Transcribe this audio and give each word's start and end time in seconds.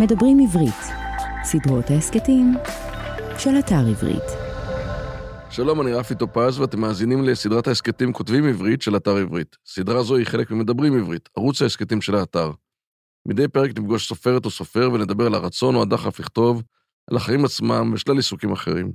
מדברים 0.00 0.38
עברית, 0.40 0.74
סדרות 1.44 1.90
ההסכתים 1.90 2.54
של 3.38 3.50
אתר 3.58 3.86
עברית. 3.90 4.22
שלום, 5.50 5.80
אני 5.80 5.92
רפי 5.92 6.14
טופז, 6.14 6.58
ואתם 6.60 6.80
מאזינים 6.80 7.24
לסדרת 7.24 7.66
ההסכתים 7.66 8.12
כותבים 8.12 8.48
עברית 8.48 8.82
של 8.82 8.96
אתר 8.96 9.16
עברית. 9.16 9.56
סדרה 9.66 10.02
זו 10.02 10.16
היא 10.16 10.26
חלק 10.26 10.50
ממדברים 10.50 10.98
עברית, 10.98 11.28
ערוץ 11.36 11.62
ההסכתים 11.62 12.00
של 12.00 12.14
האתר. 12.14 12.50
מדי 13.28 13.48
פרק 13.48 13.70
נפגוש 13.70 14.08
סופרת 14.08 14.44
או 14.44 14.50
סופר 14.50 14.90
ונדבר 14.92 15.26
על 15.26 15.34
הרצון 15.34 15.74
או 15.74 15.82
הדחף 15.82 16.20
לכתוב, 16.20 16.62
על 17.10 17.16
החיים 17.16 17.44
עצמם 17.44 17.90
ושלל 17.94 18.16
עיסוקים 18.16 18.52
אחרים. 18.52 18.92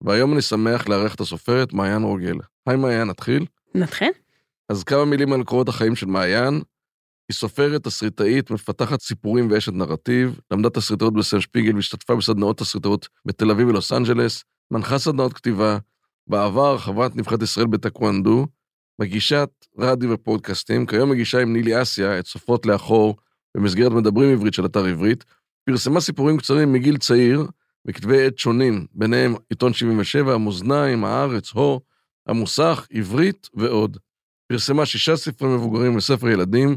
והיום 0.00 0.32
אני 0.32 0.42
שמח 0.42 0.88
לארח 0.88 1.14
את 1.14 1.20
הסופרת 1.20 1.72
מעיין 1.72 2.02
רוגל. 2.02 2.36
היי 2.66 2.76
מעיין, 2.76 3.08
נתחיל? 3.08 3.46
נתחיל? 3.74 4.12
אז 4.68 4.84
כמה 4.84 5.04
מילים 5.04 5.32
על 5.32 5.44
קורות 5.44 5.68
החיים 5.68 5.96
של 5.96 6.06
מעיין. 6.06 6.60
היא 7.28 7.34
סופרת, 7.34 7.84
תסריטאית, 7.84 8.50
מפתחת 8.50 9.00
סיפורים 9.00 9.50
ואשת 9.50 9.72
נרטיב, 9.72 10.40
למדה 10.50 10.70
תסריטאות 10.70 11.14
בסן 11.14 11.40
שפיגל 11.40 11.74
והשתתפה 11.74 12.16
בסדנאות 12.16 12.58
תסריטאות 12.58 13.08
בתל 13.24 13.50
אביב 13.50 13.68
ולוס 13.68 13.92
אנג'לס, 13.92 14.44
מנחה 14.70 14.98
סדנאות 14.98 15.32
כתיבה, 15.32 15.78
בעבר 16.26 16.78
חברת 16.78 17.16
נבחרת 17.16 17.42
ישראל 17.42 17.66
בטקוונדו, 17.66 18.46
מגישת 18.98 19.50
רדיו 19.78 20.10
ופודקאסטים, 20.10 20.86
כיום 20.86 21.10
מגישה 21.10 21.40
עם 21.40 21.52
נילי 21.52 21.82
אסיה 21.82 22.18
את 22.18 22.26
סופרות 22.26 22.66
לאחור 22.66 23.16
במסגרת 23.56 23.92
מדברים 23.92 24.32
עברית 24.32 24.54
של 24.54 24.66
אתר 24.66 24.84
עברית, 24.84 25.24
פרסמה 25.64 26.00
סיפורים 26.00 26.36
קצרים 26.36 26.72
מגיל 26.72 26.96
צעיר 26.96 27.46
בכתבי 27.84 28.26
עת 28.26 28.38
שונים, 28.38 28.86
ביניהם 28.92 29.34
עיתון 29.50 29.72
77, 29.72 30.34
המאזניים, 30.34 31.04
הארץ, 31.04 31.50
הו, 31.50 31.80
המוסך, 32.26 32.86
עברית 32.92 33.48
ועוד. 33.54 33.96
פרסמה 34.48 34.86
שישה 34.86 35.16
ספרי 35.16 35.48
מבוגרים 35.48 35.96
וספר 35.96 36.28
ילדים, 36.28 36.76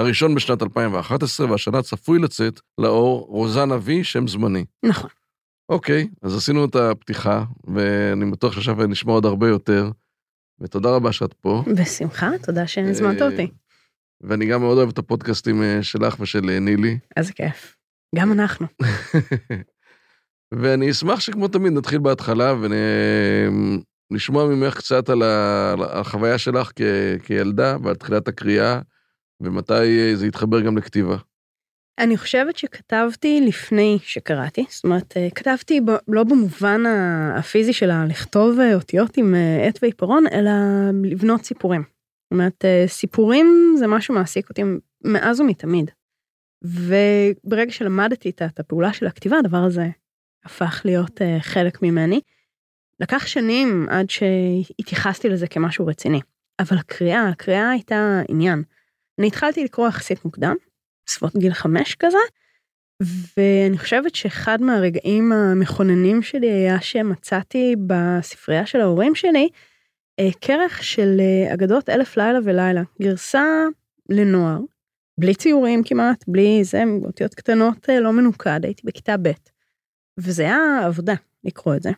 הראשון 0.00 0.34
בשנת 0.34 0.62
2011, 0.62 1.50
והשנה 1.50 1.82
צפוי 1.82 2.18
לצאת 2.18 2.60
לאור 2.78 3.26
רוזנה 3.28 3.74
וי, 3.82 4.04
שם 4.04 4.28
זמני. 4.28 4.64
נכון. 4.82 5.10
אוקיי, 5.68 6.08
אז 6.22 6.36
עשינו 6.36 6.64
את 6.64 6.76
הפתיחה, 6.76 7.44
ואני 7.74 8.30
בטוח 8.30 8.52
שעכשיו 8.52 8.86
נשמע 8.86 9.12
עוד 9.12 9.24
הרבה 9.24 9.48
יותר, 9.48 9.90
ותודה 10.60 10.90
רבה 10.90 11.12
שאת 11.12 11.34
פה. 11.34 11.64
בשמחה, 11.80 12.30
תודה 12.42 12.66
שהזמנת 12.66 13.22
אה, 13.22 13.26
אותי. 13.26 13.50
ואני 14.20 14.46
גם 14.46 14.60
מאוד 14.60 14.78
אוהב 14.78 14.88
את 14.88 14.98
הפודקאסטים 14.98 15.62
אה, 15.62 15.82
שלך 15.82 16.16
ושל 16.20 16.50
אה, 16.50 16.58
נילי. 16.58 16.98
איזה 17.16 17.32
כיף. 17.32 17.76
גם 18.16 18.32
אנחנו. 18.32 18.66
ואני 20.60 20.90
אשמח 20.90 21.20
שכמו 21.20 21.48
תמיד 21.48 21.72
נתחיל 21.72 21.98
בהתחלה 21.98 22.54
ונשמע 24.10 24.44
ממך 24.44 24.76
קצת 24.76 25.08
על 25.08 25.22
החוויה 25.82 26.38
שלך 26.38 26.70
כ- 26.76 27.22
כילדה 27.24 27.76
ועל 27.82 27.94
תחילת 27.94 28.28
הקריאה, 28.28 28.80
ומתי 29.40 30.16
זה 30.16 30.26
התחבר 30.26 30.60
גם 30.60 30.78
לכתיבה. 30.78 31.16
אני 31.98 32.16
חושבת 32.16 32.56
שכתבתי 32.56 33.40
לפני 33.40 33.98
שקראתי, 34.02 34.64
זאת 34.68 34.84
אומרת, 34.84 35.16
אה, 35.16 35.28
כתבתי 35.34 35.80
ב- 35.80 35.98
לא 36.08 36.24
במובן 36.24 36.82
הפיזי 37.36 37.72
של 37.72 37.90
לכתוב 38.08 38.60
אה, 38.60 38.74
אותיות 38.74 39.16
עם 39.16 39.34
אה, 39.34 39.66
עט 39.66 39.78
ועיפרון, 39.82 40.24
אלא 40.32 40.50
לבנות 41.04 41.44
סיפורים. 41.44 41.82
זאת 41.82 42.32
אומרת, 42.32 42.64
אה, 42.64 42.84
סיפורים 42.86 43.74
זה 43.78 43.86
משהו 43.86 44.14
מעסיק 44.14 44.48
אותי 44.48 44.62
מאז 45.04 45.40
ומתמיד. 45.40 45.90
וברגע 46.64 47.72
שלמדתי 47.72 48.30
את 48.30 48.60
הפעולה 48.60 48.92
של 48.92 49.06
הכתיבה, 49.06 49.38
הדבר 49.38 49.64
הזה 49.64 49.88
הפך 50.44 50.82
להיות 50.84 51.22
אה, 51.22 51.36
חלק 51.40 51.82
ממני. 51.82 52.20
לקח 53.00 53.26
שנים 53.26 53.86
עד 53.90 54.10
שהתייחסתי 54.10 55.28
לזה 55.28 55.46
כמשהו 55.46 55.86
רציני, 55.86 56.20
אבל 56.60 56.76
הקריאה, 56.76 57.28
הקריאה 57.28 57.70
הייתה 57.70 58.20
עניין. 58.28 58.62
אני 59.20 59.26
התחלתי 59.26 59.64
לקרוא 59.64 59.88
יחסית 59.88 60.24
מוקדם, 60.24 60.56
בסביבות 61.06 61.36
גיל 61.36 61.52
חמש 61.52 61.94
כזה, 61.94 62.18
ואני 63.36 63.78
חושבת 63.78 64.14
שאחד 64.14 64.62
מהרגעים 64.62 65.32
המכוננים 65.32 66.22
שלי 66.22 66.50
היה 66.50 66.80
שמצאתי 66.80 67.74
בספרייה 67.86 68.66
של 68.66 68.80
ההורים 68.80 69.14
שלי 69.14 69.48
אה, 70.20 70.28
כרך 70.40 70.84
של 70.84 71.20
אה, 71.20 71.54
אגדות 71.54 71.88
אלף 71.88 72.16
לילה 72.16 72.38
ולילה, 72.44 72.82
גרסה 73.02 73.44
לנוער, 74.08 74.58
בלי 75.18 75.34
ציורים 75.34 75.82
כמעט, 75.84 76.24
בלי 76.28 76.64
זה, 76.64 76.82
אותיות 77.04 77.34
קטנות 77.34 77.90
אה, 77.90 78.00
לא 78.00 78.12
מנוקד, 78.12 78.64
הייתי 78.64 78.82
בכיתה 78.84 79.16
ב', 79.22 79.30
וזה 80.18 80.42
היה 80.42 80.86
עבודה 80.86 81.14
לקרוא 81.44 81.76
את 81.76 81.82
זה, 81.82 81.90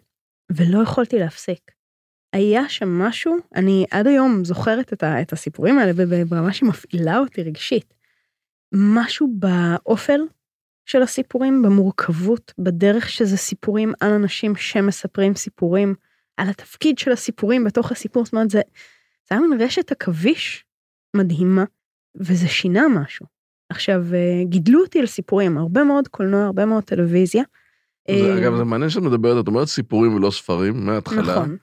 ולא 0.52 0.82
יכולתי 0.82 1.18
להפסיק. 1.18 1.81
היה 2.32 2.68
שם 2.68 2.88
משהו, 2.88 3.36
אני 3.54 3.84
עד 3.90 4.06
היום 4.06 4.44
זוכרת 4.44 4.92
את, 4.92 5.02
ה, 5.02 5.22
את 5.22 5.32
הסיפורים 5.32 5.78
האלה 5.78 5.92
ברמה 6.24 6.52
שמפעילה 6.52 7.18
אותי 7.18 7.42
רגשית. 7.42 7.94
משהו 8.74 9.28
באופל 9.38 10.20
של 10.86 11.02
הסיפורים, 11.02 11.62
במורכבות, 11.62 12.52
בדרך 12.58 13.08
שזה 13.08 13.36
סיפורים 13.36 13.92
על 14.00 14.12
אנשים 14.12 14.56
שמספרים 14.56 15.34
סיפורים, 15.34 15.94
על 16.36 16.48
התפקיד 16.48 16.98
של 16.98 17.12
הסיפורים 17.12 17.64
בתוך 17.64 17.92
הסיפור, 17.92 18.24
זאת 18.24 18.32
אומרת, 18.32 18.50
זה, 18.50 18.60
זה 19.28 19.34
היה 19.34 19.40
מין 19.40 19.60
רשת 19.60 19.92
עכביש 19.92 20.64
מדהימה, 21.16 21.64
וזה 22.16 22.48
שינה 22.48 22.88
משהו. 22.88 23.26
עכשיו, 23.68 24.04
אה, 24.14 24.44
גידלו 24.44 24.80
אותי 24.80 25.00
על 25.00 25.06
סיפורים, 25.06 25.58
הרבה 25.58 25.84
מאוד 25.84 26.08
קולנוע, 26.08 26.44
הרבה 26.44 26.66
מאוד 26.66 26.84
טלוויזיה. 26.84 27.42
זה, 28.08 28.14
אה, 28.14 28.38
אגב, 28.38 28.56
זה 28.56 28.64
מעניין 28.64 28.90
שאת 28.90 29.02
מדברת, 29.02 29.44
את 29.44 29.48
אומרת 29.48 29.68
סיפורים 29.68 30.14
ולא 30.14 30.30
ספרים, 30.30 30.86
מההתחלה. 30.86 31.22
נכון, 31.22 31.56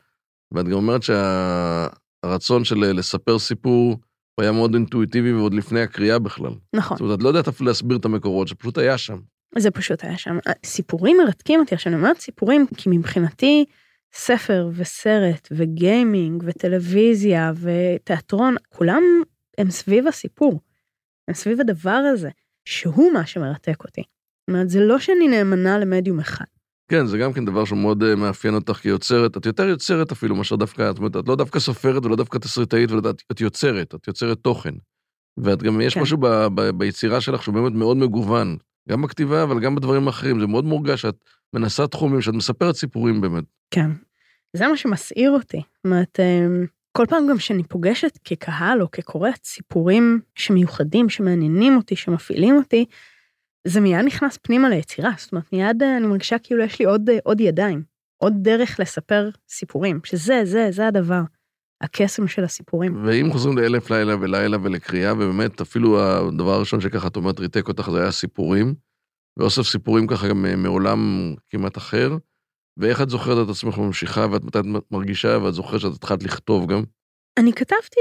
ואת 0.54 0.66
גם 0.66 0.74
אומרת 0.74 1.02
שהרצון 1.04 2.64
של 2.64 2.76
לספר 2.76 3.40
סיפור 3.40 3.98
הוא 4.36 4.44
היה 4.44 4.52
מאוד 4.52 4.74
אינטואיטיבי 4.74 5.34
ועוד 5.34 5.54
לפני 5.54 5.82
הקריאה 5.82 6.20
בכלל. 6.20 6.52
נכון. 6.76 6.98
זאת 6.98 7.02
אומרת, 7.02 7.20
את 7.20 7.24
לא 7.24 7.28
יודעת 7.28 7.48
אפילו 7.48 7.68
להסביר 7.68 7.98
את 7.98 8.06
המקורות, 8.06 8.48
זה 8.48 8.56
פשוט 8.56 8.78
היה 8.78 8.98
שם. 8.98 9.18
זה 9.58 9.72
פשוט 9.72 10.04
היה 10.04 10.18
שם. 10.18 10.38
סיפורים 10.66 11.18
מרתקים 11.18 11.59
אותי. 11.59 11.76
עכשיו 11.76 11.94
אני 11.94 12.02
אומרת 12.02 12.20
סיפורים 12.20 12.68
כי 12.78 12.90
מבחינתי 12.90 13.66
ספר 14.14 14.70
וסרט 14.74 15.48
וגיימינג 15.52 16.44
וטלוויזיה 16.46 17.52
ותיאטרון, 17.56 18.56
כולם 18.70 19.04
הם 19.58 19.72
סביב 19.72 20.08
הסיפור. 20.08 20.59
הם 21.28 21.34
סביב 21.34 21.62
הדבר 21.62 22.02
הזה, 22.14 22.30
שהוא 22.66 23.12
מה 23.12 23.26
שמרתק 23.26 23.84
אותי. 23.84 24.02
זאת 24.02 24.50
אומרת, 24.50 24.70
זה 24.70 24.80
לא 24.80 25.00
שאני 25.00 25.28
נאמנה 25.28 25.80
למדיום 25.80 26.20
אחד. 26.20 26.46
כן, 26.90 27.06
זה 27.06 27.18
גם 27.18 27.34
כן 27.34 27.46
דבר 27.46 27.66
שמאוד 27.66 28.04
אה, 28.04 28.16
מאפיין 28.16 28.56
אותך 28.56 28.74
כיוצרת. 28.74 29.38
את 29.38 29.46
יותר 29.46 29.64
יוצרת 29.68 30.12
אפילו 30.12 30.36
מאשר 30.36 30.56
דווקא, 30.56 30.90
זאת 30.90 30.98
אומרת, 30.98 31.16
את 31.18 31.28
לא 31.28 31.36
דווקא 31.36 31.60
סופרת 31.60 32.06
ולא 32.06 32.16
דווקא 32.16 32.38
תסריטאית, 32.38 32.92
ולא- 32.92 33.10
את 33.32 33.42
יוצרת, 33.42 33.96
את 33.96 34.08
יוצרת 34.08 34.38
תוכן. 34.38 34.74
ואת 35.38 35.64
גם, 35.64 35.82
יש 35.82 35.94
כן. 35.94 36.02
משהו 36.02 36.18
ב, 36.18 36.28
ב, 36.56 36.62
ביצירה 36.70 37.22
שלך 37.22 37.44
שהוא 37.44 37.56
באמת 37.56 37.72
מאוד 37.72 37.98
מגוון, 37.98 38.58
גם 38.90 39.02
בכתיבה, 39.02 39.44
אבל 39.44 39.60
גם 39.60 39.76
בדברים 39.76 40.08
האחרים. 40.08 40.40
זה 40.40 40.48
מאוד 40.48 40.66
מורגש 40.66 41.02
שאת 41.02 41.16
מנסה 41.54 41.88
תחומים, 41.88 42.22
שאת 42.22 42.34
מספרת 42.34 42.76
סיפורים 42.76 43.22
באמת. 43.22 43.44
כן. 43.72 43.90
זה 44.54 44.68
מה 44.68 44.78
שמסעיר 44.78 45.32
אותי. 45.32 45.58
זאת 45.58 45.86
אומרת, 45.86 46.20
אמ, 46.20 46.66
כל 46.98 47.06
פעם 47.10 47.28
גם 47.30 47.40
שאני 47.40 47.64
פוגשת 47.64 48.20
כקהל 48.24 48.82
או 48.82 48.92
כקוראת 48.92 49.46
סיפורים 49.46 50.20
שמיוחדים, 50.36 51.10
שמעניינים 51.10 51.78
אותי, 51.78 51.96
שמפעילים 51.96 52.56
אותי, 52.56 52.86
זה 53.68 53.81
מיד 53.81 54.06
נכנס 54.06 54.38
פנימה 54.42 54.70
ליצירה. 54.70 55.12
זאת 55.18 55.31
אומרת, 55.31 55.53
מיד 55.53 55.84
אה, 55.84 55.97
אני 55.97 56.08
מרגישה 56.08 56.40
כאילו 56.40 56.64
יש 56.64 56.80
לי 56.80 56.86
עוד, 56.86 57.09
אה, 57.09 57.18
עוד 57.24 57.42
ידיים, 57.42 57.84
עוד 58.18 58.34
דרך 58.42 58.80
לספר 58.80 59.30
סיפורים, 59.50 60.00
שזה, 60.03 60.42
זה, 60.44 60.68
זה 60.72 60.88
הדבר, 60.88 61.22
הקסם 61.81 62.28
של 62.28 62.44
הסיפורים. 62.44 63.06
ואם 63.06 63.31
חוזרים 63.31 63.58
לאלף 63.58 63.90
לילה 63.90 64.16
ולילה 64.22 64.58
ולקריאה, 64.64 65.14
ובאמת, 65.14 65.62
אפילו 65.62 66.02
הדבר 66.02 66.52
הראשון 66.53 66.81
שככה 66.81 67.08
את 67.08 67.16
אומרת 67.16 67.40
ריתק 67.40 67.68
אותך, 67.68 67.90
זה 67.92 68.02
היה 68.02 68.12
סיפורים. 68.12 68.75
ואוסף 69.40 69.62
סיפורים 69.62 70.08
ככה 70.08 70.28
גם 70.28 70.46
אה, 70.46 70.56
מעולם 70.56 71.34
כמעט 71.50 71.78
אחר. 71.78 72.18
ואיך 72.78 73.02
את 73.02 73.09
זוכרת 73.09 73.46
את 73.46 73.50
עצמך 73.50 73.78
ממשיכה, 73.78 74.28
ואת 74.31 74.44
מתי 74.44 74.59
את 74.59 74.91
מרגישה, 74.91 75.38
ואת 75.44 75.53
זוכרת 75.53 75.80
שאת 75.80 75.94
התחלת 75.96 76.24
לכתוב 76.24 76.72
גם. 76.72 76.84
אני 77.40 77.53
כתבתי, 77.53 78.00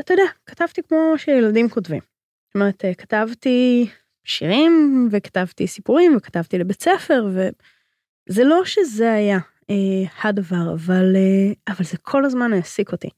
אתה 0.00 0.14
יודע, 0.14 0.24
כתבתי 0.46 0.82
כמו 0.82 1.14
שילדים 1.16 1.68
כותבים. 1.68 2.00
זאת 2.48 2.54
אומרת, 2.54 2.84
כתבתי 2.98 3.88
שירים, 4.26 5.08
וכתבתי 5.10 5.66
סיפורים, 5.66 6.16
וכתבתי 6.16 6.58
לבית 6.58 6.82
ספר, 6.82 7.26
וזה 7.32 8.44
לא 8.44 8.64
שזה 8.64 9.12
היה 9.12 9.38
אה, 9.70 10.28
הדבר, 10.28 10.74
אבל, 10.74 11.16
אה, 11.16 11.72
אבל 11.74 11.84
זה 11.84 11.96
כל 11.96 12.24
הזמן 12.24 12.52
העסיק 12.52 12.92
אותי. 12.92 13.08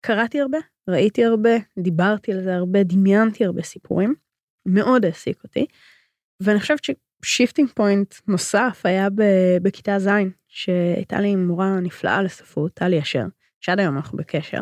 קראתי 0.00 0.40
הרבה, 0.40 0.58
ראיתי 0.88 1.24
הרבה, 1.24 1.50
דיברתי 1.78 2.32
על 2.32 2.42
זה 2.42 2.54
הרבה, 2.54 2.82
דמיינתי 2.82 3.44
הרבה 3.44 3.62
סיפורים, 3.62 4.14
מאוד 4.66 5.04
העסיק 5.04 5.44
אותי, 5.44 5.66
ואני 6.40 6.60
חושבת 6.60 6.80
ש 6.84 7.01
shifting 7.01 7.68
point 7.74 8.14
נוסף 8.28 8.80
היה 8.84 9.10
ב- 9.10 9.58
בכיתה 9.62 9.98
ז', 9.98 10.08
שהייתה 10.48 11.20
לי 11.20 11.36
מורה 11.36 11.80
נפלאה 11.80 12.22
לספרות, 12.22 12.74
טלי 12.74 13.00
אשר, 13.00 13.24
שעד 13.60 13.80
היום 13.80 13.96
אנחנו 13.96 14.18
בקשר, 14.18 14.60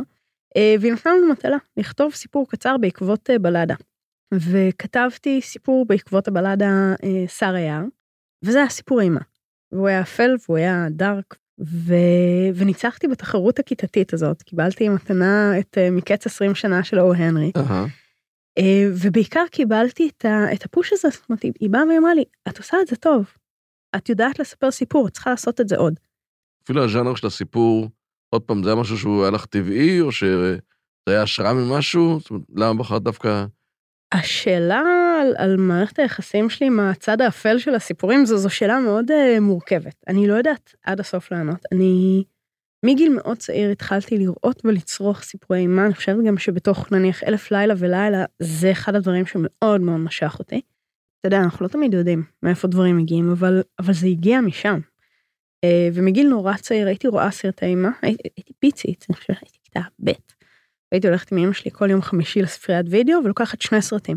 אה, 0.56 0.74
והיא 0.80 0.92
נתנה 0.92 1.12
לנו 1.12 1.32
מטלה, 1.32 1.56
לכתוב 1.76 2.14
סיפור 2.14 2.48
קצר 2.48 2.76
בעקבות 2.80 3.30
אה, 3.30 3.38
בלדה. 3.38 3.74
וכתבתי 4.32 5.40
סיפור 5.42 5.86
בעקבות 5.86 6.28
הבלדה 6.28 6.94
שר 7.26 7.54
היער, 7.54 7.84
וזה 8.44 8.58
היה 8.58 8.68
סיפור 8.68 9.00
אימה. 9.00 9.20
והוא 9.72 9.88
היה 9.88 10.00
אפל 10.00 10.30
והוא 10.46 10.56
היה 10.56 10.86
dark, 10.90 11.36
ו... 11.60 11.94
וניצחתי 12.54 13.08
בתחרות 13.08 13.58
הכיתתית 13.58 14.12
הזאת, 14.12 14.42
קיבלתי 14.42 14.88
מתנה 14.88 15.58
את 15.58 15.78
אה, 15.78 15.90
מקץ 15.90 16.26
20 16.26 16.54
שנה 16.54 16.84
של 16.84 17.00
או 17.00 17.14
הנרי. 17.14 17.52
אה, 18.58 18.84
ובעיקר 19.02 19.44
קיבלתי 19.50 20.08
את, 20.08 20.24
ה, 20.24 20.52
את 20.52 20.64
הפוש 20.64 20.92
הזה, 20.92 21.08
זאת 21.10 21.28
אומרת, 21.28 21.42
היא 21.42 21.70
באה 21.70 21.82
ואמרה 21.82 22.14
לי, 22.14 22.24
את 22.48 22.58
עושה 22.58 22.76
את 22.82 22.86
זה 22.86 22.96
טוב, 22.96 23.24
את 23.96 24.08
יודעת 24.08 24.38
לספר 24.38 24.70
סיפור, 24.70 25.08
את 25.08 25.12
צריכה 25.12 25.30
לעשות 25.30 25.60
את 25.60 25.68
זה 25.68 25.76
עוד. 25.76 25.94
אפילו 26.64 26.84
הז'אנר 26.84 27.14
של 27.14 27.26
הסיפור, 27.26 27.88
עוד 28.30 28.42
פעם, 28.42 28.62
זה 28.62 28.70
היה 28.70 28.80
משהו 28.80 28.98
שהוא 28.98 29.22
היה 29.22 29.30
לך 29.30 29.46
טבעי, 29.46 30.00
או 30.00 30.12
שזה 30.12 30.58
היה 31.06 31.22
השראה 31.22 31.52
ממשהו? 31.54 32.18
זאת 32.20 32.30
אומרת, 32.30 32.44
למה 32.54 32.74
בחרת 32.74 33.02
דווקא... 33.02 33.44
השאלה 34.12 34.82
על, 35.20 35.34
על 35.38 35.56
מערכת 35.56 35.98
היחסים 35.98 36.50
שלי 36.50 36.66
עם 36.66 36.80
הצד 36.80 37.20
האפל 37.20 37.58
של 37.58 37.74
הסיפורים 37.74 38.26
זו, 38.26 38.36
זו 38.36 38.50
שאלה 38.50 38.80
מאוד 38.80 39.10
uh, 39.10 39.40
מורכבת. 39.40 39.94
אני 40.08 40.26
לא 40.26 40.34
יודעת 40.34 40.74
עד 40.82 41.00
הסוף 41.00 41.32
לענות. 41.32 41.60
אני 41.72 42.24
מגיל 42.84 43.12
מאוד 43.14 43.36
צעיר 43.36 43.70
התחלתי 43.70 44.18
לראות 44.18 44.62
ולצרוך 44.64 45.22
סיפורי 45.22 45.60
אימה, 45.60 45.86
אני 45.86 45.94
חושבת 45.94 46.24
גם 46.26 46.38
שבתוך 46.38 46.92
נניח 46.92 47.24
אלף 47.24 47.50
לילה 47.50 47.74
ולילה, 47.78 48.24
זה 48.38 48.72
אחד 48.72 48.94
הדברים 48.94 49.26
שמאוד 49.26 49.80
מאוד 49.80 50.00
משך 50.00 50.36
אותי. 50.38 50.60
אתה 51.20 51.26
יודע, 51.26 51.38
אנחנו 51.38 51.66
לא 51.66 51.68
תמיד 51.68 51.94
יודעים 51.94 52.22
מאיפה 52.42 52.68
דברים 52.68 52.96
מגיעים, 52.96 53.30
אבל, 53.30 53.62
אבל 53.78 53.92
זה 53.92 54.06
הגיע 54.06 54.40
משם. 54.40 54.78
Uh, 55.66 55.68
ומגיל 55.94 56.28
נורא 56.28 56.56
צעיר 56.56 56.86
הייתי 56.86 57.08
רואה 57.08 57.30
סרטי 57.30 57.66
אימה, 57.66 57.90
הייתי, 58.02 58.28
הייתי 58.36 58.52
פיצית, 58.58 59.06
אני 59.10 59.16
חושבת 59.16 59.36
הייתי 59.40 59.58
כיתה 59.64 59.80
ב'. 60.04 60.10
הייתי 60.92 61.08
הולכת 61.08 61.32
עם 61.32 61.38
אמא 61.38 61.52
שלי 61.52 61.70
כל 61.70 61.90
יום 61.90 62.02
חמישי 62.02 62.42
לספריית 62.42 62.86
וידאו 62.90 63.18
ולוקחת 63.24 63.60
שני 63.62 63.82
סרטים. 63.82 64.16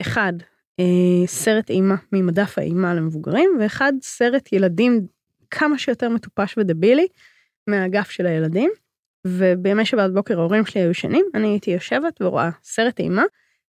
אחד, 0.00 0.32
אה, 0.80 1.26
סרט 1.26 1.70
אימה 1.70 1.94
ממדף 2.12 2.58
האימה 2.58 2.94
למבוגרים, 2.94 3.50
ואחד 3.60 3.92
סרט 4.02 4.52
ילדים 4.52 5.06
כמה 5.50 5.78
שיותר 5.78 6.08
מטופש 6.08 6.58
ודבילי 6.58 7.06
מהאגף 7.66 8.10
של 8.10 8.26
הילדים. 8.26 8.70
ובימי 9.26 9.84
שבת 9.84 10.10
בוקר 10.10 10.40
ההורים 10.40 10.66
שלי 10.66 10.80
היו 10.80 10.90
ישנים, 10.90 11.26
אני 11.34 11.48
הייתי 11.48 11.70
יושבת 11.70 12.22
ורואה 12.22 12.50
סרט 12.62 13.00
אימה, 13.00 13.22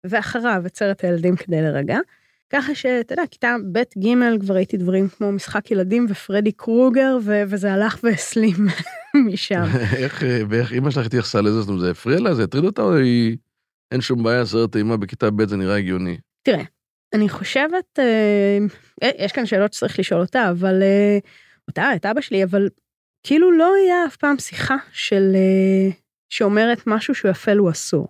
ואחריו 0.06 0.62
את 0.66 0.76
סרט 0.76 1.04
הילדים 1.04 1.36
כדי 1.36 1.62
להירגע. 1.62 1.98
ככה 2.52 2.74
שאתה 2.74 3.12
יודע, 3.12 3.22
כיתה 3.30 3.56
ב' 3.72 3.78
ג' 3.78 4.40
כבר 4.40 4.54
הייתי 4.54 4.76
דברים 4.76 5.08
כמו 5.08 5.32
משחק 5.32 5.70
ילדים 5.70 6.06
ופרדי 6.08 6.52
קרוגר, 6.52 7.18
ו- 7.22 7.42
וזה 7.48 7.72
הלך 7.72 7.98
והסלים 8.02 8.56
משם. 9.26 9.62
איך, 9.96 10.22
ואיך 10.48 10.72
אימא 10.72 10.90
שלך 10.90 11.06
התייחסה 11.06 11.40
לזה? 11.40 11.60
זאת 11.60 11.68
אומרת, 11.68 11.80
זה 11.82 11.90
הפריע 11.90 12.20
לה? 12.20 12.34
זה 12.34 12.44
הטריד 12.44 12.64
אותה? 12.64 12.82
או 12.82 12.96
היא... 12.96 13.36
אין 13.92 14.00
שום 14.00 14.22
בעיה, 14.22 14.46
סרט 14.46 14.76
אימה 14.76 14.96
בכיתה 14.96 15.30
ב' 15.30 15.48
זה 15.48 15.56
נראה 15.56 15.76
הגיוני. 15.76 16.16
תראה, 16.42 16.62
אני 17.14 17.28
חושבת, 17.28 17.98
אה, 17.98 18.58
יש 19.18 19.32
כאן 19.32 19.46
שאלות 19.46 19.72
שצריך 19.72 19.98
לשאול 19.98 20.20
אותה, 20.20 20.50
אבל, 20.50 20.82
אה, 20.82 21.18
אותה, 21.68 21.94
את 21.96 22.06
אבא 22.06 22.20
שלי, 22.20 22.44
אבל 22.44 22.68
כאילו 23.26 23.52
לא 23.52 23.74
היה 23.74 24.06
אף 24.06 24.16
פעם 24.16 24.38
שיחה 24.38 24.76
של, 24.92 25.32
אה, 25.34 25.90
שאומרת 26.32 26.82
משהו 26.86 27.14
שהוא 27.14 27.30
אפל 27.30 27.58
הוא 27.58 27.70
אסור. 27.70 28.08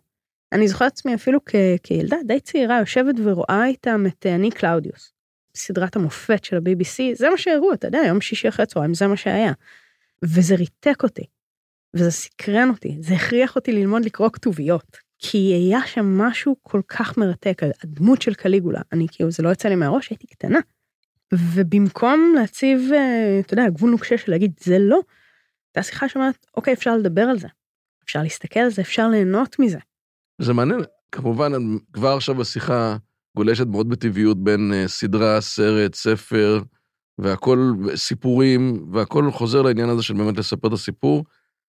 אני 0.52 0.68
זוכרת 0.68 0.92
עצמי 0.92 1.14
אפילו 1.14 1.40
כ, 1.46 1.54
כילדה 1.82 2.16
די 2.26 2.40
צעירה 2.40 2.78
יושבת 2.78 3.14
ורואה 3.24 3.66
איתם 3.66 4.04
את 4.06 4.26
אני 4.26 4.50
קלאודיוס. 4.50 5.12
סדרת 5.56 5.96
המופת 5.96 6.44
של 6.44 6.56
ה-BBC, 6.56 7.14
זה 7.14 7.30
מה 7.30 7.38
שהראו, 7.38 7.72
אתה 7.72 7.86
יודע, 7.86 8.00
יום 8.06 8.20
שישי 8.20 8.48
אחרי 8.48 8.66
צהריים, 8.66 8.94
זה 8.94 9.06
מה 9.06 9.16
שהיה. 9.16 9.52
וזה 10.24 10.54
ריתק 10.54 11.02
אותי, 11.02 11.24
וזה 11.94 12.10
סקרן 12.10 12.68
אותי, 12.68 12.96
זה 13.00 13.14
הכריח 13.14 13.56
אותי 13.56 13.72
ללמוד 13.72 14.04
לקרוא 14.04 14.28
כתוביות, 14.32 14.96
כי 15.18 15.38
היה 15.38 15.86
שם 15.86 16.18
משהו 16.18 16.56
כל 16.62 16.80
כך 16.88 17.18
מרתק, 17.18 17.62
הדמות 17.82 18.22
של 18.22 18.34
קליגולה, 18.34 18.80
אני 18.92 19.06
כאילו, 19.12 19.30
זה 19.30 19.42
לא 19.42 19.52
יצא 19.52 19.68
לי 19.68 19.74
מהראש, 19.74 20.10
הייתי 20.10 20.26
קטנה. 20.26 20.58
ובמקום 21.34 22.34
להציב, 22.36 22.80
אה, 22.92 23.40
אתה 23.40 23.54
יודע, 23.54 23.68
גבול 23.68 23.90
נוקשה 23.90 24.18
של 24.18 24.32
להגיד, 24.32 24.52
זה 24.60 24.78
לא, 24.78 25.00
הייתה 25.68 25.82
שיחה 25.82 26.08
שאומרת, 26.08 26.46
אוקיי, 26.56 26.74
אפשר 26.74 26.96
לדבר 26.96 27.22
על 27.22 27.38
זה, 27.38 27.48
אפשר 28.04 28.22
להסתכל 28.22 28.60
על 28.60 28.70
זה, 28.70 28.82
אפשר 28.82 29.08
ליהנות 29.08 29.58
מזה. 29.58 29.78
זה 30.42 30.52
מעניין, 30.52 30.80
כמובן, 31.12 31.52
כבר 31.92 32.08
עכשיו 32.08 32.40
השיחה 32.40 32.96
גולשת 33.36 33.66
מאוד 33.66 33.88
בטבעיות 33.88 34.44
בין 34.44 34.72
uh, 34.72 34.88
סדרה, 34.88 35.40
סרט, 35.40 35.94
ספר, 35.94 36.62
והכל 37.18 37.72
סיפורים, 37.94 38.86
והכל 38.92 39.30
חוזר 39.30 39.62
לעניין 39.62 39.88
הזה 39.88 40.02
של 40.02 40.14
באמת 40.14 40.38
לספר 40.38 40.68
את 40.68 40.72
הסיפור. 40.72 41.24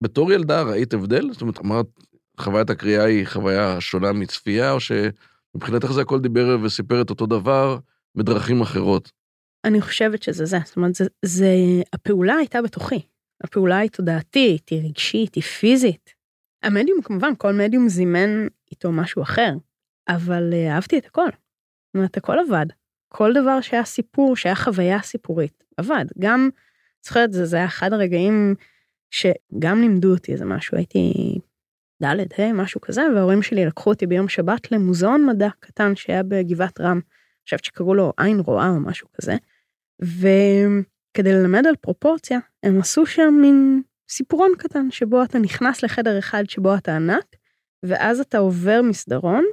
בתור 0.02 0.32
ילדה 0.32 0.62
ראית 0.62 0.94
הבדל? 0.94 1.32
זאת 1.32 1.42
אומרת, 1.42 1.58
אמרת, 1.58 1.86
חוויית 2.40 2.70
הקריאה 2.70 3.04
היא 3.04 3.26
חוויה 3.26 3.80
שונה 3.80 4.12
מצפייה, 4.12 4.72
או 4.72 4.78
שמבחינתך 4.80 5.92
זה 5.92 6.00
הכל 6.00 6.20
דיבר 6.20 6.58
וסיפר 6.62 7.02
את 7.02 7.10
אותו 7.10 7.26
דבר 7.26 7.78
בדרכים 8.14 8.60
אחרות? 8.60 9.12
אני 9.64 9.80
חושבת 9.80 10.22
שזה 10.22 10.44
זה, 10.44 10.58
זאת 10.64 10.76
אומרת, 10.76 10.94
זה, 10.94 11.04
זה, 11.24 11.54
הפעולה 11.92 12.34
הייתה 12.34 12.62
בתוכי. 12.62 13.00
הפעולה 13.44 13.78
היא 13.78 13.90
תודעתית, 13.90 14.68
היא 14.68 14.88
רגשית, 14.88 15.34
היא 15.34 15.42
פיזית. 15.42 16.17
המדיום, 16.62 17.02
כמובן, 17.02 17.32
כל 17.38 17.52
מדיום 17.52 17.88
זימן 17.88 18.46
איתו 18.70 18.92
משהו 18.92 19.22
אחר, 19.22 19.52
אבל 20.08 20.52
uh, 20.52 20.72
אהבתי 20.72 20.98
את 20.98 21.06
הכל. 21.06 21.28
זאת 21.30 21.94
אומרת, 21.94 22.16
הכל 22.16 22.38
עבד. 22.38 22.66
כל 23.08 23.32
דבר 23.34 23.60
שהיה 23.60 23.84
סיפור, 23.84 24.36
שהיה 24.36 24.54
חוויה 24.54 25.02
סיפורית, 25.02 25.64
עבד. 25.76 26.04
גם, 26.18 26.48
זוכרת, 27.04 27.32
זה, 27.32 27.44
זה 27.44 27.56
היה 27.56 27.66
אחד 27.66 27.92
הרגעים 27.92 28.54
שגם 29.10 29.80
לימדו 29.80 30.14
אותי 30.14 30.32
איזה 30.32 30.44
משהו, 30.44 30.76
הייתי 30.76 31.38
ד', 32.02 32.40
ה', 32.40 32.52
משהו 32.52 32.80
כזה, 32.80 33.02
וההורים 33.14 33.42
שלי 33.42 33.66
לקחו 33.66 33.90
אותי 33.90 34.06
ביום 34.06 34.28
שבת 34.28 34.72
למוזיאון 34.72 35.26
מדע 35.26 35.48
קטן 35.60 35.96
שהיה 35.96 36.22
בגבעת 36.22 36.80
רם, 36.80 36.96
אני 36.96 37.44
חושבת 37.44 37.64
שקראו 37.64 37.94
לו 37.94 38.12
עין 38.18 38.40
רואה 38.40 38.68
או 38.68 38.80
משהו 38.80 39.08
כזה, 39.12 39.36
וכדי 40.02 41.32
ללמד 41.32 41.66
על 41.66 41.76
פרופורציה, 41.76 42.38
הם 42.62 42.80
עשו 42.80 43.06
שם 43.06 43.34
מין 43.42 43.82
סיפורון 44.10 44.52
קטן, 44.58 44.90
שבו 44.90 45.22
אתה 45.22 45.38
נכנס 45.38 45.82
לחדר 45.82 46.18
אחד 46.18 46.44
שבו 46.48 46.74
אתה 46.74 46.96
ענק, 46.96 47.36
ואז 47.84 48.20
אתה 48.20 48.38
עובר 48.38 48.80
מסדרון, 48.82 49.44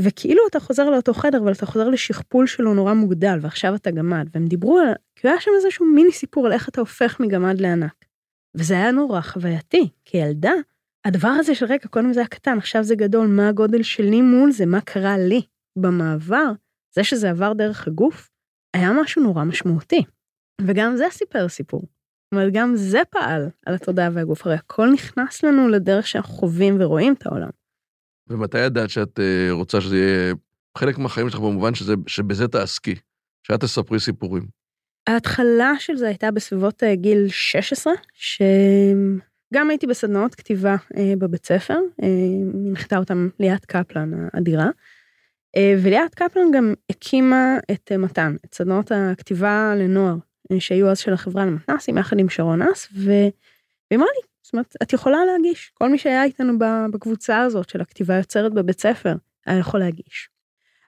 וכאילו 0.00 0.42
אתה 0.50 0.60
חוזר 0.60 0.90
לאותו 0.90 1.14
חדר, 1.14 1.38
אבל 1.38 1.52
אתה 1.52 1.66
חוזר 1.66 1.88
לשכפול 1.88 2.46
שלו 2.46 2.74
נורא 2.74 2.94
מוגדל, 2.94 3.38
ועכשיו 3.40 3.74
אתה 3.74 3.90
גמד, 3.90 4.28
והם 4.34 4.46
דיברו 4.46 4.78
על, 4.78 4.92
כי 5.16 5.28
היה 5.28 5.40
שם 5.40 5.50
איזשהו 5.56 5.86
מיני 5.86 6.12
סיפור 6.12 6.46
על 6.46 6.52
איך 6.52 6.68
אתה 6.68 6.80
הופך 6.80 7.20
מגמד 7.20 7.60
לענק. 7.60 8.04
וזה 8.56 8.74
היה 8.74 8.90
נורא 8.90 9.20
חווייתי, 9.20 9.88
כילדה, 10.04 10.52
הדבר 11.06 11.28
הזה 11.28 11.54
של 11.54 11.66
רגע, 11.66 11.88
קודם 11.88 12.12
זה 12.12 12.20
היה 12.20 12.28
קטן, 12.28 12.58
עכשיו 12.58 12.84
זה 12.84 12.94
גדול, 12.94 13.26
מה 13.26 13.48
הגודל 13.48 13.82
שלי 13.82 14.22
מול 14.22 14.52
זה, 14.52 14.66
מה 14.66 14.80
קרה 14.80 15.18
לי 15.18 15.42
במעבר, 15.78 16.52
זה 16.94 17.04
שזה 17.04 17.30
עבר 17.30 17.52
דרך 17.52 17.86
הגוף, 17.86 18.30
היה 18.76 18.92
משהו 18.92 19.22
נורא 19.22 19.44
משמעותי. 19.44 20.02
וגם 20.60 20.96
זה 20.96 21.04
סיפר 21.10 21.48
סיפור. 21.48 21.82
אומרת, 22.32 22.52
גם 22.52 22.76
זה 22.76 23.00
פעל 23.10 23.48
על 23.66 23.74
התודעה 23.74 24.08
והגוף, 24.12 24.46
הרי 24.46 24.54
הכל 24.54 24.88
נכנס 24.92 25.42
לנו 25.42 25.68
לדרך 25.68 26.06
שאנחנו 26.06 26.34
חווים 26.34 26.76
ורואים 26.80 27.12
את 27.12 27.26
העולם. 27.26 27.50
ומתי 28.28 28.58
ידעת 28.58 28.90
שאת 28.90 29.18
uh, 29.18 29.52
רוצה 29.52 29.80
שזה 29.80 29.96
יהיה 29.96 30.34
חלק 30.78 30.98
מהחיים 30.98 31.30
שלך 31.30 31.40
במובן 31.40 31.74
שזה, 31.74 31.94
שבזה 32.06 32.48
תעסקי, 32.48 32.94
שאת 33.42 33.60
תספרי 33.60 34.00
סיפורים? 34.00 34.46
ההתחלה 35.06 35.72
של 35.78 35.96
זה 35.96 36.06
הייתה 36.06 36.30
בסביבות 36.30 36.82
uh, 36.82 36.86
גיל 36.94 37.28
16, 37.28 37.92
שגם 38.14 39.70
הייתי 39.70 39.86
בסדנאות 39.86 40.34
כתיבה 40.34 40.74
uh, 40.74 40.96
בבית 41.18 41.46
ספר, 41.46 41.78
הנחתה 42.68 42.98
אותם 42.98 43.28
ליאת 43.40 43.64
קפלן 43.64 44.10
האדירה. 44.32 44.70
וליאת 45.82 46.14
קפלן 46.14 46.50
גם 46.54 46.74
הקימה 46.90 47.56
את 47.72 47.92
מתן, 47.92 48.36
את 48.44 48.54
סדנאות 48.54 48.92
הכתיבה 48.94 49.74
לנוער 49.76 50.16
שהיו 50.58 50.90
אז 50.90 50.98
של 50.98 51.12
החברה 51.12 51.46
למתנ"סים 51.46 51.98
יחד 51.98 52.18
עם 52.18 52.28
שרון 52.28 52.62
אס, 52.62 52.88
והיא 52.92 53.30
אמרה 53.94 54.08
לי, 54.16 54.26
זאת 54.42 54.52
אומרת, 54.52 54.74
את 54.82 54.92
יכולה 54.92 55.18
להגיש, 55.24 55.70
כל 55.74 55.88
מי 55.88 55.98
שהיה 55.98 56.24
איתנו 56.24 56.52
בקבוצה 56.92 57.40
הזאת 57.40 57.68
של 57.68 57.80
הכתיבה 57.80 58.16
יוצרת 58.16 58.54
בבית 58.54 58.80
ספר, 58.80 59.14
היה 59.46 59.58
יכול 59.58 59.80
להגיש. 59.80 60.28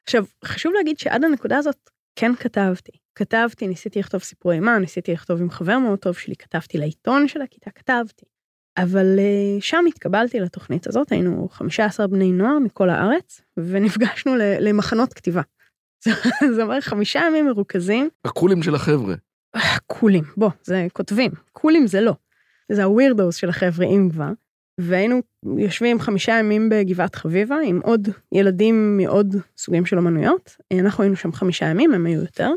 עכשיו, 0.04 0.24
חשוב 0.44 0.72
להגיד 0.72 0.98
שעד 0.98 1.24
הנקודה 1.24 1.58
הזאת 1.58 1.90
כן 2.16 2.34
כתבתי. 2.34 2.92
כתבתי, 3.14 3.66
ניסיתי 3.66 3.98
לכתוב 3.98 4.22
סיפורי 4.22 4.54
אימה, 4.54 4.78
ניסיתי 4.78 5.12
לכתוב 5.12 5.40
עם 5.40 5.50
חבר 5.50 5.78
מאוד 5.78 5.98
טוב 5.98 6.14
שלי, 6.14 6.36
כתבתי 6.36 6.78
לעיתון 6.78 7.28
של 7.28 7.42
הכיתה, 7.42 7.70
כתבתי. 7.70 8.24
אבל 8.78 9.18
uh, 9.18 9.62
שם 9.62 9.84
התקבלתי 9.88 10.40
לתוכנית 10.40 10.86
הזאת, 10.86 11.12
היינו 11.12 11.48
15 11.48 12.06
בני 12.06 12.32
נוער 12.32 12.58
מכל 12.58 12.90
הארץ, 12.90 13.40
ונפגשנו 13.56 14.32
למחנות 14.36 15.12
כתיבה. 15.12 15.42
זה 16.54 16.62
אומר 16.62 16.80
חמישה 16.80 17.20
ימים 17.26 17.46
מרוכזים. 17.46 18.08
הקולים 18.24 18.62
של 18.62 18.74
החבר'ה. 18.74 19.14
קולים, 19.87 20.25
בוא, 20.37 20.50
זה 20.62 20.87
כותבים, 20.93 21.31
קולים 21.52 21.87
זה 21.87 22.00
לא. 22.00 22.12
זה 22.73 22.85
הווירדוס 22.85 23.37
של 23.37 23.49
החבר'ה 23.49 23.87
אם 23.87 24.09
כבר. 24.12 24.31
והיינו 24.81 25.21
יושבים 25.59 26.00
חמישה 26.00 26.33
ימים 26.33 26.69
בגבעת 26.69 27.14
חביבה 27.14 27.57
עם 27.64 27.81
עוד 27.85 28.09
ילדים 28.33 28.97
מעוד 28.97 29.37
סוגים 29.57 29.87
של 29.87 29.99
אמנויות. 29.99 30.57
אנחנו 30.81 31.02
היינו 31.02 31.17
שם 31.17 31.33
חמישה 31.33 31.67
ימים, 31.67 31.93
הם 31.93 32.07
היו 32.07 32.21
יותר. 32.21 32.50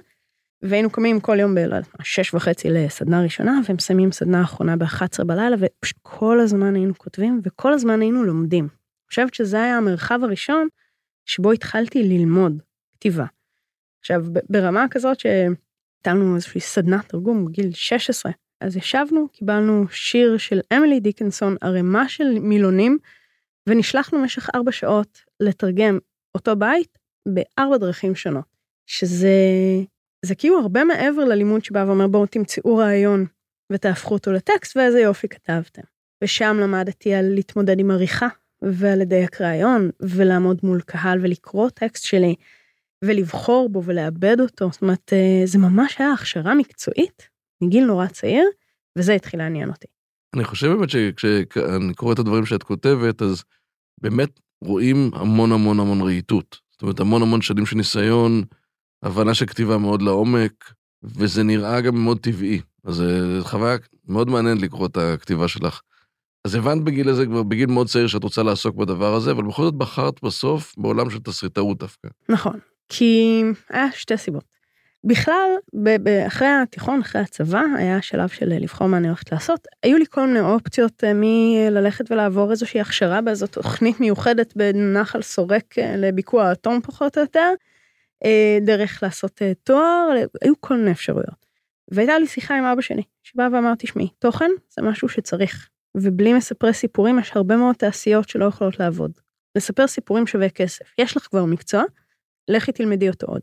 והיינו 0.62 0.90
קמים 0.90 1.20
כל 1.20 1.40
יום 1.40 1.56
בשש 2.00 2.34
וחצי 2.34 2.70
לסדנה 2.70 3.24
ראשונה 3.24 3.60
ומסיימים 3.70 4.12
סדנה 4.12 4.42
אחרונה 4.42 4.76
ב-11 4.76 5.24
בלילה 5.26 5.56
ופשוט 5.60 5.98
כל 6.02 6.40
הזמן 6.40 6.76
היינו 6.76 6.94
כותבים 6.98 7.42
וכל 7.44 7.74
הזמן 7.74 8.02
היינו 8.02 8.24
לומדים. 8.24 8.64
אני 8.64 9.08
חושבת 9.10 9.34
שזה 9.34 9.64
היה 9.64 9.78
המרחב 9.78 10.20
הראשון 10.24 10.68
שבו 11.26 11.52
התחלתי 11.52 12.04
ללמוד 12.04 12.62
כתיבה. 12.94 13.26
עכשיו 14.00 14.26
ברמה 14.50 14.86
כזאת 14.92 15.20
ש... 15.20 15.26
הייתה 16.02 16.20
לנו 16.20 16.36
איזושהי 16.36 16.62
סדנת 16.62 17.10
תרגום 17.10 17.46
בגיל 17.46 17.72
16, 17.74 18.32
אז 18.62 18.78
ישבנו, 18.78 19.28
קיבלנו 19.34 19.86
שיר 19.90 20.38
של 20.38 20.60
אמילי 20.74 21.00
דיקנסון, 21.00 21.56
ערימה 21.62 22.10
של 22.10 22.40
מילונים, 22.40 22.98
ונשלחנו 23.70 24.20
במשך 24.20 24.50
ארבע 24.56 24.72
שעות 24.72 25.22
לתרגם 25.40 26.00
אותו 26.36 26.56
בית 26.56 26.98
בארבע 27.28 27.78
דרכים 27.78 28.16
שונות. 28.16 28.46
שזה 28.88 29.30
זה 30.26 30.36
כאילו 30.36 30.60
הרבה 30.60 30.84
מעבר 30.84 31.26
ללימוד 31.26 31.64
שבא 31.64 31.84
ואומר 31.88 32.08
בואו 32.08 32.26
תמצאו 32.26 32.76
רעיון 32.76 33.26
ותהפכו 33.72 34.14
אותו 34.14 34.32
לטקסט 34.32 34.78
ואיזה 34.78 35.00
יופי 35.00 35.28
כתבתם. 35.28 35.82
ושם 36.24 36.58
למדתי 36.62 37.14
על 37.14 37.26
להתמודד 37.26 37.80
עם 37.80 37.92
עריכה 37.92 38.28
ועל 38.62 39.00
לדייק 39.00 39.42
רעיון 39.42 39.90
ולעמוד 40.00 40.60
מול 40.64 40.82
קהל 40.82 41.20
ולקרוא 41.22 41.70
טקסט 41.70 42.04
שלי 42.06 42.36
ולבחור 43.06 43.70
בו 43.70 43.84
ולאבד 43.84 44.38
אותו. 44.40 44.70
זאת 44.72 44.82
אומרת, 44.82 45.14
אה, 45.14 45.42
זה 45.46 45.60
ממש 45.60 45.96
היה 46.00 46.14
הכשרה 46.14 46.56
מקצועית 46.56 47.30
מגיל 47.64 47.86
נורא 47.86 48.08
צעיר, 48.08 48.44
וזה 48.98 49.14
התחיל 49.14 49.40
לעניין 49.40 49.70
אותי. 49.70 49.88
אני 50.36 50.44
חושב 50.44 50.68
באמת 50.68 50.90
שכשאני 50.90 51.94
קורא 51.96 52.14
את 52.14 52.20
הדברים 52.20 52.46
שאת 52.46 52.64
כותבת, 52.64 53.22
אז 53.22 53.44
באמת 54.02 54.40
רואים 54.64 55.12
המון 55.14 55.52
המון 55.52 55.80
המון 55.80 56.02
רהיטות. 56.02 56.58
זאת 56.72 56.82
אומרת, 56.82 57.00
המון 57.00 57.22
המון 57.22 57.42
שנים 57.42 57.66
של 57.66 57.76
ניסיון, 57.76 58.44
הבנה 59.04 59.34
של 59.34 59.46
כתיבה 59.46 59.78
מאוד 59.78 60.02
לעומק, 60.02 60.74
וזה 61.04 61.44
נראה 61.44 61.82
גם 61.82 62.04
מאוד 62.04 62.20
טבעי. 62.20 62.62
אז 62.84 62.96
זו 62.96 63.04
חוויה 63.44 63.78
מאוד 64.08 64.30
מעניינת 64.30 64.62
לקרוא 64.62 64.88
את 64.88 64.98
הכתיבה 64.98 65.48
שלך. 65.48 65.82
אז 66.46 66.56
הבנת 66.56 66.84
בגיל 66.84 67.10
הזה, 67.10 67.26
כבר 67.26 67.44
בגיל 67.44 67.70
מאוד 67.70 67.88
צעיר, 67.88 68.08
שאת 68.08 68.24
רוצה 68.24 68.44
לעסוק 68.44 68.76
בדבר 68.76 69.14
הזה, 69.14 69.32
אבל 69.32 69.44
בכל 69.44 69.64
זאת 69.64 69.74
בחרת 69.74 70.24
בסוף 70.24 70.74
בעולם 70.78 71.10
של 71.10 71.20
תסריטאות 71.20 71.78
דווקא. 71.78 72.08
נכון, 72.30 72.60
כי 72.94 73.44
היה 73.70 73.92
שתי 73.92 74.18
סיבות. 74.18 74.44
בכלל, 75.04 75.50
אחרי 76.28 76.48
התיכון, 76.48 77.00
אחרי 77.00 77.22
הצבא, 77.22 77.62
היה 77.78 78.02
שלב 78.02 78.30
של 78.30 78.46
לבחור 78.50 78.88
מה 78.88 78.98
אני 78.98 79.08
הולכת 79.08 79.32
לעשות. 79.32 79.68
היו 79.84 79.98
לי 79.98 80.06
כל 80.10 80.28
מיני 80.28 80.40
אופציות 80.40 81.04
אה, 81.04 81.12
מללכת 81.16 82.12
ולעבור 82.12 82.52
איזושהי 82.52 82.82
הכשרה 82.82 83.22
באיזו 83.22 83.48
תוכנית 83.48 84.00
מיוחדת 84.00 84.54
בנחל 84.56 85.22
סורק 85.22 85.80
אה, 85.80 85.96
לביקוע 85.98 86.44
האטום 86.44 86.82
פחות 86.82 87.18
או 87.18 87.22
יותר, 87.22 87.54
אה, 88.26 88.58
דרך 88.62 89.04
לעשות 89.04 89.42
תואר, 89.64 90.10
היו 90.42 90.54
כל 90.60 90.78
מיני 90.78 90.92
אפשרויות. 90.92 91.46
והייתה 91.92 92.20
לי 92.20 92.28
שיחה 92.28 92.58
עם 92.58 92.64
אבא 92.64 92.82
שלי, 92.82 93.04
שבא 93.24 93.48
ואמר, 93.54 93.74
תשמעי, 93.78 94.08
תוכן 94.20 94.50
זה 94.70 94.82
משהו 94.82 95.10
שצריך, 95.10 95.70
ובלי 95.98 96.34
מספרי 96.34 96.74
סיפורים 96.74 97.20
יש 97.20 97.32
הרבה 97.36 97.58
מאוד 97.58 97.76
תעשיות 97.76 98.30
שלא 98.30 98.46
יכולות 98.46 98.80
לעבוד. 98.80 99.12
לספר 99.56 99.88
סיפורים 99.88 100.28
שווה 100.28 100.50
כסף. 100.50 100.86
יש 100.98 101.18
לך 101.18 101.24
כבר 101.24 101.46
מקצוע, 101.46 101.84
לכי 102.48 102.72
תלמדי 102.72 103.10
אותו 103.10 103.28
עוד. 103.28 103.42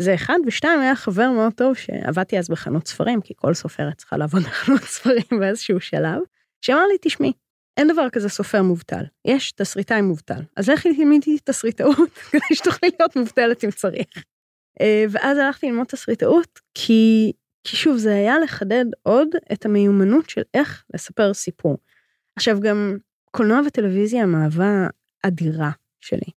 זה 0.00 0.14
אחד, 0.14 0.38
ושתיים, 0.46 0.80
היה 0.80 0.96
חבר 0.96 1.30
מאוד 1.30 1.52
טוב 1.52 1.76
שעבדתי 1.76 2.38
אז 2.38 2.48
בחנות 2.48 2.86
ספרים, 2.86 3.20
כי 3.20 3.34
כל 3.36 3.54
סופרת 3.54 3.98
צריכה 3.98 4.16
לעבוד 4.16 4.42
בחנות 4.48 4.80
ספרים 4.80 5.40
באיזשהו 5.40 5.80
שלב, 5.80 6.20
שאמר 6.60 6.86
לי, 6.86 6.94
תשמעי, 7.00 7.32
אין 7.76 7.88
דבר 7.88 8.10
כזה 8.12 8.28
סופר 8.28 8.62
מובטל, 8.62 9.04
יש 9.24 9.52
תסריטאי 9.52 10.00
מובטל, 10.00 10.42
אז 10.56 10.68
לכי 10.68 10.96
תלמידי 10.96 11.38
תסריטאות 11.44 12.12
כדי 12.30 12.54
שתוכלי 12.54 12.90
להיות 12.98 13.16
מובטלת 13.16 13.64
אם 13.64 13.70
צריך. 13.70 14.24
אה, 14.80 15.04
ואז 15.10 15.38
הלכתי 15.38 15.66
ללמוד 15.66 15.86
תסריטאות, 15.86 16.60
כי, 16.74 17.32
כי 17.64 17.76
שוב, 17.76 17.96
זה 17.96 18.14
היה 18.14 18.38
לחדד 18.38 18.84
עוד 19.02 19.28
את 19.52 19.66
המיומנות 19.66 20.30
של 20.30 20.42
איך 20.54 20.84
לספר 20.94 21.34
סיפור. 21.34 21.78
עכשיו 22.36 22.60
גם 22.60 22.96
קולנוע 23.30 23.60
וטלוויזיה 23.66 24.26
מהווה 24.26 24.86
אדירה 25.22 25.70
שלי. 26.00 26.30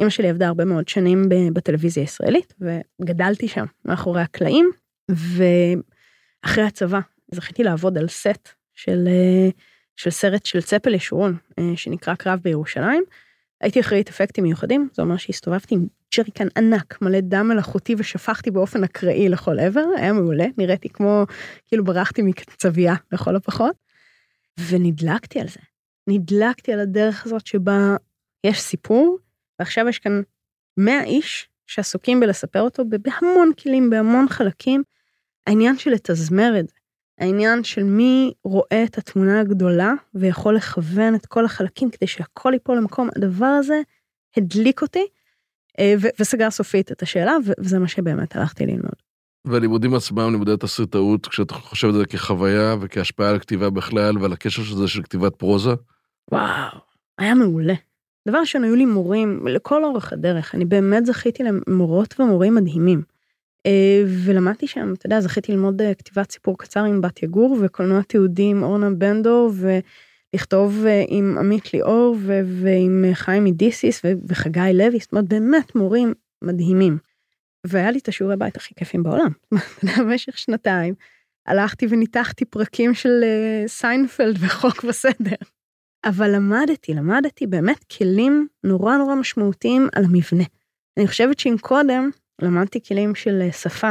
אמא 0.00 0.10
שלי 0.10 0.28
עבדה 0.28 0.48
הרבה 0.48 0.64
מאוד 0.64 0.88
שנים 0.88 1.28
בטלוויזיה 1.52 2.02
הישראלית, 2.02 2.54
וגדלתי 3.00 3.48
שם, 3.48 3.64
מאחורי 3.84 4.22
הקלעים, 4.22 4.70
ואחרי 5.08 6.64
הצבא 6.64 7.00
זכיתי 7.34 7.62
לעבוד 7.62 7.98
על 7.98 8.08
סט 8.08 8.48
של, 8.74 9.08
אה, 9.08 9.48
של 9.96 10.10
סרט 10.10 10.46
של 10.46 10.62
צפל 10.62 10.94
ישורון, 10.94 11.36
אה, 11.58 11.72
שנקרא 11.76 12.14
קרב 12.14 12.38
בירושלים. 12.42 13.04
הייתי 13.60 13.80
אחראית 13.80 14.08
אפקטים 14.08 14.44
מיוחדים, 14.44 14.88
זה 14.92 15.02
אומר 15.02 15.16
שהסתובבתי 15.16 15.74
עם 15.74 15.86
ג'ריקן 16.16 16.48
ענק, 16.56 17.02
מלא 17.02 17.20
דם 17.20 17.48
מלאכותי 17.48 17.94
ושפכתי 17.98 18.50
באופן 18.50 18.84
אקראי 18.84 19.28
לכל 19.28 19.58
עבר, 19.58 19.84
היה 19.96 20.12
מעולה, 20.12 20.46
נראיתי 20.58 20.88
כמו, 20.88 21.24
כאילו 21.66 21.84
ברחתי 21.84 22.22
מקצבייה 22.22 22.94
לכל 23.12 23.36
הפחות. 23.36 23.76
ונדלקתי 24.68 25.40
על 25.40 25.48
זה. 25.48 25.60
נדלקתי 26.08 26.72
על 26.72 26.80
הדרך 26.80 27.26
הזאת 27.26 27.46
שבה 27.46 27.96
יש 28.44 28.60
סיפור, 28.60 29.18
ועכשיו 29.58 29.88
יש 29.88 29.98
כאן 29.98 30.22
100 30.76 31.04
איש 31.04 31.48
שעסוקים 31.66 32.20
בלספר 32.20 32.60
אותו 32.60 32.82
בהמון 32.84 33.52
כלים, 33.62 33.90
בהמון 33.90 34.28
חלקים. 34.28 34.82
העניין 35.46 35.78
של 35.78 35.90
לתזמר 35.90 36.60
את 36.60 36.68
זה, 36.68 36.74
העניין 37.18 37.64
של 37.64 37.82
מי 37.82 38.32
רואה 38.44 38.84
את 38.84 38.98
התמונה 38.98 39.40
הגדולה 39.40 39.92
ויכול 40.14 40.56
לכוון 40.56 41.14
את 41.14 41.26
כל 41.26 41.44
החלקים 41.44 41.90
כדי 41.90 42.06
שהכל 42.06 42.50
ייפול 42.52 42.76
למקום, 42.76 43.08
הדבר 43.16 43.46
הזה 43.46 43.80
הדליק 44.36 44.82
אותי 44.82 45.06
אה, 45.78 45.94
וסגר 46.20 46.50
סופית 46.50 46.92
את 46.92 47.02
השאלה, 47.02 47.36
וזה 47.58 47.78
מה 47.78 47.88
שבאמת 47.88 48.36
הלכתי 48.36 48.66
ללמוד. 48.66 48.94
והלימודים 49.44 49.94
עצמם, 49.94 50.32
לימודי 50.32 50.52
התסריטאות, 50.52 51.26
כשאת 51.26 51.50
חושבת 51.50 51.94
על 51.94 51.98
זה 51.98 52.06
כחוויה 52.06 52.74
וכהשפעה 52.80 53.30
על 53.30 53.38
כתיבה 53.38 53.70
בכלל 53.70 54.18
ועל 54.18 54.32
הקשר 54.32 54.62
של 54.62 54.76
זה 54.76 54.88
של 54.88 55.02
כתיבת 55.02 55.36
פרוזה? 55.36 55.70
וואו, 56.32 56.78
היה 57.18 57.34
מעולה. 57.34 57.74
דבר 58.26 58.38
ראשון, 58.38 58.64
היו 58.64 58.74
לי 58.74 58.84
מורים 58.84 59.46
לכל 59.46 59.84
אורך 59.84 60.12
הדרך, 60.12 60.54
אני 60.54 60.64
באמת 60.64 61.06
זכיתי 61.06 61.42
למורות 61.42 62.20
ומורים 62.20 62.54
מדהימים. 62.54 63.02
אה, 63.66 64.02
ולמדתי 64.24 64.66
שם, 64.66 64.92
אתה 64.92 65.06
יודע, 65.06 65.20
זכיתי 65.20 65.52
ללמוד 65.52 65.82
אה, 65.82 65.94
כתיבת 65.94 66.30
סיפור 66.32 66.58
קצר 66.58 66.84
עם 66.84 67.00
בת 67.00 67.22
יגור 67.22 67.56
וקולנוע 67.60 68.02
תיעודי 68.02 68.42
עם 68.42 68.62
אורנה 68.62 68.90
בנדו 68.90 69.50
ולכתוב 69.54 70.84
אה, 70.86 71.04
עם 71.08 71.38
עמית 71.38 71.74
ליאור 71.74 72.16
ועם 72.62 73.04
חיים 73.12 73.44
מדיסיס 73.44 74.02
וחגי 74.28 74.60
לוי, 74.74 74.98
זאת 74.98 75.12
אומרת 75.12 75.28
באמת 75.28 75.74
מורים 75.74 76.14
מדהימים. 76.42 76.98
והיה 77.66 77.90
לי 77.90 77.98
את 77.98 78.08
השיעורי 78.08 78.36
בית 78.36 78.56
הכי 78.56 78.74
כיפים 78.74 79.02
בעולם. 79.02 79.30
במשך 79.98 80.38
שנתיים 80.38 80.94
הלכתי 81.46 81.86
וניתחתי 81.90 82.44
פרקים 82.44 82.94
של 82.94 83.24
סיינפלד 83.66 84.36
וחוק 84.40 84.84
וסדר. 84.84 85.36
אבל 86.06 86.34
למדתי, 86.34 86.94
למדתי 86.94 87.46
באמת 87.46 87.84
כלים 87.98 88.46
נורא 88.64 88.96
נורא 88.96 89.14
משמעותיים 89.14 89.88
על 89.94 90.04
המבנה. 90.04 90.44
אני 90.98 91.06
חושבת 91.06 91.38
שאם 91.38 91.54
קודם 91.60 92.10
למדתי 92.42 92.80
כלים 92.88 93.14
של 93.14 93.38
אה, 93.42 93.52
שפה, 93.52 93.90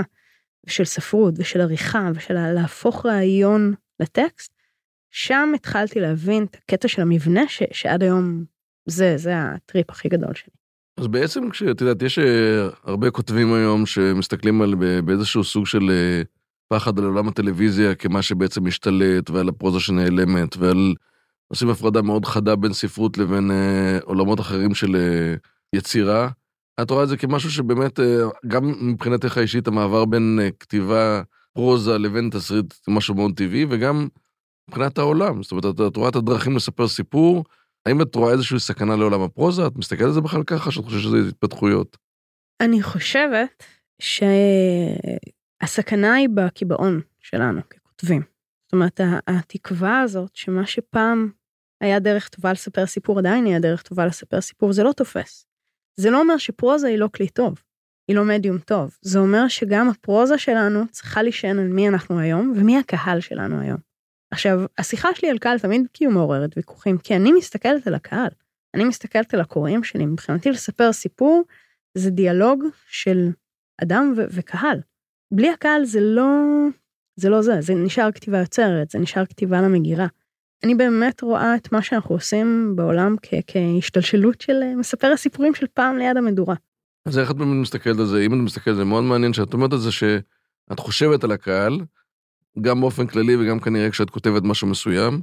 ושל 0.67 0.85
ספרות, 0.85 1.33
ושל 1.37 1.61
עריכה, 1.61 2.09
ושל 2.15 2.33
להפוך 2.33 3.05
רעיון 3.05 3.73
לטקסט, 3.99 4.53
שם 5.11 5.51
התחלתי 5.55 5.99
להבין 5.99 6.43
את 6.43 6.55
הקטע 6.55 6.87
של 6.87 7.01
המבנה, 7.01 7.47
ש, 7.47 7.63
שעד 7.71 8.03
היום 8.03 8.43
זה, 8.85 9.17
זה 9.17 9.31
הטריפ 9.37 9.89
הכי 9.89 10.09
גדול 10.09 10.33
שלי. 10.33 10.53
אז 10.99 11.07
בעצם 11.07 11.49
כשאת 11.49 11.81
יודעת, 11.81 12.01
יש 12.01 12.19
אה, 12.19 12.67
הרבה 12.83 13.11
כותבים 13.11 13.53
היום 13.53 13.85
שמסתכלים 13.85 14.61
על 14.61 14.75
באיזשהו 15.05 15.43
סוג 15.43 15.65
של 15.65 15.89
אה, 15.89 16.21
פחד 16.67 16.99
על 16.99 17.05
עולם 17.05 17.27
הטלוויזיה 17.27 17.95
כמה 17.95 18.21
שבעצם 18.21 18.67
משתלט, 18.67 19.29
ועל 19.29 19.49
הפרוזה 19.49 19.79
שנעלמת, 19.79 20.57
ועל 20.57 20.93
עושים 21.47 21.69
הפרדה 21.69 22.01
מאוד 22.01 22.25
חדה 22.25 22.55
בין 22.55 22.73
ספרות 22.73 23.17
לבין 23.17 23.51
אה, 23.51 23.99
עולמות 24.03 24.39
אחרים 24.39 24.75
של 24.75 24.95
אה, 24.95 25.35
יצירה. 25.75 26.29
את 26.81 26.89
רואה 26.91 27.03
את 27.03 27.09
זה 27.09 27.17
כמשהו 27.17 27.51
שבאמת, 27.51 27.99
אה, 27.99 28.21
גם 28.47 28.91
מבחינתך 28.91 29.37
האישית, 29.37 29.67
המעבר 29.67 30.05
בין 30.05 30.39
אה, 30.41 30.49
כתיבה 30.59 31.21
פרוזה 31.53 31.97
לבין 31.97 32.29
תסריט 32.29 32.73
משהו 32.87 33.15
מאוד 33.15 33.31
טבעי, 33.35 33.65
וגם 33.69 34.07
מבחינת 34.69 34.97
העולם. 34.97 35.43
זאת 35.43 35.51
אומרת, 35.51 35.65
את, 35.65 35.81
את 35.87 35.97
רואה 35.97 36.09
את 36.09 36.15
הדרכים 36.15 36.55
לספר 36.55 36.87
סיפור, 36.87 37.43
האם 37.85 38.01
את 38.01 38.15
רואה 38.15 38.31
איזושהי 38.31 38.59
סכנה 38.59 38.95
לעולם 38.95 39.21
הפרוזה? 39.21 39.67
את 39.67 39.75
מסתכלת 39.75 40.01
על 40.01 40.11
זה 40.11 40.21
בכלל 40.21 40.43
ככה, 40.43 40.71
שאת 40.71 40.85
חושבת 40.85 41.01
שזה 41.01 41.17
התפתחויות? 41.29 41.97
אני 42.61 42.83
חושבת 42.83 43.63
שהסכנה 45.61 46.13
היא 46.13 46.29
בקיבעון 46.35 47.01
שלנו 47.19 47.61
ככותבים. 47.69 48.34
זאת 48.65 48.73
אומרת, 48.73 48.99
התקווה 49.27 50.01
הזאת 50.01 50.35
שמה 50.35 50.65
שפעם 50.65 51.31
היה 51.81 51.99
דרך 51.99 52.29
טובה 52.29 52.51
לספר 52.51 52.85
סיפור 52.85 53.19
עדיין 53.19 53.47
יהיה 53.47 53.59
דרך 53.59 53.81
טובה 53.81 54.05
לספר 54.05 54.41
סיפור, 54.41 54.73
זה 54.73 54.83
לא 54.83 54.91
תופס. 54.91 55.47
זה 55.99 56.09
לא 56.09 56.21
אומר 56.21 56.37
שפרוזה 56.37 56.87
היא 56.87 56.97
לא 56.97 57.09
כלי 57.15 57.29
טוב, 57.29 57.63
היא 58.07 58.15
לא 58.15 58.25
מדיום 58.25 58.57
טוב. 58.57 58.97
זה 59.01 59.19
אומר 59.19 59.47
שגם 59.47 59.89
הפרוזה 59.89 60.37
שלנו 60.37 60.87
צריכה 60.91 61.23
להישען 61.23 61.59
על 61.59 61.67
מי 61.67 61.87
אנחנו 61.87 62.19
היום 62.19 62.53
ומי 62.55 62.77
הקהל 62.77 63.19
שלנו 63.19 63.61
היום. 63.61 63.77
עכשיו, 64.31 64.59
השיחה 64.77 65.09
שלי 65.15 65.29
על 65.29 65.37
קהל 65.37 65.59
תמיד 65.59 65.81
כאילו 65.93 66.11
מעוררת 66.11 66.57
ויכוחים, 66.57 66.97
כי 66.97 67.15
אני 67.15 67.31
מסתכלת 67.31 67.87
על 67.87 67.93
הקהל. 67.93 68.29
אני 68.75 68.83
מסתכלת 68.83 69.33
על 69.33 69.41
הקוראים 69.41 69.83
שלי, 69.83 70.05
מבחינתי 70.05 70.49
לספר 70.49 70.93
סיפור 70.93 71.43
זה 71.97 72.09
דיאלוג 72.09 72.63
של 72.87 73.29
אדם 73.81 74.13
ו- 74.17 74.25
וקהל. 74.29 74.81
בלי 75.33 75.49
הקהל 75.49 75.85
זה 75.85 75.99
לא, 76.01 76.27
זה 77.15 77.29
לא 77.29 77.41
זה, 77.41 77.61
זה 77.61 77.73
נשאר 77.73 78.11
כתיבה 78.11 78.39
יוצרת, 78.39 78.89
זה 78.89 78.99
נשאר 78.99 79.25
כתיבה 79.25 79.61
למגירה. 79.61 80.07
אני 80.63 80.75
באמת 80.75 81.21
רואה 81.21 81.55
את 81.55 81.71
מה 81.71 81.81
שאנחנו 81.81 82.15
עושים 82.15 82.73
בעולם 82.75 83.15
כ- 83.21 83.33
כהשתלשלות 83.47 84.41
של 84.41 84.63
אה, 84.63 84.75
מספר 84.75 85.07
הסיפורים 85.07 85.55
של 85.55 85.65
פעם 85.73 85.97
ליד 85.97 86.17
המדורה. 86.17 86.55
אז 87.05 87.19
איך 87.19 87.31
את 87.31 87.35
באמת 87.35 87.61
מסתכלת 87.61 87.99
על 87.99 88.05
זה? 88.05 88.21
אם 88.21 88.33
את 88.33 88.37
מסתכלת 88.37 88.67
על 88.67 88.75
זה, 88.75 88.83
מאוד 88.83 89.03
מעניין 89.03 89.33
שאת 89.33 89.53
אומרת 89.53 89.73
על 89.73 89.79
זה 89.79 89.91
שאת 89.91 90.79
חושבת 90.79 91.23
על 91.23 91.31
הקהל, 91.31 91.79
גם 92.61 92.81
באופן 92.81 93.07
כללי 93.07 93.35
וגם 93.35 93.59
כנראה 93.59 93.89
כשאת 93.89 94.09
כותבת 94.09 94.43
משהו 94.43 94.67
מסוים, 94.67 95.21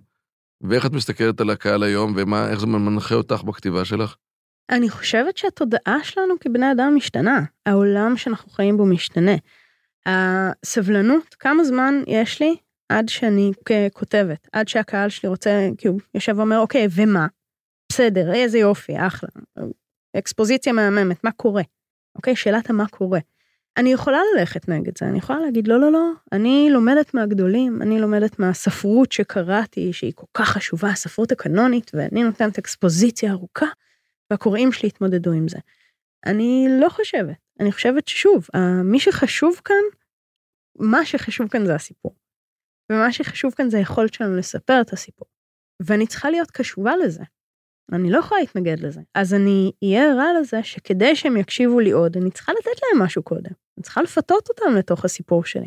ואיך 0.61 0.87
את 0.87 0.93
מסתכלת 0.93 1.41
על 1.41 1.51
הקהל 1.51 1.83
היום, 1.83 2.15
ואיך 2.17 2.61
זה 2.61 2.67
מנחה 2.67 3.15
אותך 3.15 3.43
בכתיבה 3.43 3.85
שלך? 3.85 4.17
אני 4.71 4.91
חושבת 4.91 5.37
שהתודעה 5.37 5.99
שלנו 6.05 6.35
כבני 6.41 6.73
אדם 6.73 6.93
משתנה, 6.97 7.41
העולם 7.67 8.17
שאנחנו 8.17 8.51
חיים 8.51 8.77
בו 8.77 8.87
משתנה. 8.87 9.35
הסבלנות, 10.07 11.35
כמה 11.39 11.65
זמן 11.65 12.03
יש 12.07 12.43
לי 12.43 12.57
עד 12.89 13.09
שאני 13.09 13.53
כותבת, 13.93 14.49
עד 14.53 14.69
שהקהל 14.69 15.09
שלי 15.09 15.29
רוצה, 15.29 15.69
כאילו, 15.79 15.97
יושב 16.15 16.35
ואומר, 16.37 16.59
אוקיי, 16.59 16.89
ומה? 16.91 17.27
בסדר, 17.93 18.35
איזה 18.35 18.59
יופי, 18.59 19.07
אחלה. 19.07 19.29
אקספוזיציה 20.19 20.73
מהממת, 20.73 21.25
מה 21.25 21.33
קורה? 21.33 21.63
אוקיי, 22.17 22.37
שאלת 22.37 22.71
המה 22.71 22.89
קורה. 22.89 23.21
אני 23.77 23.93
יכולה 23.93 24.19
ללכת 24.35 24.69
נגד 24.69 24.99
זה, 24.99 25.07
אני 25.07 25.19
יכולה 25.19 25.41
להגיד, 25.41 25.69
לא, 25.69 25.81
לא, 25.81 25.93
לא, 25.93 26.11
אני 26.33 26.69
לומדת 26.71 27.15
מהגדולים, 27.15 27.83
אני 27.83 28.01
לומדת 28.01 28.39
מהספרות 28.39 29.13
שקראתי, 29.13 29.93
שהיא 29.93 30.13
כל 30.15 30.27
כך 30.35 30.49
חשובה, 30.49 30.89
הספרות 30.89 31.33
הקנונית, 31.33 31.91
ואני 31.95 32.23
נותנת 32.23 32.59
אקספוזיציה 32.59 33.31
ארוכה, 33.33 33.67
והקוראים 34.31 34.73
שלי 34.73 34.89
התמודדו 34.89 35.33
עם 35.33 35.49
זה. 35.49 35.59
אני 36.27 36.67
לא 36.81 36.89
חושבת, 36.89 37.37
אני 37.61 37.73
חושבת 37.73 38.09
ששוב, 38.09 38.47
מי 38.85 39.01
שחשוב 39.01 39.61
כאן, 39.65 39.85
מה 40.79 41.05
שחשוב 41.05 41.49
כאן 41.49 41.67
זה 41.67 41.75
הסיפור. 41.75 42.17
ומה 42.93 43.13
שחשוב 43.13 43.55
כאן 43.55 43.71
זה 43.71 43.77
היכולת 43.77 44.15
שלנו 44.15 44.37
לספר 44.37 44.81
את 44.81 44.93
הסיפור. 44.93 45.29
ואני 45.83 46.07
צריכה 46.07 46.31
להיות 46.31 46.51
קשובה 46.51 46.97
לזה. 46.97 47.23
אני 47.93 48.11
לא 48.11 48.19
יכולה 48.19 48.41
להתנגד 48.41 48.81
לזה. 48.81 49.01
אז 49.15 49.35
אני 49.35 49.73
אהיה 49.85 50.13
ערה 50.13 50.27
לזה 50.41 50.63
שכדי 50.63 51.17
שהם 51.17 51.37
יקשיבו 51.37 51.81
לי 51.81 51.91
עוד, 51.91 52.17
אני 52.17 52.31
צריכה 52.31 52.53
לתת 52.53 52.81
להם 52.83 53.03
משהו 53.03 53.23
קודם. 53.23 53.51
אני 53.79 53.83
צריכה 53.83 54.03
לפתות 54.03 54.49
אותם 54.49 54.77
לתוך 54.79 55.05
הסיפור 55.05 55.45
שלי. 55.45 55.67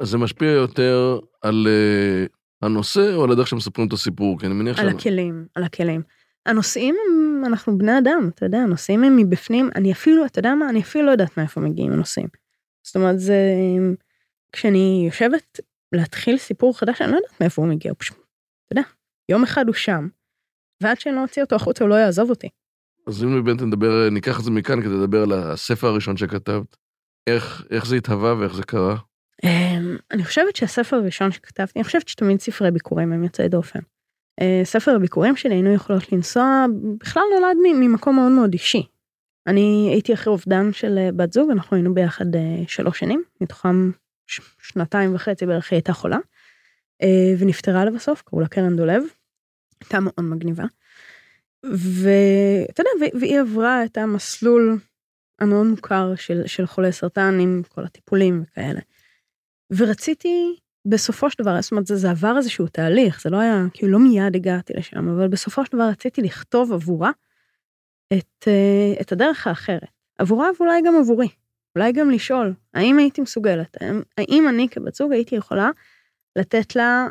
אז 0.00 0.08
זה 0.08 0.18
משפיע 0.18 0.50
יותר 0.50 1.18
על 1.42 1.66
uh, 1.66 2.28
הנושא 2.62 3.14
או 3.14 3.24
על 3.24 3.30
הדרך 3.30 3.48
שמספרים 3.48 3.88
את 3.88 3.92
הסיפור? 3.92 4.38
כי 4.38 4.46
אני 4.46 4.54
מניח 4.54 4.78
על 4.78 4.86
שאני... 4.86 4.98
הכלים, 4.98 5.46
על 5.54 5.64
הכלים. 5.64 6.02
הנושאים 6.46 6.96
הם, 7.06 7.42
אנחנו 7.46 7.78
בני 7.78 7.98
אדם, 7.98 8.30
אתה 8.34 8.46
יודע, 8.46 8.58
הנושאים 8.58 9.04
הם 9.04 9.16
מבפנים, 9.16 9.70
אני 9.74 9.92
אפילו, 9.92 10.26
אתה 10.26 10.38
יודע 10.38 10.54
מה, 10.54 10.68
אני 10.68 10.80
אפילו 10.80 11.06
לא 11.06 11.10
יודעת 11.10 11.36
מאיפה 11.36 11.60
מגיעים 11.60 11.92
הנושאים. 11.92 12.28
זאת 12.82 12.96
אומרת, 12.96 13.20
זה, 13.20 13.38
כשאני 14.52 15.02
יושבת 15.06 15.60
להתחיל 15.92 16.38
סיפור 16.38 16.78
חדש, 16.78 17.02
אני 17.02 17.10
לא 17.10 17.16
יודעת 17.16 17.40
מאיפה 17.40 17.62
הוא 17.62 17.70
מגיע, 17.70 17.90
הוא 17.90 17.96
פשוט, 17.98 18.16
אתה 18.16 18.72
יודע, 18.72 18.88
יום 19.28 19.42
אחד 19.42 19.66
הוא 19.66 19.74
שם, 19.74 20.08
ועד 20.82 21.00
שאני 21.00 21.14
לא 21.14 21.22
אוציא 21.22 21.42
אותו 21.42 21.56
החוצה 21.56 21.84
הוא 21.84 21.90
לא 21.90 21.94
יעזוב 21.94 22.30
אותי. 22.30 22.48
אז 23.06 23.24
אם 23.24 23.44
באמת 23.44 23.62
נדבר, 23.62 24.08
ניקח 24.10 24.38
את 24.38 24.44
זה 24.44 24.50
מכאן 24.50 24.82
כדי 24.82 24.94
לדבר 24.94 25.22
על 25.22 25.32
הספר 25.32 25.86
הראשון 25.86 26.16
שכתבת, 26.16 26.76
איך, 27.26 27.66
איך 27.70 27.86
זה 27.86 27.96
התהווה 27.96 28.34
ואיך 28.38 28.54
זה 28.54 28.62
קרה? 28.62 28.96
אמ, 29.44 29.96
אני 30.10 30.24
חושבת 30.24 30.56
שהספר 30.56 30.96
הראשון 30.96 31.32
שכתבתי, 31.32 31.72
אני 31.78 31.84
חושבת 31.84 32.08
שתמיד 32.08 32.40
ספרי 32.40 32.70
ביקורים 32.70 33.12
הם 33.12 33.24
יוצאי 33.24 33.48
דופן. 33.48 33.80
אה, 34.40 34.60
ספר 34.64 34.94
הביקורים 34.96 35.36
שלי 35.36 35.54
היינו 35.54 35.72
יכולות 35.74 36.12
לנסוע, 36.12 36.66
בכלל 36.98 37.22
נולד 37.34 37.56
ממקום 37.64 38.16
מאוד 38.16 38.32
מאוד 38.32 38.52
אישי. 38.52 38.86
אני 39.46 39.88
הייתי 39.90 40.14
אחרי 40.14 40.32
אובדן 40.32 40.72
של 40.72 40.98
אה, 40.98 41.12
בת 41.12 41.32
זוג, 41.32 41.50
אנחנו 41.50 41.76
היינו 41.76 41.94
ביחד 41.94 42.36
אה, 42.36 42.62
שלוש 42.68 42.98
שנים, 42.98 43.22
מתוכם 43.40 43.90
שנתיים 44.62 45.14
וחצי 45.14 45.46
בערך 45.46 45.70
היא 45.70 45.76
הייתה 45.76 45.92
חולה, 45.92 46.18
ונפטרה 47.38 47.84
לבסוף, 47.84 48.22
קראו 48.22 48.40
לה 48.40 48.48
קרן 48.48 48.76
דולב, 48.76 49.02
הייתה 49.80 50.00
מאוד 50.00 50.20
מגניבה. 50.20 50.64
ואתה 51.62 52.82
יודע, 52.82 53.16
והיא 53.20 53.40
עברה 53.40 53.84
את 53.84 53.98
המסלול 53.98 54.78
המאוד 55.40 55.66
מוכר 55.66 56.14
של, 56.16 56.42
של 56.46 56.66
חולי 56.66 56.92
סרטן 56.92 57.38
עם 57.40 57.62
כל 57.68 57.84
הטיפולים 57.84 58.42
וכאלה. 58.42 58.80
ורציתי 59.76 60.56
בסופו 60.84 61.30
של 61.30 61.42
דבר, 61.42 61.60
זאת 61.60 61.72
אומרת, 61.72 61.86
זה, 61.86 61.96
זה 61.96 62.10
עבר 62.10 62.36
איזשהו 62.36 62.66
תהליך, 62.66 63.22
זה 63.22 63.30
לא 63.30 63.36
היה, 63.36 63.64
כאילו 63.72 63.92
לא 63.92 63.98
מיד 63.98 64.36
הגעתי 64.36 64.72
לשם, 64.76 65.08
אבל 65.08 65.28
בסופו 65.28 65.66
של 65.66 65.72
דבר 65.76 65.88
רציתי 65.88 66.22
לכתוב 66.22 66.72
עבורה 66.72 67.10
את, 68.12 68.48
אה, 68.48 69.00
את 69.00 69.12
הדרך 69.12 69.46
האחרת. 69.46 69.88
עבורה 70.18 70.48
ואולי 70.58 70.82
גם 70.86 70.94
עבורי. 71.00 71.28
אולי 71.76 71.92
גם 71.92 72.10
לשאול, 72.10 72.54
האם 72.74 72.98
הייתי 72.98 73.20
מסוגלת, 73.20 73.76
האם, 73.80 74.02
האם 74.18 74.48
אני 74.48 74.68
כבת 74.68 74.94
זוג 74.94 75.12
הייתי 75.12 75.36
יכולה 75.36 75.70
לתת 76.36 76.76
לה 76.76 77.06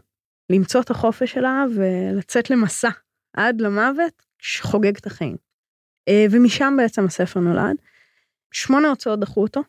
למצוא 0.51 0.82
את 0.82 0.89
החופש 0.89 1.32
שלה 1.32 1.65
ולצאת 1.75 2.49
למסע 2.49 2.89
עד 3.34 3.62
למוות 3.62 4.25
שחוגג 4.39 4.97
את 4.97 5.08
החיים. 5.08 5.36
אה, 6.08 6.25
ומשם 6.32 6.73
בעצם 6.77 7.05
הספר 7.05 7.39
נולד. 7.39 7.75
שמונה 8.51 8.89
הוצאות 8.89 9.19
דחו 9.19 9.41
אותו, 9.41 9.62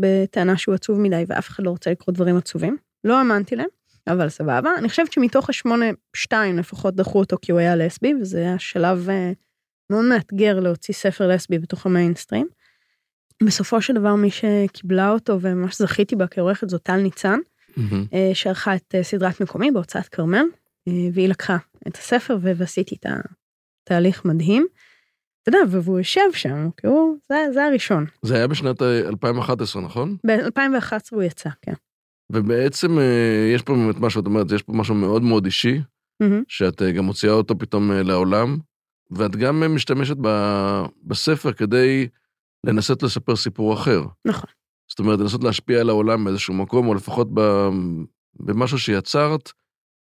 בטענה 0.00 0.56
שהוא 0.56 0.74
עצוב 0.74 1.00
מדי 1.00 1.24
ואף 1.28 1.48
אחד 1.48 1.64
לא 1.64 1.70
רוצה 1.70 1.90
לקרוא 1.90 2.14
דברים 2.14 2.36
עצובים. 2.36 2.76
לא 3.04 3.18
האמנתי 3.18 3.56
להם, 3.56 3.68
אבל 4.06 4.28
סבבה. 4.28 4.70
אני 4.78 4.88
חושבת 4.88 5.12
שמתוך 5.12 5.50
השמונה, 5.50 5.84
שתיים 6.16 6.58
לפחות 6.58 6.94
דחו 6.94 7.18
אותו 7.18 7.36
כי 7.42 7.52
הוא 7.52 7.60
היה 7.60 7.76
לסבי, 7.76 8.14
וזה 8.20 8.38
היה 8.38 8.58
שלב 8.58 9.08
אה, 9.08 9.32
מאוד 9.90 10.04
מאתגר 10.04 10.60
להוציא 10.60 10.94
ספר 10.94 11.28
לסבי 11.28 11.58
בתוך 11.58 11.86
המיינסטרים. 11.86 12.46
בסופו 13.42 13.82
של 13.82 13.94
דבר 13.94 14.14
מי 14.14 14.30
שקיבלה 14.30 15.10
אותו 15.10 15.40
וממש 15.40 15.78
זכיתי 15.78 16.16
בה 16.16 16.26
כעורכת 16.26 16.68
זאת 16.68 16.82
טל 16.82 16.96
ניצן, 16.96 17.38
mm-hmm. 17.70 18.16
שערכה 18.34 18.76
את 18.76 18.94
אה, 18.94 19.02
סדרת 19.02 19.40
מקומי 19.40 19.70
בהוצאת 19.70 20.08
כרמל, 20.08 20.44
והיא 21.12 21.28
לקחה 21.28 21.56
את 21.88 21.96
הספר 21.96 22.38
ועשיתי 22.42 22.94
את 22.94 23.06
התהליך 23.86 24.24
מדהים. 24.24 24.66
אתה 25.42 25.56
יודע, 25.56 25.76
והוא 25.76 25.98
יושב 25.98 26.32
שם, 26.32 26.68
כי 26.76 26.86
הוא, 26.86 27.16
זה, 27.28 27.36
זה 27.54 27.64
הראשון. 27.64 28.06
זה 28.22 28.34
היה 28.34 28.46
בשנת 28.46 28.82
2011, 28.82 29.82
נכון? 29.82 30.16
ב-2011 30.26 30.92
הוא 31.10 31.22
יצא, 31.22 31.50
כן. 31.62 31.72
ובעצם 32.32 32.98
אה, 32.98 33.50
יש 33.54 33.62
פה 33.62 33.74
באמת 33.74 33.96
משהו, 34.00 34.20
את 34.20 34.26
אומרת, 34.26 34.52
יש 34.52 34.62
פה 34.62 34.72
משהו 34.72 34.94
מאוד 34.94 35.22
מאוד 35.22 35.44
אישי, 35.44 35.80
mm-hmm. 36.22 36.44
שאת 36.48 36.82
אה, 36.82 36.92
גם 36.92 37.04
מוציאה 37.04 37.32
אותו 37.32 37.58
פתאום 37.58 37.92
אה, 37.92 38.02
לעולם, 38.02 38.58
ואת 39.10 39.36
גם 39.36 39.74
משתמשת 39.74 40.16
ב, 40.20 40.28
בספר 41.02 41.52
כדי 41.52 42.08
לנסות 42.66 43.02
לספר 43.02 43.36
סיפור 43.36 43.74
אחר. 43.74 44.02
נכון. 44.24 44.50
זאת 44.90 44.98
אומרת, 44.98 45.18
לנסות 45.18 45.44
להשפיע 45.44 45.80
על 45.80 45.88
העולם 45.88 46.24
באיזשהו 46.24 46.54
מקום, 46.54 46.88
או 46.88 46.94
לפחות 46.94 47.28
ב, 47.34 47.68
במשהו 48.40 48.78
שיצרת, 48.78 49.52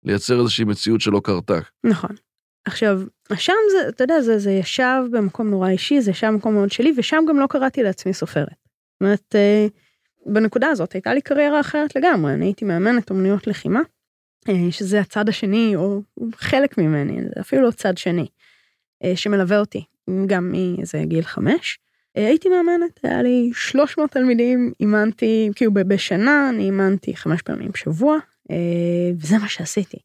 לייצר 0.04 0.40
איזושהי 0.40 0.64
מציאות 0.64 1.00
שלא 1.00 1.20
קרתה. 1.24 1.58
נכון. 1.84 2.10
עכשיו, 2.66 3.00
שם 3.34 3.52
זה, 3.72 3.88
אתה 3.88 4.04
יודע, 4.04 4.20
זה, 4.20 4.38
זה 4.38 4.50
ישב 4.50 5.02
במקום 5.10 5.48
נורא 5.50 5.68
אישי, 5.68 6.00
זה 6.00 6.10
ישב 6.10 6.26
במקום 6.26 6.54
מאוד 6.54 6.70
שלי, 6.70 6.92
ושם 6.96 7.24
גם 7.28 7.40
לא 7.40 7.46
קראתי 7.46 7.82
לעצמי 7.82 8.14
סופרת. 8.14 8.48
זאת 8.48 9.00
אומרת, 9.00 9.34
בנקודה 10.26 10.68
הזאת 10.68 10.92
הייתה 10.92 11.14
לי 11.14 11.20
קריירה 11.20 11.60
אחרת 11.60 11.96
לגמרי, 11.96 12.34
אני 12.34 12.44
הייתי 12.44 12.64
מאמנת 12.64 13.10
אומנויות 13.10 13.46
לחימה, 13.46 13.80
אה, 14.48 14.72
שזה 14.72 15.00
הצד 15.00 15.28
השני, 15.28 15.76
או 15.76 16.02
חלק 16.34 16.78
ממני, 16.78 17.22
זה 17.22 17.40
אפילו 17.40 17.62
לא 17.62 17.70
צד 17.70 17.98
שני, 17.98 18.26
אה, 19.04 19.16
שמלווה 19.16 19.58
אותי, 19.58 19.84
גם 20.26 20.52
מאיזה 20.52 21.02
גיל 21.04 21.22
חמש. 21.22 21.78
אה, 22.16 22.26
הייתי 22.26 22.48
מאמנת, 22.48 23.00
היה 23.02 23.22
לי 23.22 23.50
300 23.54 24.10
תלמידים, 24.10 24.72
אימנתי, 24.80 25.50
כאילו 25.54 25.74
בשנה, 25.74 26.50
אני 26.50 26.62
אימנתי 26.64 27.16
חמש 27.16 27.42
פעמים 27.42 27.70
בשבוע, 27.70 28.18
וזה 29.20 29.38
מה 29.38 29.48
שעשיתי. 29.48 29.98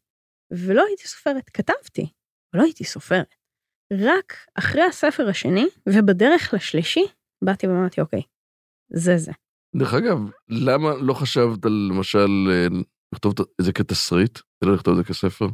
ולא 0.50 0.84
הייתי 0.86 1.08
סופרת, 1.08 1.50
כתבתי, 1.50 2.06
אבל 2.54 2.60
לא 2.60 2.66
הייתי 2.66 2.84
סופרת. 2.84 3.34
רק 3.92 4.36
אחרי 4.54 4.82
הספר 4.82 5.28
השני, 5.28 5.66
ובדרך 5.88 6.54
לשלישי, 6.54 7.04
באתי 7.42 7.66
ואמרתי, 7.66 8.00
אוקיי, 8.00 8.22
זה 8.92 9.18
זה. 9.18 9.32
דרך 9.76 9.94
אגב, 9.94 10.18
למה 10.48 10.94
לא 11.00 11.14
חשבת 11.14 11.64
על 11.64 11.88
למשל 11.92 12.48
אה, 12.50 12.66
לכתוב 13.12 13.34
את 13.40 13.46
זה 13.60 13.72
כתסריט, 13.72 14.38
ולא 14.62 14.74
לכתוב 14.74 14.98
את 14.98 15.04
זה 15.04 15.12
כספר? 15.12 15.46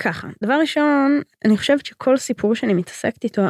ככה, 0.00 0.28
דבר 0.44 0.54
ראשון, 0.60 1.20
אני 1.44 1.56
חושבת 1.56 1.86
שכל 1.86 2.16
סיפור 2.16 2.54
שאני 2.54 2.74
מתעסקת 2.74 3.24
איתו, 3.24 3.42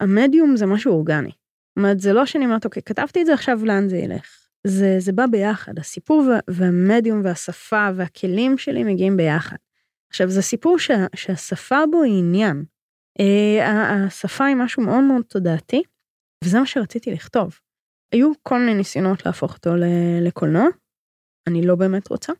המדיום 0.00 0.56
זה 0.56 0.66
משהו 0.66 0.92
אורגני. 0.92 1.30
זאת 1.30 1.76
אומרת, 1.76 2.00
זה 2.00 2.12
לא 2.12 2.26
שאני 2.26 2.44
אומרת, 2.44 2.64
אוקיי, 2.64 2.82
כתבתי 2.82 3.20
את 3.20 3.26
זה 3.26 3.34
עכשיו, 3.34 3.60
לאן 3.64 3.88
זה 3.88 3.96
ילך? 3.96 4.26
זה, 4.66 4.96
זה 4.98 5.12
בא 5.12 5.26
ביחד, 5.26 5.78
הסיפור 5.78 6.24
והמדיום 6.48 7.20
והשפה 7.24 7.88
והכלים 7.94 8.58
שלי 8.58 8.84
מגיעים 8.84 9.16
ביחד. 9.16 9.56
עכשיו, 10.10 10.30
זה 10.30 10.42
סיפור 10.42 10.78
שה, 10.78 11.06
שהשפה 11.14 11.78
בו 11.90 12.02
היא 12.02 12.18
עניין. 12.18 12.64
אה, 13.20 14.04
השפה 14.06 14.44
היא 14.44 14.56
משהו 14.56 14.82
מאוד 14.82 15.04
מאוד 15.04 15.22
תודעתי, 15.22 15.82
וזה 16.44 16.60
מה 16.60 16.66
שרציתי 16.66 17.10
לכתוב. 17.10 17.58
היו 18.14 18.32
כל 18.42 18.58
מיני 18.58 18.74
ניסיונות 18.74 19.26
להפוך 19.26 19.54
אותו 19.54 19.70
לקולנוע, 20.22 20.66
אני 21.48 21.66
לא 21.66 21.74
באמת 21.74 22.08
רוצה. 22.08 22.32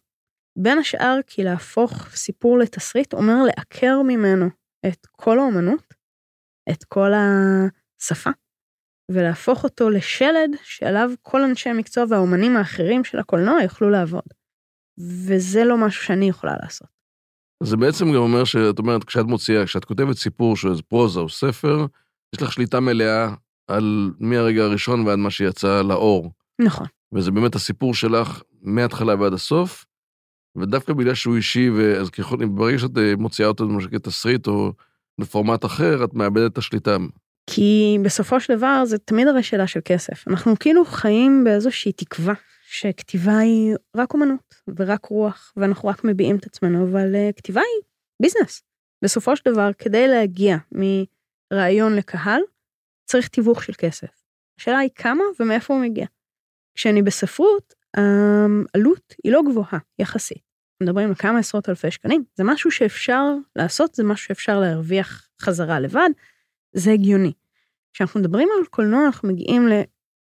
בין 0.58 0.78
השאר 0.78 1.18
כי 1.26 1.44
להפוך 1.44 2.08
סיפור 2.08 2.58
לתסריט 2.58 3.14
אומר 3.14 3.34
לעקר 3.46 4.02
ממנו 4.02 4.46
את 4.86 5.06
כל 5.06 5.38
האומנות, 5.38 5.94
את 6.70 6.84
כל 6.84 7.10
השפה, 7.14 8.30
ולהפוך 9.10 9.64
אותו 9.64 9.90
לשלד 9.90 10.50
שעליו 10.62 11.10
כל 11.22 11.42
אנשי 11.42 11.68
המקצוע 11.68 12.04
והאומנים 12.08 12.56
האחרים 12.56 13.04
של 13.04 13.18
הקולנוע 13.18 13.62
יוכלו 13.62 13.90
לעבוד. 13.90 14.28
וזה 15.26 15.64
לא 15.64 15.86
משהו 15.86 16.04
שאני 16.04 16.28
יכולה 16.28 16.52
לעשות. 16.62 16.88
זה 17.62 17.76
בעצם 17.76 18.04
גם 18.04 18.20
אומר 18.20 18.44
שאת 18.44 18.78
אומרת, 18.78 19.04
כשאת 19.04 19.26
מוציאה, 19.26 19.66
כשאת 19.66 19.84
כותבת 19.84 20.16
סיפור 20.16 20.56
שהוא 20.56 20.70
איזה 20.70 20.82
פרוזה 20.82 21.20
או 21.20 21.28
ספר, 21.28 21.86
יש 22.34 22.42
לך 22.42 22.52
שליטה 22.52 22.80
מלאה 22.80 23.34
על 23.68 24.10
מהרגע 24.20 24.62
הראשון 24.62 25.06
ועד 25.06 25.18
מה 25.18 25.30
שיצא 25.30 25.82
לאור. 25.82 26.30
נכון. 26.60 26.86
וזה 27.14 27.30
באמת 27.30 27.54
הסיפור 27.54 27.94
שלך 27.94 28.42
מההתחלה 28.62 29.14
ועד 29.20 29.32
הסוף, 29.32 29.84
ודווקא 30.56 30.92
בגלל 30.92 31.14
שהוא 31.14 31.36
אישי, 31.36 31.70
ואז 31.70 32.10
ככל, 32.10 32.36
ברגע 32.46 32.78
שאת 32.78 32.98
אה, 32.98 33.16
מוציאה 33.16 33.48
אותו 33.48 33.64
למשל 33.64 33.88
כתסריט 33.88 34.46
או 34.46 34.72
לפורמט 35.18 35.64
אחר, 35.64 36.04
את 36.04 36.14
מאבדת 36.14 36.52
את 36.52 36.58
השליטה. 36.58 36.96
כי 37.50 37.98
בסופו 38.02 38.40
של 38.40 38.56
דבר 38.56 38.84
זה 38.84 38.98
תמיד 38.98 39.28
הרי 39.28 39.42
שאלה 39.42 39.66
של 39.66 39.80
כסף. 39.84 40.28
אנחנו 40.28 40.58
כאילו 40.60 40.84
חיים 40.84 41.44
באיזושהי 41.44 41.92
תקווה 41.92 42.34
שכתיבה 42.66 43.38
היא 43.38 43.74
רק 43.96 44.14
אומנות 44.14 44.54
ורק 44.76 45.04
רוח 45.04 45.52
ואנחנו 45.56 45.88
רק 45.88 46.04
מביעים 46.04 46.36
את 46.36 46.46
עצמנו, 46.46 46.84
אבל 46.90 47.14
uh, 47.14 47.32
כתיבה 47.36 47.60
היא 47.60 47.84
ביזנס. 48.22 48.62
בסופו 49.04 49.36
של 49.36 49.52
דבר, 49.52 49.70
כדי 49.78 50.08
להגיע 50.08 50.56
מרעיון 51.52 51.96
לקהל, 51.96 52.40
צריך 53.04 53.28
תיווך 53.28 53.64
של 53.64 53.72
כסף. 53.78 54.24
השאלה 54.60 54.78
היא 54.78 54.90
כמה 54.94 55.22
ומאיפה 55.40 55.74
הוא 55.74 55.82
מגיע. 55.82 56.06
כשאני 56.74 57.02
בספרות, 57.02 57.74
העלות 57.94 59.14
היא 59.24 59.32
לא 59.32 59.42
גבוהה 59.50 59.78
יחסית. 59.98 60.42
מדברים 60.82 61.08
על 61.08 61.14
כמה 61.14 61.38
עשרות 61.38 61.68
אלפי 61.68 61.90
שקלים, 61.90 62.24
זה 62.34 62.44
משהו 62.44 62.70
שאפשר 62.70 63.22
לעשות, 63.56 63.94
זה 63.94 64.04
משהו 64.04 64.26
שאפשר 64.26 64.60
להרוויח 64.60 65.28
חזרה 65.40 65.80
לבד, 65.80 66.10
זה 66.72 66.92
הגיוני. 66.92 67.32
כשאנחנו 67.92 68.20
מדברים 68.20 68.48
על 68.58 68.66
קולנוע, 68.66 69.06
אנחנו 69.06 69.28
מגיעים 69.28 69.68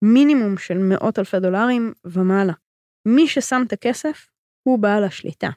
למינימום 0.03 0.57
של 0.57 0.77
מאות 0.77 1.19
אלפי 1.19 1.39
דולרים 1.39 1.93
ומעלה. 2.05 2.53
מי 3.05 3.27
ששם 3.27 3.63
את 3.67 3.73
הכסף 3.73 4.27
הוא 4.63 4.79
בעל 4.79 5.03
השליטה, 5.03 5.49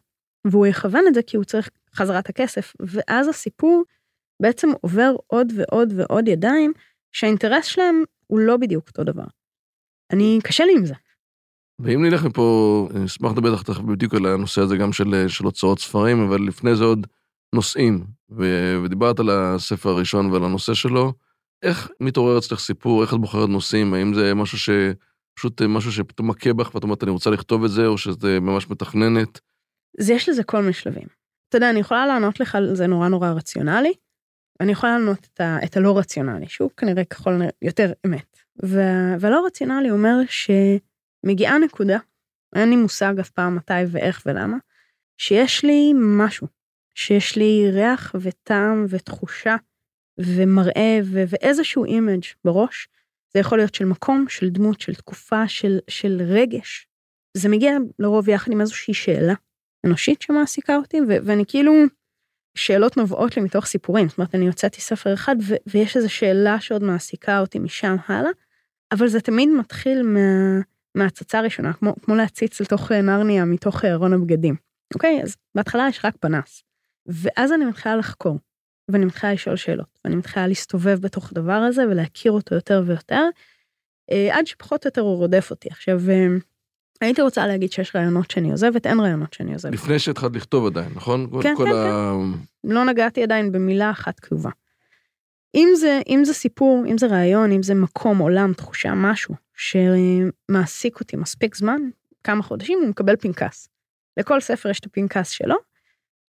והוא 0.47 0.67
יכוון 0.67 1.05
את 1.09 1.15
זה 1.15 1.23
כי 1.23 1.37
הוא 1.37 1.45
צריך 1.45 1.71
חזרת 1.95 2.29
הכסף, 2.29 2.73
ואז 2.81 3.29
הסיפור 3.29 3.85
בעצם 4.43 4.69
עובר 4.81 5.17
עוד 5.27 5.53
ועוד 5.57 5.93
ועוד 5.97 6.29
ידיים, 6.29 6.73
שהאינטרס 7.13 7.65
שלהם 7.65 8.03
הוא 8.27 8.39
לא 8.39 8.57
בדיוק 8.57 8.89
אותו 8.89 9.05
דבר. 9.05 9.25
אני, 10.13 10.39
קשה 10.45 10.65
לי 10.65 10.73
עם 10.77 10.87
זה. 10.87 10.95
ואם 11.79 12.05
נלך 12.05 12.25
מפה, 12.25 12.89
אני 12.95 13.05
אשמח 13.05 13.33
לדבר 13.33 13.53
איתך 13.53 13.63
תכף 13.63 13.81
בדיוק 13.81 14.15
על 14.15 14.27
הנושא 14.27 14.61
הזה 14.61 14.77
גם 14.77 14.93
של, 14.93 15.25
של 15.29 15.45
הוצאות 15.45 15.79
ספרים, 15.79 16.21
אבל 16.21 16.41
לפני 16.41 16.77
זה 16.77 16.85
עוד 16.85 17.07
נושאים, 17.55 18.05
ו, 18.31 18.45
ודיברת 18.85 19.21
על 19.21 19.31
הספר 19.31 19.91
הראשון 19.91 20.31
ועל 20.31 20.45
הנושא 20.45 20.75
שלו, 20.75 21.13
איך 21.63 21.91
מתעורר 22.01 22.39
אצלך 22.39 22.59
סיפור, 22.59 23.03
איך 23.03 23.15
את 23.15 23.19
בוחרת 23.19 23.49
נושאים, 23.49 23.95
האם 23.95 24.15
זה 24.15 24.35
משהו 24.35 24.59
ש... 24.59 24.71
פשוט 25.39 25.63
משהו 25.63 25.93
שפתאום 25.93 26.31
מכה 26.31 26.53
בך 26.53 26.75
ואת 26.75 26.83
אומרת 26.83 27.03
אני 27.03 27.11
רוצה 27.11 27.31
לכתוב 27.31 27.65
את 27.65 27.71
זה, 27.71 27.87
או 27.87 27.99
שזה 27.99 28.41
ממש 28.41 28.71
מתכננת? 28.71 29.41
זה 30.01 30.13
יש 30.13 30.29
לזה 30.29 30.45
כל 30.45 30.61
מיני 30.61 30.73
שלבים. 30.73 31.07
אתה 31.49 31.57
יודע, 31.57 31.71
אני 31.71 31.81
יכולה 31.81 32.07
לענות 32.07 32.41
לך 32.41 32.55
על 32.55 32.75
זה 32.75 32.87
נורא 32.87 33.09
נורא 33.09 33.31
רציונלי, 33.31 33.93
אני 34.61 34.73
יכולה 34.73 34.99
לענות 34.99 35.29
את, 35.35 35.41
ה, 35.41 35.59
את 35.65 35.77
הלא 35.77 35.99
רציונלי, 35.99 36.49
שהוא 36.49 36.71
כנראה 36.77 37.05
ככל 37.05 37.41
יותר 37.63 37.93
אמת. 38.07 38.39
והלא 39.21 39.47
רציונלי 39.47 39.91
אומר 39.91 40.17
שמגיעה 40.29 41.59
נקודה, 41.59 41.99
אין 42.55 42.71
לי 42.71 42.77
מושג 42.77 43.15
אף 43.21 43.31
פעם 43.31 43.57
מתי 43.57 43.73
ואיך 43.89 44.23
ולמה, 44.27 44.57
שיש 45.19 45.65
לי 45.65 45.93
משהו, 45.97 46.47
שיש 46.95 47.37
לי 47.37 47.71
ריח 47.73 48.15
וטעם 48.21 48.87
ותחושה 48.89 49.57
ומראה 50.19 50.99
ו- 51.05 51.25
ואיזשהו 51.29 51.85
image 51.85 52.25
בראש, 52.45 52.89
זה 53.35 53.41
יכול 53.41 53.59
להיות 53.59 53.75
של 53.75 53.85
מקום, 53.85 54.25
של 54.29 54.51
דמות, 54.51 54.81
של 54.81 54.95
תקופה, 54.95 55.49
של, 55.49 55.79
של 55.91 56.23
רגש. 56.27 56.89
זה 57.37 57.49
מגיע 57.49 57.77
לרוב 57.99 58.29
יחד 58.29 58.53
עם 58.53 58.61
איזושהי 58.61 58.95
שאלה 58.95 59.35
אנושית 59.87 60.23
שמעסיקה 60.23 60.77
אותי, 60.77 61.01
ו- 61.01 61.17
ואני 61.25 61.45
כאילו, 61.47 61.73
שאלות 62.59 62.97
נובעות 62.97 63.37
לי 63.37 63.43
מתוך 63.43 63.67
סיפורים, 63.67 64.09
זאת 64.09 64.19
אומרת, 64.19 64.35
אני 64.35 64.47
הוצאתי 64.47 64.81
ספר 64.81 65.15
אחד 65.15 65.37
ו- 65.43 65.55
ויש 65.67 65.97
איזו 65.97 66.09
שאלה 66.11 66.61
שעוד 66.61 66.83
מעסיקה 66.83 67.41
אותי 67.41 67.59
משם 67.59 67.97
הלאה, 68.07 68.31
אבל 68.93 69.09
זה 69.09 69.21
תמיד 69.21 69.49
מתחיל 69.49 70.03
מה, 70.03 70.61
מהצצה 70.95 71.39
הראשונה, 71.39 71.73
כמו, 71.73 71.95
כמו 72.03 72.15
להציץ 72.15 72.61
לתוך 72.61 72.93
נרניה 72.93 73.45
מתוך 73.45 73.85
ארון 73.85 74.13
הבגדים. 74.13 74.57
אוקיי, 74.95 75.23
אז 75.23 75.37
בהתחלה 75.55 75.87
יש 75.89 76.05
רק 76.05 76.17
פנס, 76.21 76.63
ואז 77.07 77.53
אני 77.53 77.65
מתחילה 77.65 77.97
לחקור, 77.97 78.39
ואני 78.91 79.05
מתחילה 79.05 79.33
לשאול 79.33 79.57
שאלות, 79.57 79.99
ואני 80.05 80.17
מתחילה 80.17 80.47
להסתובב 80.47 80.99
בתוך 81.01 81.33
הדבר 81.33 81.53
הזה 81.53 81.83
ולהכיר 81.83 82.33
אותו 82.33 82.55
יותר 82.55 82.83
ויותר, 82.87 83.25
אה, 84.11 84.39
עד 84.39 84.47
שפחות 84.47 84.85
או 84.85 84.89
יותר 84.89 85.01
הוא 85.01 85.17
רודף 85.17 85.51
אותי. 85.51 85.69
עכשיו, 85.69 86.01
אה, 86.11 86.27
הייתי 87.01 87.23
רוצה 87.23 87.47
להגיד 87.47 87.73
שיש 87.73 87.97
רעיונות 87.97 88.31
שאני 88.31 88.51
עוזבת, 88.51 88.87
אין 88.87 89.01
רעיונות 89.01 89.35
שאני 89.35 89.53
עוזבת. 89.53 89.75
לפני 89.75 89.99
שהתחלת 89.99 90.37
לכתוב 90.37 90.67
עדיין, 90.67 90.93
נכון? 90.95 91.31
כן, 91.43 91.55
כן, 91.57 91.67
ה... 91.67 92.13
כן. 92.65 92.71
לא 92.71 92.85
נגעתי 92.85 93.23
עדיין 93.23 93.53
במילה 93.53 93.91
אחת 93.91 94.21
כתובה. 94.21 94.51
אם 95.55 95.69
זה, 95.77 96.01
אם 96.09 96.25
זה 96.25 96.35
סיפור, 96.35 96.85
אם 96.87 96.99
זה 96.99 97.07
רעיון, 97.07 97.53
אם 97.53 97.63
זה 97.63 97.75
מקום, 97.75 98.19
עולם, 98.19 98.53
תחושה, 98.53 98.95
משהו 98.95 99.35
שמעסיק 99.57 101.01
אותי 101.01 101.17
מספיק 101.17 101.55
זמן, 101.55 101.81
כמה 102.25 102.43
חודשים, 102.43 102.79
הוא 102.79 102.89
מקבל 102.89 103.17
פנקס. 103.17 103.69
לכל 104.17 104.41
ספר 104.41 104.69
יש 104.69 104.81
את 104.81 104.87
הפנקס 104.87 105.31
שלו, 105.31 105.57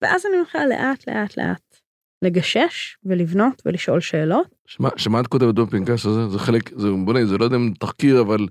ואז 0.03 0.27
אני 0.27 0.41
מתחילה 0.41 0.67
לאט 0.67 1.09
לאט 1.09 1.37
לאט 1.39 1.77
לגשש 2.23 2.97
ולבנות 3.05 3.63
ולשאול 3.67 4.01
שאלות. 4.01 4.47
שמה, 4.67 4.89
שמה 4.97 5.21
את 5.21 5.27
כותבת 5.27 5.55
בפנקס 5.55 6.07
הזה? 6.07 6.29
זה 6.29 6.39
חלק, 6.39 6.79
זה, 6.79 6.89
בוא 7.05 7.15
נגיד, 7.15 7.29
זה 7.29 7.39
לא 7.39 7.45
יודע 7.45 7.57
אם 7.57 7.73
תחקיר, 7.79 8.21
אבל 8.21 8.47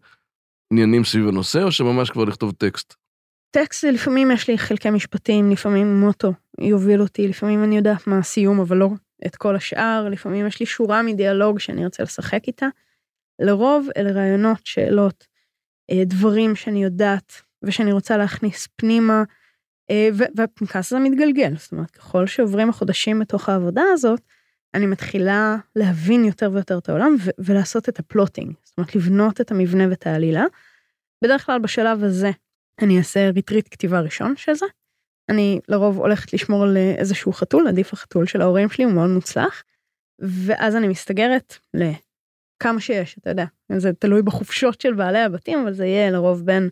עניינים 0.72 1.04
סביב 1.04 1.28
הנושא, 1.28 1.64
או 1.64 1.72
שממש 1.72 2.10
כבר 2.10 2.24
לכתוב 2.24 2.52
טקסט? 2.52 2.94
טקסט 3.52 3.82
זה 3.82 3.92
לפעמים 3.92 4.32
יש 4.32 4.48
לי 4.48 4.58
חלקי 4.58 4.90
משפטים, 4.90 5.52
לפעמים 5.52 6.00
מוטו 6.00 6.34
יוביל 6.60 7.02
אותי, 7.02 7.28
לפעמים 7.28 7.64
אני 7.64 7.78
יודעת 7.78 8.08
מה 8.08 8.18
הסיום, 8.18 8.60
אבל 8.60 8.78
לא 8.78 8.90
את 9.26 9.36
כל 9.36 9.56
השאר, 9.56 10.10
לפעמים 10.12 10.48
יש 10.48 10.60
לי 10.60 10.66
שורה 10.66 11.02
מדיאלוג 11.02 11.60
שאני 11.60 11.84
ארצה 11.84 12.04
לשחק 12.04 12.48
איתה. 12.48 12.68
לרוב 13.40 13.88
אלה 13.98 14.12
רעיונות, 14.12 14.66
שאלות, 14.66 15.28
אה, 15.92 16.06
דברים 16.06 16.56
שאני 16.56 16.84
יודעת 16.84 17.42
ושאני 17.64 17.92
רוצה 17.92 18.18
להכניס 18.18 18.68
פנימה, 18.76 19.24
אה, 19.90 20.10
והפנקס 20.36 20.94
הזה 20.94 21.00
מתגלגל, 21.00 21.54
זאת 21.58 21.72
אומרת, 21.72 21.92
ככל 21.92 22.28
שעוברים 22.28 22.70
החודשים 22.70 23.20
בתוך 23.20 23.50
העבודה 23.50 23.84
הזאת, 23.94 24.22
אני 24.76 24.86
מתחילה 24.86 25.56
להבין 25.76 26.26
יותר 26.26 26.52
ויותר 26.54 26.78
את 26.78 26.90
העולם 26.90 27.16
ולעשות 27.38 27.90
את 27.90 28.00
ה 28.00 28.05
plotting, 28.05 28.54
זאת 28.64 28.78
אומרת, 28.78 28.96
לבנות 28.96 29.42
את 29.42 29.52
המבנה 29.52 29.90
ואת 29.90 30.08
העלילה. 30.08 30.44
בדרך 31.24 31.46
כלל 31.46 31.60
בשלב 31.60 32.04
הזה 32.04 32.32
אני 32.82 32.98
אעשה 32.98 33.30
ריטריט 33.30 33.68
כתיבה 33.72 34.00
ראשון 34.00 34.36
של 34.38 34.54
זה, 34.54 34.66
אני 35.30 35.60
לרוב 35.68 35.98
הולכת 35.98 36.34
לשמור 36.34 36.64
על 36.64 36.78
איזשהו 36.78 37.34
חתול, 37.34 37.68
עדיף 37.68 37.94
החתול 37.94 38.26
של 38.26 38.42
ההורים 38.42 38.70
שלי, 38.70 38.84
הוא 38.84 38.94
מאוד 38.94 39.10
מוצלח. 39.10 39.64
ואז 40.20 40.76
אני 40.76 40.88
מסתגרת 40.88 41.58
לכמה 41.74 42.80
שיש, 42.80 43.18
אתה 43.18 43.30
יודע, 43.30 43.46
זה 43.78 43.94
תלוי 43.94 44.22
בחופשות 44.22 44.82
של 44.82 44.94
בעלי 44.94 45.20
הבתים, 45.20 45.60
אבל 45.60 45.74
זה 45.74 45.86
יהיה 45.86 46.12
לרוב 46.12 46.46
בין 46.46 46.70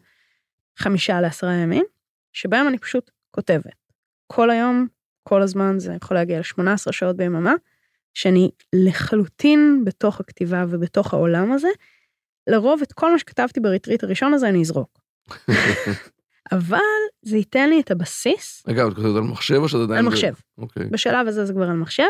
חמישה 0.79 1.21
לעשרה 1.21 1.53
ימים, 1.53 1.85
שבהם 2.33 2.67
אני 2.67 2.77
פשוט 2.77 3.11
כותבת. 3.31 3.91
כל 4.27 4.49
היום, 4.49 4.87
כל 5.23 5.41
הזמן, 5.41 5.79
זה 5.79 5.93
יכול 5.93 6.17
להגיע 6.17 6.39
ל-18 6.39 6.91
שעות 6.91 7.17
ביממה, 7.17 7.53
שאני 8.13 8.51
לחלוטין 8.75 9.81
בתוך 9.85 10.19
הכתיבה 10.19 10.65
ובתוך 10.69 11.13
העולם 11.13 11.51
הזה. 11.51 11.67
לרוב 12.47 12.81
את 12.81 12.93
כל 12.93 13.11
מה 13.11 13.19
שכתבתי 13.19 13.59
בריטריט 13.59 14.03
הראשון 14.03 14.33
הזה 14.33 14.49
אני 14.49 14.61
אזרוק. 14.61 14.99
אבל 16.51 16.79
זה 17.21 17.37
ייתן 17.37 17.69
לי 17.69 17.81
את 17.81 17.91
הבסיס. 17.91 18.63
רגע, 18.67 18.87
את 18.87 18.93
כותבת 18.93 19.15
על 19.15 19.21
מחשב 19.21 19.55
או 19.55 19.69
שאת 19.69 19.79
עדיין... 19.79 19.99
על 19.99 20.05
מחשב. 20.05 20.33
אוקיי. 20.57 20.85
בשלב 20.91 21.27
הזה 21.27 21.45
זה 21.45 21.53
כבר 21.53 21.69
על 21.69 21.75
מחשב, 21.75 22.09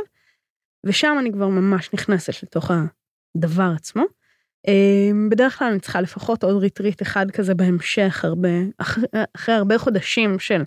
ושם 0.86 1.16
אני 1.20 1.32
כבר 1.32 1.48
ממש 1.48 1.90
נכנסת 1.94 2.44
לתוך 2.44 2.72
הדבר 3.36 3.72
עצמו. 3.76 4.04
אמ, 4.68 5.30
בדרך 5.32 5.60
כלל 5.60 5.68
אני 5.68 5.80
צריכה 5.80 6.02
לפחות 6.02 6.44
עוד 6.44 6.62
ריטריט 6.62 7.02
אחד 7.02 7.32
כזה 7.32 7.56
בהמשך, 7.56 8.26
הרבה, 8.26 8.50
אחרי, 8.78 9.04
אחרי 9.36 9.56
הרבה 9.56 9.78
חודשים 9.78 10.40
של 10.40 10.62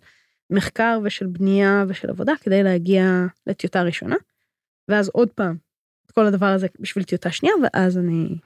מחקר 0.51 0.99
ושל 1.05 1.27
בנייה 1.27 1.85
ושל 1.88 2.11
עבודה, 2.11 2.33
כדי 2.40 2.62
להגיע 2.62 3.27
לטיוטה 3.46 3.83
ראשונה, 3.83 4.16
ואז 4.88 5.09
עוד 5.09 5.29
פעם, 5.31 5.57
את 6.07 6.11
כל 6.11 6.27
הדבר 6.27 6.46
הזה 6.46 6.66
בשביל 6.81 7.05
טיוטה 7.05 7.31
שנייה, 7.31 7.55
ואז 7.62 7.99
אני... 7.99 8.37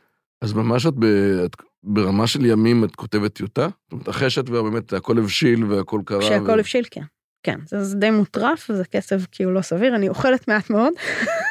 אז 0.42 0.52
ממש 0.52 0.86
את, 0.86 0.94
ב... 0.98 1.04
את 1.44 1.56
ברמה 1.82 2.26
של 2.26 2.44
ימים 2.44 2.84
את 2.84 2.96
כותבת 2.96 3.34
טיוטה? 3.34 3.68
זאת 3.84 3.92
אומרת, 3.92 4.08
אחרי 4.08 4.30
שאת 4.30 4.46
כבר 4.46 4.62
באמת 4.62 4.92
הכל 4.92 5.18
הבשיל 5.18 5.64
והכל 5.64 6.00
קרה. 6.04 6.20
כשהכל 6.20 6.50
ו... 6.50 6.60
הבשיל, 6.60 6.84
כן. 6.90 7.04
כן, 7.42 7.58
זה, 7.66 7.84
זה 7.84 7.96
די 7.96 8.10
מוטרף, 8.10 8.72
זה 8.72 8.84
כסף 8.84 9.26
כאילו 9.32 9.54
לא 9.54 9.62
סביר, 9.62 9.96
אני 9.96 10.08
אוכלת 10.08 10.48
מעט 10.48 10.70
מאוד, 10.70 10.92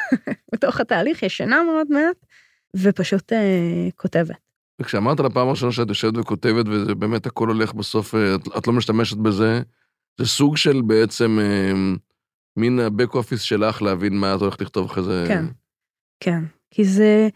בתוך 0.52 0.80
התהליך 0.80 1.22
ישנה 1.22 1.62
מאוד 1.62 1.86
מעט, 1.90 2.16
ופשוט 2.76 3.32
אה, 3.32 3.88
כותבת. 3.96 4.36
וכשאמרת 4.80 5.20
לפעם 5.20 5.48
הראשונה 5.48 5.72
שאת 5.72 5.88
יושבת 5.88 6.18
וכותבת, 6.18 6.68
וזה 6.68 6.94
באמת 6.94 7.26
הכל 7.26 7.48
הולך 7.48 7.72
בסוף, 7.72 8.14
אה, 8.14 8.34
את, 8.34 8.40
את 8.58 8.66
לא 8.66 8.72
משתמשת 8.72 9.16
בזה, 9.16 9.62
זה 10.18 10.26
סוג 10.26 10.56
של 10.56 10.82
בעצם 10.82 11.38
אה, 11.40 11.72
מין 12.60 12.80
ה-back 12.80 13.12
office 13.12 13.38
שלך 13.38 13.82
להבין 13.82 14.18
מה 14.18 14.34
את 14.34 14.40
הולכת 14.40 14.60
לכתוב 14.60 14.90
אחרי 14.90 15.02
זה. 15.02 15.24
כן, 15.28 15.44
כן, 16.20 16.44
כי 16.70 16.84
זה, 16.84 17.28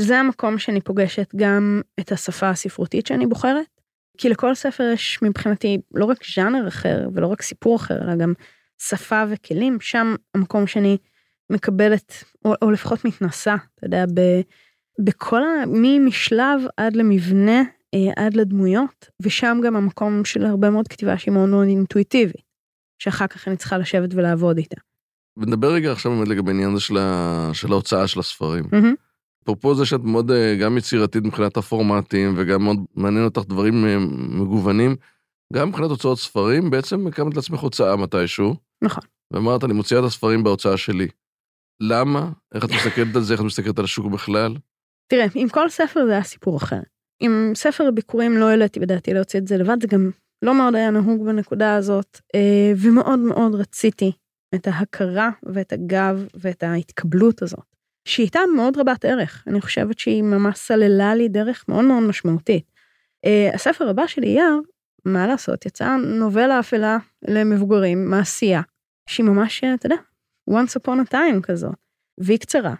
זה 0.00 0.18
המקום 0.18 0.58
שאני 0.58 0.80
פוגשת 0.80 1.32
גם 1.36 1.80
את 2.00 2.12
השפה 2.12 2.48
הספרותית 2.48 3.06
שאני 3.06 3.26
בוחרת, 3.26 3.66
כי 4.18 4.28
לכל 4.28 4.54
ספר 4.54 4.90
יש 4.94 5.18
מבחינתי 5.22 5.78
לא 5.94 6.04
רק 6.04 6.18
ז'אנר 6.34 6.68
אחר 6.68 7.08
ולא 7.14 7.26
רק 7.26 7.42
סיפור 7.42 7.76
אחר, 7.76 8.02
אלא 8.04 8.16
גם 8.16 8.32
שפה 8.78 9.22
וכלים, 9.28 9.80
שם 9.80 10.14
המקום 10.34 10.66
שאני 10.66 10.96
מקבלת, 11.50 12.24
או, 12.44 12.54
או 12.62 12.70
לפחות 12.70 13.04
מתנסה, 13.04 13.54
אתה 13.74 13.86
יודע, 13.86 14.04
ב, 14.14 14.20
בכל 15.04 15.42
ה... 15.42 15.64
ממשלב 15.66 16.60
עד 16.76 16.96
למבנה, 16.96 17.62
אה, 17.94 18.24
עד 18.24 18.34
לדמויות, 18.34 19.10
ושם 19.22 19.58
גם 19.64 19.76
המקום 19.76 20.24
של 20.24 20.46
הרבה 20.46 20.70
מאוד 20.70 20.88
כתיבה 20.88 21.18
שהיא 21.18 21.34
מאוד 21.34 21.48
מאוד 21.48 21.66
אינטואיטיבית, 21.66 22.51
שאחר 23.02 23.26
כך 23.26 23.48
אני 23.48 23.56
צריכה 23.56 23.78
לשבת 23.78 24.14
ולעבוד 24.14 24.58
איתה. 24.58 24.76
ונדבר 25.36 25.72
רגע 25.72 25.92
עכשיו 25.92 26.12
באמת 26.12 26.28
לגבי 26.28 26.50
העניין 26.50 26.72
הזה 26.72 26.80
של, 26.80 26.98
ה... 26.98 27.50
של 27.52 27.72
ההוצאה 27.72 28.06
של 28.06 28.20
הספרים. 28.20 28.64
Mm-hmm. 28.64 28.96
אפרופו 29.42 29.74
זה 29.74 29.86
שאת 29.86 30.00
מאוד 30.00 30.30
אה, 30.30 30.56
גם 30.60 30.78
יצירתית 30.78 31.24
מבחינת 31.24 31.56
הפורמטים, 31.56 32.34
וגם 32.36 32.64
מאוד 32.64 32.76
מעניין 32.94 33.24
אותך 33.24 33.42
דברים 33.48 33.84
אה, 33.84 33.98
מגוונים, 34.28 34.96
גם 35.52 35.68
מבחינת 35.68 35.90
הוצאות 35.90 36.18
ספרים, 36.18 36.70
בעצם 36.70 37.06
הקמת 37.06 37.36
לעצמך 37.36 37.60
הוצאה 37.60 37.96
מתישהו. 37.96 38.54
נכון. 38.82 39.04
ואמרת, 39.30 39.64
אני 39.64 39.72
מוציאה 39.72 40.00
את 40.00 40.04
הספרים 40.04 40.44
בהוצאה 40.44 40.76
שלי. 40.76 41.08
למה? 41.80 42.30
איך 42.54 42.64
את 42.64 42.70
מסתכלת 42.70 43.16
על 43.16 43.22
זה? 43.22 43.32
איך 43.34 43.40
את 43.40 43.46
מסתכלת 43.46 43.78
על 43.78 43.84
השוק 43.84 44.06
בכלל? 44.06 44.56
תראה, 45.08 45.26
עם 45.34 45.48
כל 45.48 45.68
ספר 45.68 46.06
זה 46.06 46.12
היה 46.12 46.22
סיפור 46.22 46.56
אחר. 46.56 46.80
עם 47.20 47.52
ספר 47.54 47.90
ביקורים 47.90 48.36
לא 48.36 48.48
העליתי 48.48 48.80
בדעתי 48.80 49.14
להוציא 49.14 49.40
את 49.40 49.46
זה 49.46 49.56
לבד, 49.56 49.76
זה 49.80 49.88
גם 49.88 50.10
לא 50.42 50.54
מאוד 50.54 50.74
היה 50.74 50.90
נהוג 50.90 51.26
בנקודה 51.26 51.74
הזאת, 51.74 52.20
אה, 52.34 52.72
ומאוד 52.76 53.18
מאוד 53.18 53.54
רציתי 53.54 54.12
את 54.54 54.66
ההכרה 54.66 55.30
ואת 55.42 55.72
הגב 55.72 56.26
ואת 56.34 56.62
ההתקבלות 56.62 57.42
הזאת, 57.42 57.64
שהיא 58.08 58.24
הייתה 58.24 58.40
מאוד 58.56 58.78
רבת 58.78 59.04
ערך, 59.04 59.44
אני 59.46 59.60
חושבת 59.60 59.98
שהיא 59.98 60.22
ממש 60.22 60.58
סללה 60.58 61.14
לי 61.14 61.28
דרך 61.28 61.64
מאוד 61.68 61.84
מאוד 61.84 62.02
משמעותית. 62.02 62.64
אה, 63.24 63.50
הספר 63.54 63.88
הבא 63.88 64.06
שלי, 64.06 64.28
יער, 64.28 64.58
מה 65.04 65.26
לעשות, 65.26 65.66
יצאה 65.66 65.96
נובלה 65.96 66.60
אפלה 66.60 66.98
למבוגרים, 67.28 68.10
מעשייה, 68.10 68.62
שהיא 69.08 69.26
ממש, 69.26 69.64
אתה 69.64 69.86
יודע, 69.86 69.96
once 70.50 70.80
upon 70.80 71.08
a 71.08 71.12
time 71.14 71.40
כזאת, 71.42 71.74
והיא 72.18 72.38
קצרה. 72.38 72.74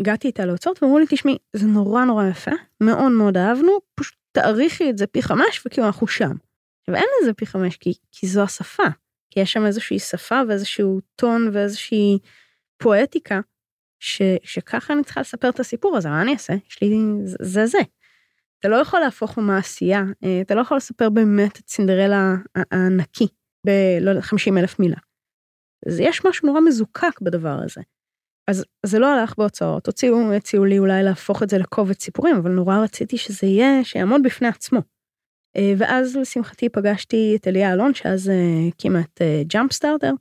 הגעתי 0.00 0.28
איתה 0.28 0.46
להוצאות 0.46 0.82
ואמרו 0.82 0.98
לי, 0.98 1.04
תשמעי, 1.08 1.36
זה 1.56 1.66
נורא 1.66 2.04
נורא 2.04 2.24
יפה, 2.24 2.50
מאוד 2.82 3.12
מאוד 3.12 3.36
אהבנו, 3.36 3.78
פשוט 3.94 4.14
תעריכי 4.32 4.90
את 4.90 4.98
זה 4.98 5.06
פי 5.06 5.22
חמש 5.22 5.66
וכאילו 5.66 5.86
אנחנו 5.86 6.06
שם. 6.06 6.32
עכשיו 6.88 6.96
אין 6.96 7.08
לזה 7.22 7.32
פי 7.32 7.46
חמש 7.46 7.76
כי, 7.76 7.92
כי 8.12 8.26
זו 8.26 8.42
השפה, 8.42 8.82
כי 9.30 9.40
יש 9.40 9.52
שם 9.52 9.66
איזושהי 9.66 9.98
שפה 9.98 10.40
ואיזשהו 10.48 11.00
טון 11.16 11.50
ואיזושהי 11.52 12.18
פואטיקה, 12.78 13.40
ש, 13.98 14.22
שככה 14.42 14.92
אני 14.94 15.04
צריכה 15.04 15.20
לספר 15.20 15.48
את 15.48 15.60
הסיפור 15.60 15.96
הזה, 15.96 16.08
מה 16.08 16.22
אני 16.22 16.32
אעשה? 16.32 16.52
יש 16.68 16.82
לי, 16.82 16.98
זה 17.24 17.36
זה. 17.40 17.66
זה. 17.66 17.78
אתה 18.60 18.68
לא 18.68 18.76
יכול 18.76 19.00
להפוך 19.00 19.38
במעשייה, 19.38 20.02
אה, 20.24 20.40
אתה 20.40 20.54
לא 20.54 20.60
יכול 20.60 20.76
לספר 20.76 21.10
באמת 21.10 21.58
את 21.58 21.68
סינדרלה 21.68 22.34
הנקי 22.70 23.26
בלא 23.66 24.10
יודע, 24.10 24.20
50 24.20 24.58
אלף 24.58 24.78
מילה. 24.78 24.96
אז 25.86 26.00
יש 26.00 26.24
משהו 26.24 26.46
נורא 26.48 26.60
מזוקק 26.60 27.20
בדבר 27.22 27.58
הזה. 27.64 27.80
אז 28.50 28.64
זה 28.86 28.98
לא 28.98 29.06
הלך 29.06 29.34
בהוצאות, 29.38 29.86
הוציאו, 29.86 30.32
הציעו 30.32 30.64
לי 30.64 30.78
אולי 30.78 31.02
להפוך 31.02 31.42
את 31.42 31.50
זה 31.50 31.58
לקובץ 31.58 32.04
סיפורים, 32.04 32.36
אבל 32.36 32.50
נורא 32.50 32.78
רציתי 32.78 33.18
שזה 33.18 33.46
יהיה, 33.46 33.84
שיעמוד 33.84 34.22
בפני 34.22 34.48
עצמו. 34.48 34.97
אה, 35.56 35.72
ואז 35.78 36.16
לשמחתי 36.16 36.68
פגשתי 36.68 37.36
את 37.36 37.48
אליה 37.48 37.72
אלון, 37.72 37.94
שאז 37.94 38.30
אה, 38.30 38.68
הקימה 38.68 39.00
את 39.00 39.22
ג'אמפ 39.46 39.72
סטארטר, 39.72 40.12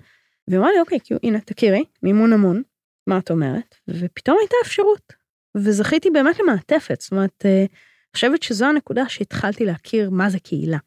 והיא 0.47 0.59
אמרה 0.59 0.71
לי, 0.71 0.79
אוקיי, 0.79 0.99
הנה, 1.23 1.39
תכירי, 1.39 1.83
מימון 2.03 2.33
המון, 2.33 2.61
מה 3.07 3.17
את 3.17 3.31
אומרת? 3.31 3.75
ופתאום 3.87 4.37
הייתה 4.39 4.55
אפשרות. 4.63 5.13
וזכיתי 5.57 6.09
באמת 6.09 6.39
למעטפת, 6.39 7.01
זאת 7.01 7.11
אומרת, 7.11 7.45
אני 7.45 7.67
חושבת 8.13 8.43
שזו 8.43 8.65
הנקודה 8.65 9.09
שהתחלתי 9.09 9.65
להכיר 9.65 10.09
מה 10.09 10.29
זה 10.29 10.39
קהילה. 10.39 10.77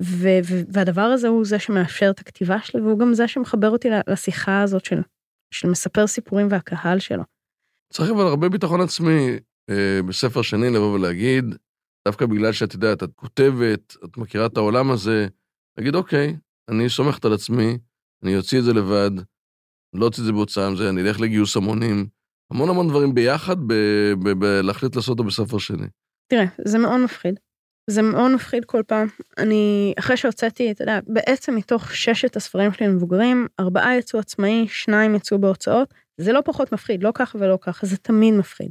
ו- 0.00 0.64
והדבר 0.72 1.02
הזה 1.02 1.28
הוא 1.28 1.44
זה 1.44 1.58
שמאפשר 1.58 2.10
את 2.10 2.20
הכתיבה 2.20 2.60
שלי, 2.62 2.80
והוא 2.80 2.98
גם 2.98 3.14
זה 3.14 3.28
שמחבר 3.28 3.70
אותי 3.70 3.88
לשיחה 4.06 4.62
הזאת 4.62 4.84
של, 4.84 5.00
של 5.50 5.68
מספר 5.68 6.06
סיפורים 6.06 6.48
והקהל 6.50 6.98
שלו. 6.98 7.22
צריך 7.92 8.10
אבל 8.10 8.26
הרבה 8.26 8.48
ביטחון 8.48 8.80
עצמי 8.80 9.38
אה, 9.70 10.00
בספר 10.08 10.42
שני 10.42 10.70
לבוא 10.70 10.94
ולהגיד, 10.94 11.44
דווקא 12.08 12.26
בגלל 12.26 12.52
שאת 12.52 12.74
יודעת, 12.74 13.02
את 13.02 13.10
כותבת, 13.14 13.96
את 14.04 14.16
מכירה 14.16 14.46
את 14.46 14.56
העולם 14.56 14.90
הזה, 14.90 15.26
להגיד, 15.78 15.94
אוקיי, 15.94 16.36
אני 16.70 16.88
סומכת 16.88 17.24
על 17.24 17.32
עצמי, 17.32 17.78
אני 18.24 18.36
אוציא 18.36 18.58
את 18.58 18.64
זה 18.64 18.72
לבד, 18.72 19.10
לא 19.94 20.06
אוציא 20.06 20.22
את 20.22 20.26
זה 20.26 20.32
בהוצאה 20.32 20.66
עם 20.66 20.76
זה, 20.76 20.88
אני 20.88 21.02
אלך 21.02 21.20
לגיוס 21.20 21.56
המונים, 21.56 22.06
המון 22.52 22.68
המון 22.68 22.88
דברים 22.88 23.14
ביחד, 23.14 23.56
בלהחליט 24.38 24.96
לעשות 24.96 25.18
אותו 25.18 25.24
בספר 25.24 25.58
שני. 25.58 25.86
תראה, 26.30 26.44
זה 26.64 26.78
מאוד 26.78 27.00
מפחיד. 27.00 27.40
זה 27.90 28.02
מאוד 28.02 28.34
מפחיד 28.34 28.64
כל 28.64 28.82
פעם. 28.86 29.08
אני, 29.38 29.94
אחרי 29.98 30.16
שהוצאתי, 30.16 30.70
אתה 30.70 30.82
יודע, 30.82 31.00
בעצם 31.06 31.56
מתוך 31.56 31.94
ששת 31.94 32.36
הספרים 32.36 32.72
שלי 32.72 32.86
למבוגרים, 32.86 33.46
ארבעה 33.60 33.96
יצאו 33.98 34.18
עצמאי, 34.18 34.68
שניים 34.68 35.14
יצאו 35.14 35.38
בהוצאות. 35.38 35.94
זה 36.20 36.32
לא 36.32 36.40
פחות 36.44 36.72
מפחיד, 36.72 37.02
לא 37.02 37.10
ככה 37.14 37.38
ולא 37.38 37.58
ככה, 37.60 37.86
זה 37.86 37.96
תמיד 37.96 38.34
מפחיד. 38.34 38.70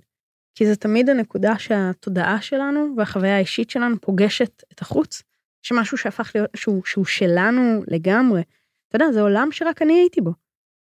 כי 0.56 0.68
זה 0.68 0.76
תמיד 0.76 1.10
הנקודה 1.10 1.60
שהתודעה 1.60 2.42
שלנו 2.42 2.94
והחוויה 2.98 3.36
האישית 3.36 3.70
שלנו 3.70 4.02
פוגשת 4.02 4.64
את 4.72 4.82
החוץ, 4.82 5.24
שמשהו 5.62 5.98
שהפך 5.98 6.32
להיות, 6.36 6.50
שהוא, 6.56 6.82
שהוא 6.86 7.06
שלנו 7.06 7.84
לגמרי. 7.88 8.44
אתה 8.90 8.96
יודע, 8.96 9.12
זה 9.12 9.22
עולם 9.22 9.48
שרק 9.52 9.82
אני 9.82 9.94
הייתי 9.94 10.22
בו. 10.22 10.34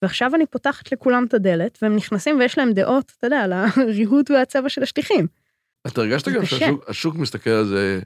ועכשיו 0.02 0.34
אני 0.34 0.46
פותחת 0.46 0.92
לכולם 0.92 1.24
את 1.28 1.34
הדלת, 1.34 1.78
והם 1.82 1.96
נכנסים 1.96 2.38
ויש 2.38 2.58
להם 2.58 2.72
דעות, 2.72 3.12
אתה 3.18 3.26
יודע, 3.26 3.40
על 3.40 3.52
הריהוט 3.52 4.30
והצבע 4.30 4.68
של 4.68 4.82
השטיחים. 4.82 5.26
אתה 5.86 6.00
הרגשת 6.00 6.28
גם 6.28 6.44
שהשוק 6.44 7.16
מסתכל 7.16 7.50
על 7.50 7.64
זה, 7.66 8.00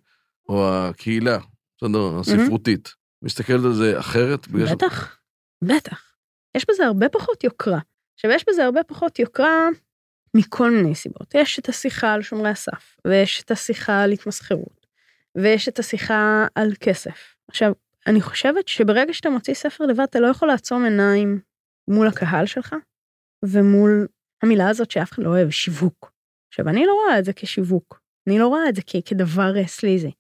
או 0.48 0.68
הקהילה, 0.68 1.38
בסדר, 1.76 2.18
הספרותית, 2.18 2.94
מסתכלת 3.22 3.64
על 3.64 3.72
זה 3.72 3.98
אחרת? 3.98 4.48
בטח, 4.48 5.18
בטח. 5.64 6.12
יש 6.56 6.66
בזה 6.70 6.86
הרבה 6.86 7.08
פחות 7.08 7.44
יוקרה. 7.44 7.78
עכשיו, 8.14 8.30
יש 8.30 8.44
בזה 8.48 8.64
הרבה 8.64 8.82
פחות 8.82 9.18
יוקרה 9.18 9.68
מכל 10.36 10.70
מיני 10.70 10.94
סיבות. 10.94 11.34
יש 11.34 11.58
את 11.58 11.68
השיחה 11.68 12.12
על 12.12 12.22
שומרי 12.22 12.50
הסף, 12.50 12.96
ויש 13.06 13.42
את 13.42 13.50
השיחה 13.50 14.02
על 14.02 14.12
התמסחרות, 14.12 14.86
ויש 15.34 15.68
את 15.68 15.78
השיחה 15.78 16.46
על 16.54 16.72
כסף. 16.80 17.36
עכשיו, 17.48 17.72
אני 18.06 18.20
חושבת 18.20 18.68
שברגע 18.68 19.12
שאתה 19.12 19.30
מוציא 19.30 19.54
ספר 19.54 19.86
לבד, 19.86 20.00
אתה 20.00 20.20
לא 20.20 20.26
יכול 20.26 20.48
לעצום 20.48 20.84
עיניים 20.84 21.40
מול 21.88 22.08
הקהל 22.08 22.46
שלך, 22.46 22.74
ומול 23.44 24.06
המילה 24.42 24.68
הזאת 24.68 24.90
שאף 24.90 25.12
אחד 25.12 25.22
לא 25.22 25.28
אוהב, 25.28 25.50
שיווק. 25.50 26.12
עכשיו, 26.48 26.68
אני 26.68 26.86
לא 26.86 26.92
רואה 26.92 27.18
את 27.18 27.24
זה 27.24 27.32
כשיווק, 27.32 28.00
אני 28.28 28.38
לא 28.38 28.48
רואה 28.48 28.68
את 28.68 28.74
זה 28.74 28.82
כ- 28.86 29.08
כדבר 29.08 29.56
אה, 29.56 29.66
סליזי. 29.66 30.10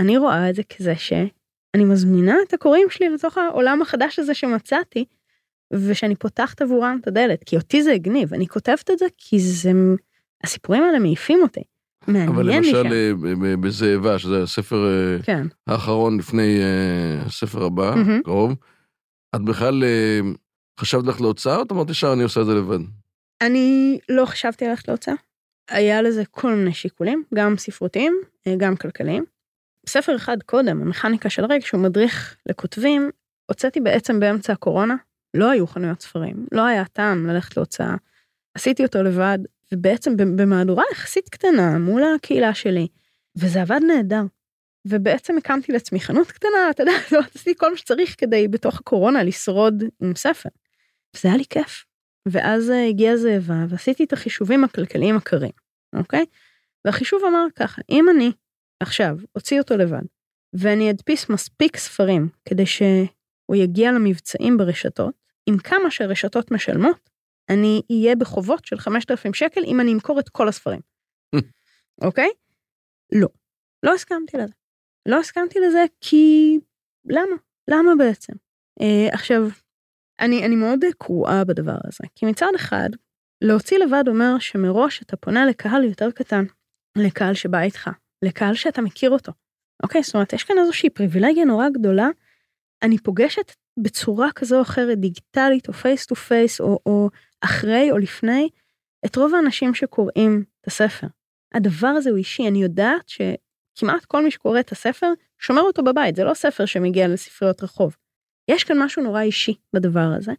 אני 0.00 0.16
רואה 0.16 0.50
את 0.50 0.54
זה 0.54 0.62
כזה 0.62 0.96
שאני 0.96 1.84
מזמינה 1.84 2.36
את 2.48 2.52
הקוראים 2.52 2.90
שלי 2.90 3.08
לתוך 3.08 3.38
העולם 3.38 3.82
החדש 3.82 4.18
הזה 4.18 4.34
שמצאתי, 4.34 5.04
ושאני 5.72 6.14
פותחת 6.14 6.62
עבורם 6.62 6.98
את 7.00 7.08
הדלת, 7.08 7.44
כי 7.44 7.56
אותי 7.56 7.82
זה 7.82 7.92
הגניב, 7.92 8.34
אני 8.34 8.46
כותבת 8.46 8.90
את 8.90 8.98
זה 8.98 9.06
כי 9.18 9.40
זה, 9.40 9.72
הסיפורים 10.44 10.82
האלה 10.82 10.98
מעיפים 10.98 11.42
אותי. 11.42 11.62
אבל 12.08 12.56
למשל 12.56 12.92
אה, 12.92 13.56
בזאבה, 13.56 14.18
שזה 14.18 14.42
הספר 14.42 14.86
אה, 14.86 15.22
כן. 15.22 15.46
האחרון 15.66 16.18
לפני 16.18 16.60
הספר 17.26 17.64
הבא, 17.64 17.94
mm-hmm. 17.94 18.22
קרוב, 18.24 18.54
את 19.36 19.40
בכלל 19.40 19.84
חשבת 20.80 21.04
ללכת 21.04 21.20
להוצאה, 21.20 21.56
או 21.56 21.62
את 21.62 21.72
אמרת 21.72 21.90
ישר 21.90 22.12
אני 22.12 22.22
עושה 22.22 22.40
את 22.40 22.46
זה 22.46 22.54
לבד? 22.54 22.78
אני 23.40 23.98
לא 24.08 24.26
חשבתי 24.26 24.68
ללכת 24.68 24.88
להוצאה. 24.88 25.14
היה 25.70 26.02
לזה 26.02 26.24
כל 26.30 26.54
מיני 26.54 26.74
שיקולים, 26.74 27.24
גם 27.34 27.56
ספרותיים, 27.56 28.20
גם 28.58 28.76
כלכליים. 28.76 29.24
ספר 29.88 30.16
אחד 30.16 30.36
קודם, 30.46 30.82
המכניקה 30.82 31.30
של 31.30 31.44
ריק, 31.44 31.66
שהוא 31.66 31.80
מדריך 31.80 32.36
לכותבים, 32.46 33.10
הוצאתי 33.46 33.80
בעצם 33.80 34.20
באמצע 34.20 34.52
הקורונה, 34.52 34.96
לא 35.34 35.50
היו 35.50 35.66
חנויות 35.66 36.00
ספרים, 36.00 36.46
לא 36.52 36.66
היה 36.66 36.84
טעם 36.84 37.26
ללכת 37.26 37.56
להוצאה. 37.56 37.94
עשיתי 38.54 38.84
אותו 38.84 39.02
לבד, 39.02 39.38
ובעצם 39.72 40.16
במהדורה 40.16 40.84
יחסית 40.92 41.28
קטנה 41.28 41.78
מול 41.78 42.02
הקהילה 42.14 42.54
שלי, 42.54 42.88
וזה 43.36 43.62
עבד 43.62 43.80
נהדר. 43.86 44.22
ובעצם 44.88 45.38
הקמתי 45.38 45.72
לעצמי 45.72 46.00
חנות 46.00 46.30
קטנה, 46.30 46.70
אתה 46.70 46.82
יודע, 46.82 46.92
לא 47.12 47.20
עשיתי 47.34 47.54
כל 47.58 47.70
מה 47.70 47.76
שצריך 47.76 48.14
כדי 48.18 48.48
בתוך 48.48 48.78
הקורונה 48.78 49.22
לשרוד 49.22 49.84
עם 50.02 50.14
ספר. 50.16 50.48
וזה 51.16 51.28
היה 51.28 51.36
לי 51.36 51.44
כיף. 51.50 51.84
ואז 52.28 52.70
אה, 52.70 52.86
הגיעה 52.88 53.16
זאבה 53.16 53.64
ועשיתי 53.68 54.04
את 54.04 54.12
החישובים 54.12 54.64
הכלכליים 54.64 55.16
הקרים, 55.16 55.50
אוקיי? 55.94 56.24
והחישוב 56.84 57.22
אמר 57.28 57.46
ככה, 57.56 57.82
אם 57.90 58.08
אני 58.08 58.32
עכשיו 58.80 59.16
אוציא 59.34 59.60
אותו 59.60 59.76
לבד, 59.76 60.02
ואני 60.52 60.90
אדפיס 60.90 61.28
מספיק 61.28 61.76
ספרים 61.76 62.28
כדי 62.44 62.66
שהוא 63.46 63.56
יגיע 63.56 63.92
למבצעים 63.92 64.56
ברשתות, 64.56 65.14
עם 65.46 65.58
כמה 65.58 65.90
שהרשתות 65.90 66.50
משלמות, 66.50 67.10
אני 67.48 67.82
אהיה 67.92 68.16
בחובות 68.16 68.64
של 68.64 68.78
5,000 68.78 69.34
שקל 69.34 69.64
אם 69.64 69.80
אני 69.80 69.92
אמכור 69.92 70.20
את 70.20 70.28
כל 70.28 70.48
הספרים. 70.48 70.80
אוקיי? 72.02 72.30
לא. 73.12 73.28
לא 73.82 73.94
הסכמתי 73.94 74.36
לזה. 74.36 74.54
לא 75.08 75.20
הסכמתי 75.20 75.58
לזה 75.60 75.84
כי... 76.00 76.58
למה? 77.04 77.36
למה 77.70 77.90
בעצם? 77.98 78.32
אה, 78.80 79.14
עכשיו, 79.14 79.42
אני, 80.20 80.46
אני 80.46 80.56
מאוד 80.56 80.80
קרועה 80.98 81.44
בדבר 81.44 81.76
הזה, 81.84 82.04
כי 82.14 82.26
מצד 82.26 82.50
אחד, 82.56 82.88
להוציא 83.44 83.78
לבד 83.78 84.04
אומר 84.08 84.38
שמראש 84.38 85.02
אתה 85.02 85.16
פונה 85.16 85.46
לקהל 85.46 85.84
יותר 85.84 86.10
קטן, 86.10 86.44
לקהל 86.98 87.34
שבא 87.34 87.60
איתך, 87.60 87.90
לקהל 88.22 88.54
שאתה 88.54 88.82
מכיר 88.82 89.10
אותו. 89.10 89.32
אוקיי, 89.82 90.02
זאת 90.02 90.14
אומרת, 90.14 90.32
יש 90.32 90.44
כאן 90.44 90.56
איזושהי 90.58 90.90
פריבילגיה 90.90 91.44
נורא 91.44 91.68
גדולה. 91.68 92.08
אני 92.86 92.98
פוגשת 92.98 93.52
בצורה 93.78 94.32
כזו 94.32 94.56
או 94.56 94.62
אחרת, 94.62 94.98
דיגיטלית 95.00 95.68
או 95.68 95.72
face 95.72 96.06
to 96.06 96.14
face, 96.14 96.60
או 96.60 97.10
אחרי 97.40 97.90
או 97.90 97.98
לפני, 97.98 98.48
את 99.06 99.16
רוב 99.16 99.34
האנשים 99.34 99.74
שקוראים 99.74 100.44
את 100.60 100.66
הספר. 100.66 101.06
הדבר 101.54 101.88
הזה 101.88 102.10
הוא 102.10 102.18
אישי, 102.18 102.48
אני 102.48 102.62
יודעת 102.62 103.08
שכמעט 103.08 104.04
כל 104.04 104.24
מי 104.24 104.30
שקורא 104.30 104.60
את 104.60 104.72
הספר, 104.72 105.12
שומר 105.38 105.62
אותו 105.62 105.84
בבית, 105.84 106.16
זה 106.16 106.24
לא 106.24 106.34
ספר 106.34 106.66
שמגיע 106.66 107.08
לספריות 107.08 107.62
רחוב. 107.62 107.96
יש 108.50 108.64
כאן 108.64 108.82
משהו 108.82 109.02
נורא 109.02 109.20
אישי 109.20 109.54
בדבר 109.72 110.08
הזה, 110.16 110.32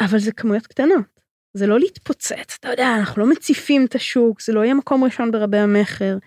אבל 0.00 0.18
זה 0.18 0.32
כמויות 0.32 0.66
קטנות. 0.66 1.18
זה 1.54 1.66
לא 1.66 1.78
להתפוצץ, 1.78 2.56
אתה 2.60 2.68
יודע, 2.68 2.94
אנחנו 2.98 3.22
לא 3.22 3.30
מציפים 3.30 3.84
את 3.84 3.94
השוק, 3.94 4.42
זה 4.42 4.52
לא 4.52 4.64
יהיה 4.64 4.74
מקום 4.74 5.04
ראשון 5.04 5.30
ברבי 5.30 5.58
המכר. 5.58 6.18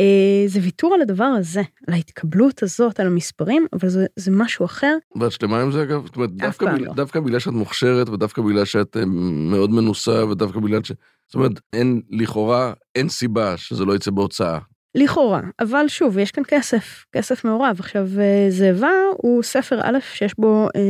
אה, 0.00 0.44
זה 0.46 0.60
ויתור 0.62 0.94
על 0.94 1.00
הדבר 1.00 1.24
הזה, 1.24 1.62
על 1.88 1.94
ההתקבלות 1.94 2.62
הזאת, 2.62 3.00
על 3.00 3.06
המספרים, 3.06 3.66
אבל 3.72 3.88
זה, 3.88 4.06
זה 4.16 4.30
משהו 4.30 4.64
אחר. 4.64 4.96
ואת 5.20 5.32
שלמה 5.32 5.62
עם 5.62 5.72
זה 5.72 5.82
אגב? 5.82 6.06
זאת 6.06 6.16
אומרת, 6.16 6.30
דווקא, 6.30 6.66
בגלל, 6.66 6.86
לא. 6.86 6.92
דווקא 6.92 7.20
בגלל 7.20 7.38
שאת 7.38 7.52
מוכשרת 7.52 8.08
ודווקא 8.08 8.42
בגלל 8.42 8.64
שאת 8.64 8.96
אה, 8.96 9.04
מאוד 9.50 9.70
מנוסה 9.70 10.26
ודווקא 10.26 10.60
בגלל 10.60 10.82
ש... 10.84 10.92
זאת 11.26 11.34
אומרת, 11.34 11.52
אין, 11.72 12.00
לכאורה, 12.10 12.72
אין 12.94 13.08
סיבה 13.08 13.56
שזה 13.56 13.84
לא 13.84 13.94
יצא 13.94 14.10
בהוצאה. 14.10 14.58
לכאורה, 14.94 15.40
אבל 15.60 15.88
שוב, 15.88 16.18
יש 16.18 16.30
כאן 16.30 16.42
כסף, 16.48 17.04
כסף 17.12 17.44
מעורב. 17.44 17.76
עכשיו, 17.78 18.06
אה, 18.20 18.46
זאבה 18.48 18.92
הוא 19.16 19.42
ספר 19.42 19.80
א' 19.82 19.98
שיש 20.00 20.34
בו 20.38 20.68
אה, 20.76 20.80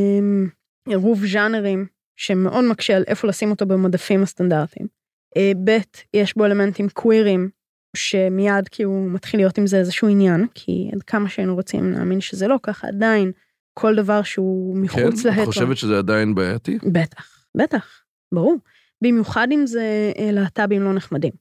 עירוב 0.89 1.25
ז'אנרים 1.25 1.85
שמאוד 2.15 2.65
מקשה 2.65 2.95
על 2.95 3.03
איפה 3.07 3.27
לשים 3.27 3.51
אותו 3.51 3.65
במדפים 3.65 4.23
הסטנדרטיים. 4.23 4.87
אה, 5.37 5.51
ב', 5.63 5.77
יש 6.13 6.37
בו 6.37 6.45
אלמנטים 6.45 6.89
קווירים, 6.89 7.49
שמיד 7.95 8.67
כי 8.71 8.83
הוא 8.83 9.11
מתחיל 9.11 9.39
להיות 9.39 9.57
עם 9.57 9.67
זה 9.67 9.77
איזשהו 9.77 10.07
עניין, 10.07 10.47
כי 10.53 10.89
עד 10.93 11.03
כמה 11.03 11.29
שהיינו 11.29 11.55
רוצים 11.55 11.91
להאמין 11.91 12.21
שזה 12.21 12.47
לא 12.47 12.57
ככה, 12.63 12.87
עדיין 12.87 13.31
כל 13.73 13.95
דבר 13.95 14.23
שהוא 14.23 14.75
כן? 14.75 14.81
מחוץ 14.81 15.19
את 15.19 15.25
להטו. 15.25 15.45
חושבת 15.45 15.77
שזה 15.77 15.97
עדיין 15.97 16.35
בעייתי? 16.35 16.77
בטח, 16.91 17.45
בטח, 17.57 18.03
ברור. 18.33 18.57
במיוחד 19.03 19.47
אם 19.51 19.65
זה 19.65 20.11
אה, 20.17 20.31
להט"בים 20.31 20.81
לא 20.81 20.93
נחמדים. 20.93 21.31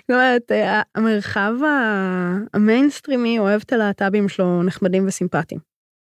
זאת 0.00 0.10
אומרת, 0.10 0.52
אה, 0.52 0.82
המרחב 0.94 1.52
המיינסטרימי 2.52 3.38
אוהב 3.38 3.62
את 3.64 3.72
הלהט"בים 3.72 4.28
שלו 4.28 4.62
נחמדים 4.62 5.06
וסימפטיים. 5.06 5.60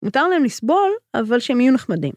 מותר 0.03 0.27
להם 0.27 0.43
לסבול, 0.43 0.91
אבל 1.13 1.39
שהם 1.39 1.61
יהיו 1.61 1.73
נחמדים. 1.73 2.13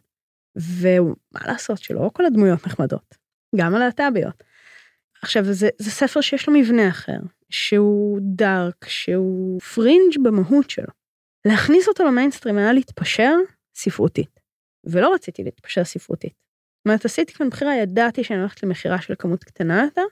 ומה 0.57 1.41
לעשות 1.47 1.79
שלא 1.79 2.11
כל 2.13 2.25
הדמויות 2.25 2.67
נחמדות, 2.67 3.15
גם 3.57 3.75
הלהט"ביות. 3.75 4.43
עכשיו, 5.23 5.45
זה, 5.53 5.69
זה 5.79 5.91
ספר 5.91 6.21
שיש 6.21 6.49
לו 6.49 6.55
מבנה 6.55 6.89
אחר, 6.89 7.19
שהוא 7.51 8.19
dark, 8.23 8.89
שהוא 8.89 9.61
פרינג' 9.61 10.17
במהות 10.23 10.71
שלו. 10.71 10.93
להכניס 11.47 11.89
אותו 11.89 12.05
למיינסטרים 12.05 12.59
היה 12.59 12.73
להתפשר 12.73 13.35
ספרותית. 13.75 14.41
ולא 14.85 15.15
רציתי 15.15 15.45
להתפשר 15.45 15.85
ספרותית. 15.85 16.33
זאת 16.33 16.87
אומרת, 16.87 17.05
עשיתי 17.05 17.33
כאן 17.33 17.51
בחירה, 17.51 17.77
ידעתי 17.77 18.25
שאני 18.25 18.39
הולכת 18.39 18.63
למכירה 18.63 19.01
של 19.01 19.15
כמות 19.19 19.45
קטנה 19.45 19.83
יותר, 19.85 20.05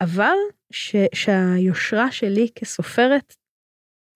אבל 0.00 0.36
ש, 0.72 0.96
שהיושרה 1.14 2.12
שלי 2.12 2.48
כסופרת 2.54 3.34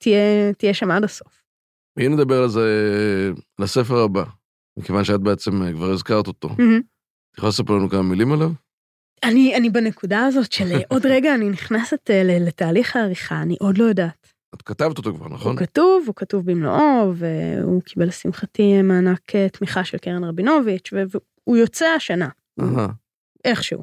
תהיה, 0.02 0.52
תהיה 0.58 0.74
שם 0.74 0.90
עד 0.90 1.04
הסוף. 1.04 1.42
והנה 1.96 2.14
נדבר 2.14 2.42
על 2.42 2.48
זה, 2.48 2.60
לספר 3.58 3.98
הבא, 3.98 4.24
מכיוון 4.78 5.04
שאת 5.04 5.20
בעצם 5.20 5.50
כבר 5.72 5.90
הזכרת 5.90 6.26
אותו. 6.26 6.48
את 7.30 7.38
יכולה 7.38 7.48
לספר 7.48 7.72
לנו 7.72 7.88
כמה 7.88 8.02
מילים 8.02 8.32
עליו? 8.32 8.50
אני, 9.24 9.56
אני 9.56 9.70
בנקודה 9.70 10.26
הזאת 10.26 10.52
של 10.52 10.72
אה, 10.72 10.78
עוד 10.92 11.06
רגע 11.06 11.34
אני 11.34 11.48
נכנסת 11.48 12.10
אה, 12.10 12.22
לתהליך 12.24 12.96
העריכה, 12.96 13.42
אני 13.42 13.56
עוד 13.60 13.78
לא 13.78 13.84
יודעת. 13.84 14.32
את 14.54 14.62
כתבת 14.62 14.98
אותו 14.98 15.14
כבר, 15.14 15.28
נכון? 15.28 15.52
הוא 15.52 15.66
כתוב, 15.66 16.04
הוא 16.06 16.14
כתוב 16.14 16.50
במלואו, 16.50 17.14
והוא 17.14 17.82
קיבל 17.82 18.06
לשמחתי 18.06 18.82
מענק 18.82 19.34
אה, 19.34 19.48
תמיכה 19.48 19.84
של 19.84 19.98
קרן 19.98 20.24
רבינוביץ', 20.24 20.90
והוא 20.92 21.56
יוצא 21.56 21.86
השנה. 21.86 22.28
איכשהו. 23.44 23.82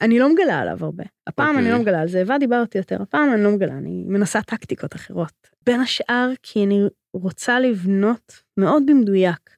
אני 0.00 0.18
לא 0.18 0.32
מגלה 0.32 0.58
עליו 0.58 0.84
הרבה. 0.84 1.04
הפעם 1.26 1.58
אני 1.58 1.58
אוקיי. 1.58 1.72
לא 1.72 1.78
מגלה 1.78 2.00
על 2.00 2.08
זה, 2.08 2.18
דיברתי 2.18 2.38
דיברתי 2.38 2.78
יותר, 2.78 3.02
הפעם 3.02 3.32
אני 3.34 3.44
לא 3.44 3.50
מגלה, 3.50 3.72
אני 3.72 4.04
מנסה 4.06 4.42
טקטיקות 4.42 4.96
אחרות. 4.96 5.32
בין 5.66 5.80
השאר, 5.80 6.30
כי 6.42 6.64
אני 6.64 6.80
רוצה 7.12 7.60
לבנות 7.60 8.42
מאוד 8.56 8.82
במדויק 8.86 9.50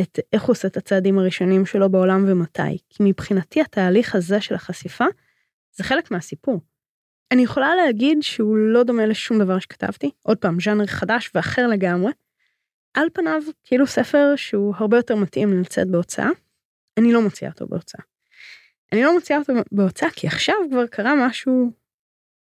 את 0.00 0.18
איך 0.32 0.42
הוא 0.42 0.52
עושה 0.52 0.68
את 0.68 0.76
הצעדים 0.76 1.18
הראשונים 1.18 1.66
שלו 1.66 1.90
בעולם 1.90 2.24
ומתי. 2.28 2.78
כי 2.90 3.02
מבחינתי 3.02 3.60
התהליך 3.60 4.14
הזה 4.14 4.40
של 4.40 4.54
החשיפה, 4.54 5.04
זה 5.72 5.84
חלק 5.84 6.10
מהסיפור. 6.10 6.60
אני 7.32 7.42
יכולה 7.42 7.74
להגיד 7.76 8.18
שהוא 8.22 8.56
לא 8.56 8.82
דומה 8.82 9.06
לשום 9.06 9.38
דבר 9.38 9.58
שכתבתי, 9.58 10.10
עוד 10.22 10.38
פעם, 10.38 10.60
ז'אנר 10.60 10.86
חדש 10.86 11.30
ואחר 11.34 11.66
לגמרי. 11.66 12.12
על 12.94 13.08
פניו, 13.12 13.42
כאילו 13.64 13.86
ספר 13.86 14.36
שהוא 14.36 14.74
הרבה 14.76 14.96
יותר 14.96 15.16
מתאים 15.16 15.60
לצאת 15.60 15.88
בהוצאה, 15.88 16.28
אני 16.98 17.12
לא 17.12 17.22
מוציאה 17.22 17.50
אותו 17.50 17.66
בהוצאה. 17.66 18.00
אני 18.92 19.02
לא 19.02 19.14
מוציאה 19.14 19.38
אותו 19.38 19.52
בהוצאה 19.72 20.10
כי 20.10 20.26
עכשיו 20.26 20.56
כבר 20.70 20.86
קרה 20.86 21.28
משהו 21.28 21.72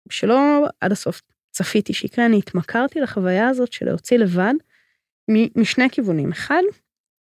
שלא 0.10 0.66
עד 0.82 0.92
הסוף 0.92 1.22
צפיתי 1.52 1.94
שיקרה, 1.94 2.26
אני 2.26 2.38
התמכרתי 2.38 3.00
לחוויה 3.00 3.50
הזאת 3.50 3.72
של 3.72 3.86
להוציא 3.86 4.18
לבד 4.18 4.54
משני 5.56 5.90
כיוונים. 5.90 6.32
אחד, 6.32 6.62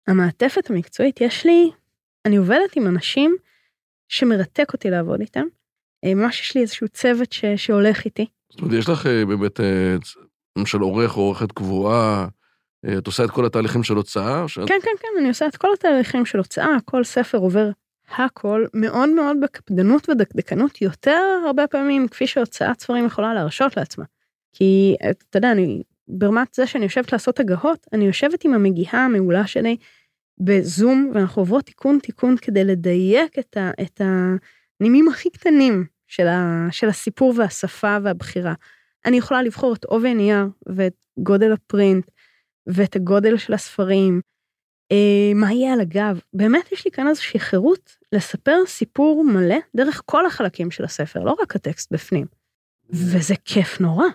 המעטפת 0.09 0.71
המקצועית, 0.71 1.21
יש 1.21 1.47
לי, 1.47 1.71
אני 2.27 2.37
עובדת 2.37 2.77
עם 2.77 2.87
אנשים 2.87 3.37
שמרתק 4.09 4.73
אותי 4.73 4.91
לעבוד 4.91 5.21
איתם. 5.21 5.45
אה, 6.05 6.15
ממש 6.15 6.41
יש 6.41 6.55
לי 6.55 6.61
איזשהו 6.63 6.89
צוות 6.89 7.33
ש- 7.33 7.45
שהולך 7.57 8.05
איתי. 8.05 8.27
זאת 8.51 8.61
אומרת, 8.61 8.75
יש 8.79 8.89
לך 8.89 9.07
אה, 9.07 9.25
באמת, 9.27 9.61
אה, 9.61 9.97
למשל 10.59 10.79
עורך 10.81 11.17
או 11.17 11.23
עורכת 11.23 11.53
קבועה, 11.53 12.29
אה, 12.87 12.99
את 12.99 13.07
עושה 13.07 13.25
את 13.25 13.31
כל 13.31 13.47
התהליכים 13.47 13.83
של 13.83 13.95
הוצאה? 13.95 14.49
שאת- 14.49 14.69
כן, 14.69 14.79
כן, 14.83 14.91
כן, 15.01 15.09
אני 15.21 15.29
עושה 15.29 15.47
את 15.47 15.57
כל 15.57 15.69
התהליכים 15.75 16.27
של 16.27 16.39
הוצאה, 16.39 16.77
כל 16.85 17.05
ספר 17.05 17.39
עובר 17.39 17.71
הכל 18.17 18.65
מאוד 18.75 19.09
מאוד 19.09 19.37
בקפדנות 19.43 20.09
ודקדקנות, 20.09 20.83
יותר 20.83 21.21
הרבה 21.47 21.67
פעמים 21.67 22.09
כפי 22.09 22.27
שהוצאת 22.27 22.81
ספרים 22.81 23.07
יכולה 23.07 23.35
להרשות 23.35 23.77
לעצמה. 23.77 24.05
כי 24.53 24.95
אתה 25.11 25.37
יודע, 25.39 25.53
אני, 25.53 25.83
ברמת 26.09 26.55
זה 26.55 26.67
שאני 26.67 26.85
יושבת 26.85 27.13
לעשות 27.13 27.41
הגהות, 27.41 27.87
אני 27.93 28.07
יושבת 28.07 28.45
עם 28.45 28.55
המגיהה 28.55 29.05
המעולה 29.05 29.47
שלי 29.47 29.77
בזום, 30.39 31.11
ואנחנו 31.15 31.43
עוברות 31.43 31.65
תיקון 31.65 31.99
תיקון 32.03 32.37
כדי 32.37 32.65
לדייק 32.65 33.39
את, 33.39 33.57
ה, 33.57 33.71
את 33.83 34.01
הנימים 34.81 35.09
הכי 35.09 35.31
קטנים 35.31 35.87
של, 36.07 36.27
ה, 36.27 36.67
של 36.71 36.89
הסיפור 36.89 37.35
והשפה 37.37 37.97
והבחירה. 38.03 38.55
אני 39.05 39.17
יכולה 39.17 39.43
לבחור 39.43 39.75
את 39.75 39.85
עובי 39.85 40.09
הנייר 40.09 40.47
ואת 40.67 41.05
גודל 41.19 41.53
הפרינט 41.53 42.11
ואת 42.67 42.97
הגודל 42.97 43.37
של 43.37 43.53
הספרים, 43.53 44.21
אה, 44.93 45.33
מה 45.35 45.53
יהיה 45.53 45.73
על 45.73 45.81
הגב. 45.81 46.21
באמת 46.35 46.73
יש 46.73 46.85
לי 46.85 46.91
כאן 46.91 47.09
איזושהי 47.09 47.41
חירות 47.41 47.97
לספר 48.13 48.57
סיפור 48.67 49.25
מלא 49.25 49.57
דרך 49.77 50.03
כל 50.05 50.27
החלקים 50.27 50.71
של 50.71 50.85
הספר, 50.85 51.21
לא 51.25 51.37
רק 51.43 51.57
הטקסט 51.57 51.93
בפנים. 51.93 52.27
וזה 52.91 53.35
כיף 53.45 53.81
נורא. 53.81 54.07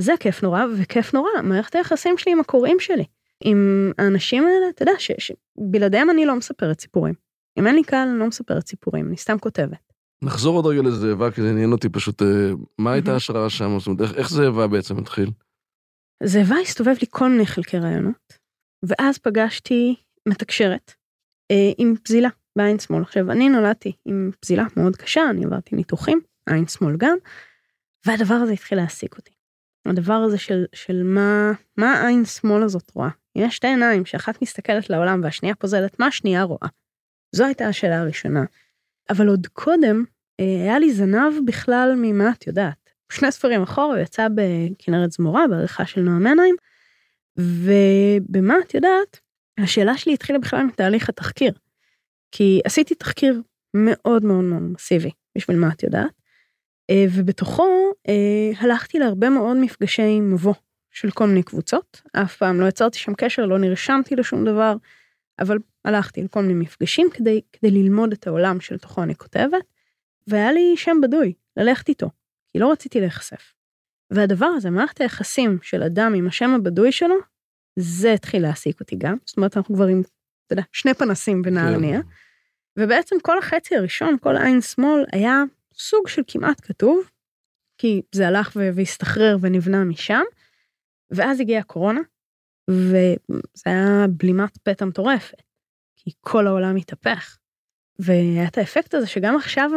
זה 0.00 0.12
כיף 0.20 0.42
נורא, 0.42 0.64
וכיף 0.78 1.14
נורא, 1.14 1.30
מערכת 1.42 1.74
היחסים 1.74 2.18
שלי 2.18 2.32
עם 2.32 2.40
הקוראים 2.40 2.80
שלי. 2.80 3.04
עם 3.44 3.92
האנשים 3.98 4.42
האלה, 4.46 4.68
אתה 4.74 4.82
יודע, 4.82 4.92
שבלעדיהם 4.98 6.10
אני 6.10 6.26
לא 6.26 6.36
מספרת 6.36 6.80
סיפורים. 6.80 7.14
אם 7.58 7.66
אין 7.66 7.74
לי 7.74 7.82
קהל, 7.82 8.08
אני 8.08 8.18
לא 8.18 8.26
מספרת 8.26 8.66
סיפורים, 8.66 9.08
אני 9.08 9.16
סתם 9.16 9.38
כותבת. 9.38 9.92
נחזור 10.22 10.56
עוד 10.56 10.66
רגע 10.66 10.82
לזאבה, 10.82 11.30
כי 11.30 11.42
זה 11.42 11.50
עניין 11.50 11.72
אותי 11.72 11.88
פשוט, 11.88 12.22
אה, 12.22 12.26
מה 12.78 12.92
הייתה 12.92 13.06
מהמם. 13.06 13.14
ההשראה 13.14 13.50
שם? 13.50 13.78
זאת 13.78 13.86
אומרת, 13.86 14.00
איך- 14.00 14.14
איך 14.14 14.30
זאבה 14.30 14.66
בעצם 14.66 14.98
התחיל? 14.98 15.30
זאבה 16.22 16.56
הסתובב 16.62 16.94
לי 17.00 17.06
כל 17.10 17.28
מיני 17.28 17.46
חלקי 17.46 17.78
רעיונות, 17.78 18.38
ואז 18.82 19.18
פגשתי 19.18 19.94
מתקשרת 20.28 20.92
אה, 21.50 21.70
עם 21.78 21.94
פזילה 22.04 22.28
בעין 22.58 22.78
שמאל. 22.78 23.02
עכשיו, 23.02 23.30
אני 23.30 23.48
נולדתי 23.48 23.92
עם 24.04 24.30
פזילה 24.40 24.64
מאוד 24.76 24.96
קשה, 24.96 25.30
אני 25.30 25.44
עברתי 25.44 25.76
ניתוחים, 25.76 26.20
עין 26.50 26.66
שמאל 26.66 26.96
גם, 26.96 27.16
והדבר 28.06 28.34
הזה 28.34 28.52
התחיל 28.52 28.78
להעסיק 28.78 29.16
אותי. 29.16 29.30
הדבר 29.86 30.14
הזה 30.14 30.38
של, 30.38 30.64
של 30.72 31.02
מה, 31.02 31.52
מה 31.76 31.92
העין 31.92 32.24
שמאל 32.24 32.62
הזאת 32.62 32.90
רואה. 32.94 33.08
יש 33.36 33.56
שתי 33.56 33.66
עיניים 33.66 34.06
שאחת 34.06 34.42
מסתכלת 34.42 34.90
לעולם 34.90 35.20
והשנייה 35.22 35.54
פוזלת, 35.54 36.00
מה 36.00 36.06
השנייה 36.06 36.42
רואה? 36.42 36.68
זו 37.32 37.44
הייתה 37.44 37.66
השאלה 37.66 38.00
הראשונה. 38.00 38.44
אבל 39.10 39.28
עוד 39.28 39.46
קודם, 39.46 40.04
אה, 40.40 40.62
היה 40.62 40.78
לי 40.78 40.92
זנב 40.92 41.32
בכלל 41.46 41.94
ממה 41.96 42.30
את 42.30 42.46
יודעת. 42.46 42.90
שני 43.12 43.32
ספרים 43.32 43.62
אחורה, 43.62 43.86
הוא 43.86 44.02
יצא 44.02 44.28
בכנרת 44.34 45.12
זמורה, 45.12 45.48
בעריכה 45.48 45.86
של 45.86 46.00
נועה 46.00 46.18
מנהיים, 46.18 46.56
ובמה 47.38 48.54
את 48.64 48.74
יודעת, 48.74 49.20
השאלה 49.58 49.96
שלי 49.96 50.14
התחילה 50.14 50.38
בכלל 50.38 50.62
מתהליך 50.62 51.08
התחקיר. 51.08 51.52
כי 52.32 52.60
עשיתי 52.64 52.94
תחקיר 52.94 53.42
מאוד 53.74 54.24
מאוד 54.24 54.44
מאוד 54.44 54.62
מסיבי, 54.62 55.10
בשביל 55.38 55.56
מה 55.56 55.68
את 55.72 55.82
יודעת, 55.82 56.12
אה, 56.90 57.04
ובתוכו 57.14 57.89
אה, 58.08 58.50
הלכתי 58.58 58.98
להרבה 58.98 59.30
מאוד 59.30 59.56
מפגשי 59.56 60.20
מבוא 60.20 60.54
של 60.90 61.10
כל 61.10 61.26
מיני 61.26 61.42
קבוצות, 61.42 62.02
אף 62.12 62.36
פעם 62.36 62.60
לא 62.60 62.66
יצרתי 62.66 62.98
שם 62.98 63.14
קשר, 63.14 63.46
לא 63.46 63.58
נרשמתי 63.58 64.16
לשום 64.16 64.44
דבר, 64.44 64.76
אבל 65.38 65.58
הלכתי 65.84 66.22
לכל 66.22 66.40
מיני 66.42 66.54
מפגשים 66.54 67.08
כדי, 67.12 67.40
כדי 67.52 67.70
ללמוד 67.70 68.12
את 68.12 68.26
העולם 68.26 68.60
שלתוכו 68.60 69.02
אני 69.02 69.14
כותבת, 69.14 69.64
והיה 70.26 70.52
לי 70.52 70.74
שם 70.76 70.96
בדוי, 71.02 71.32
ללכת 71.56 71.88
איתו, 71.88 72.10
כי 72.48 72.58
לא 72.58 72.72
רציתי 72.72 73.00
להיחשף. 73.00 73.54
והדבר 74.10 74.46
הזה, 74.46 74.70
מערכת 74.70 75.00
היחסים 75.00 75.58
של 75.62 75.82
אדם 75.82 76.14
עם 76.14 76.26
השם 76.26 76.50
הבדוי 76.50 76.92
שלו, 76.92 77.14
זה 77.76 78.12
התחיל 78.12 78.42
להעסיק 78.42 78.80
אותי 78.80 78.96
גם. 78.96 79.16
זאת 79.24 79.36
אומרת, 79.36 79.56
אנחנו 79.56 79.74
כבר 79.74 79.86
עם, 79.86 80.00
אתה 80.46 80.52
יודע, 80.52 80.62
שני 80.72 80.94
פנסים 80.94 81.42
בנהר 81.42 81.80
כן. 81.80 82.00
ובעצם 82.76 83.16
כל 83.22 83.38
החצי 83.38 83.76
הראשון, 83.76 84.16
כל 84.20 84.36
עין 84.36 84.60
שמאל, 84.60 85.04
היה 85.12 85.42
סוג 85.74 86.08
של 86.08 86.22
כמעט 86.26 86.60
כתוב, 86.62 87.10
כי 87.80 88.02
זה 88.12 88.28
הלך 88.28 88.56
והסתחרר 88.74 89.36
ונבנה 89.40 89.84
משם. 89.84 90.22
ואז 91.10 91.40
הגיעה 91.40 91.60
הקורונה, 91.60 92.00
וזה 92.70 93.66
היה 93.66 94.06
בלימת 94.16 94.58
פתע 94.58 94.84
מטורפת, 94.84 95.42
כי 95.96 96.10
כל 96.20 96.46
העולם 96.46 96.76
התהפך. 96.76 97.38
והיה 97.98 98.48
את 98.48 98.58
האפקט 98.58 98.94
הזה 98.94 99.06
שגם 99.06 99.36
עכשיו 99.36 99.70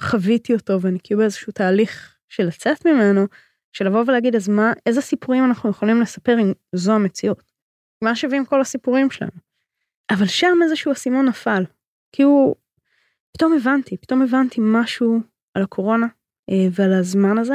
חוויתי 0.00 0.54
אותו 0.54 0.80
ואני 0.80 0.98
כאילו 1.02 1.20
באיזשהו 1.20 1.52
תהליך 1.52 2.18
של 2.28 2.42
לצאת 2.42 2.86
ממנו, 2.86 3.26
של 3.72 3.86
לבוא 3.86 4.04
ולהגיד 4.06 4.36
אז 4.36 4.48
מה, 4.48 4.72
איזה 4.86 5.00
סיפורים 5.00 5.44
אנחנו 5.44 5.70
יכולים 5.70 6.00
לספר 6.00 6.36
אם 6.40 6.52
זו 6.74 6.92
המציאות. 6.92 7.52
מה 8.04 8.16
שווים 8.16 8.46
כל 8.46 8.60
הסיפורים 8.60 9.10
שלנו. 9.10 9.40
אבל 10.10 10.26
שם 10.26 10.58
איזשהו 10.64 10.92
אסימון 10.92 11.26
נפל. 11.26 11.64
כי 12.12 12.22
הוא, 12.22 12.54
פתאום 13.32 13.52
הבנתי, 13.52 13.96
פתאום 13.96 14.22
הבנתי 14.22 14.60
משהו 14.60 15.20
על 15.54 15.62
הקורונה 15.62 16.06
ועל 16.70 16.92
הזמן 16.92 17.38
הזה. 17.38 17.54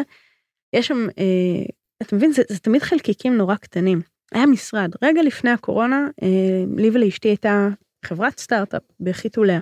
יש 0.74 0.88
שם, 0.88 1.08
אה, 1.18 1.66
אתה 2.02 2.16
מבין, 2.16 2.32
זה, 2.32 2.42
זה 2.50 2.60
תמיד 2.60 2.82
חלקיקים 2.82 3.38
נורא 3.38 3.56
קטנים. 3.56 4.02
היה 4.32 4.46
משרד, 4.46 4.92
רגע 5.02 5.24
לפני 5.24 5.50
הקורונה, 5.50 6.08
אה, 6.24 6.64
לי 6.78 6.90
ולאשתי 6.94 7.28
הייתה 7.28 7.70
חברת 8.06 8.40
סטארט-אפ 8.40 8.82
בחיתוליה. 9.00 9.60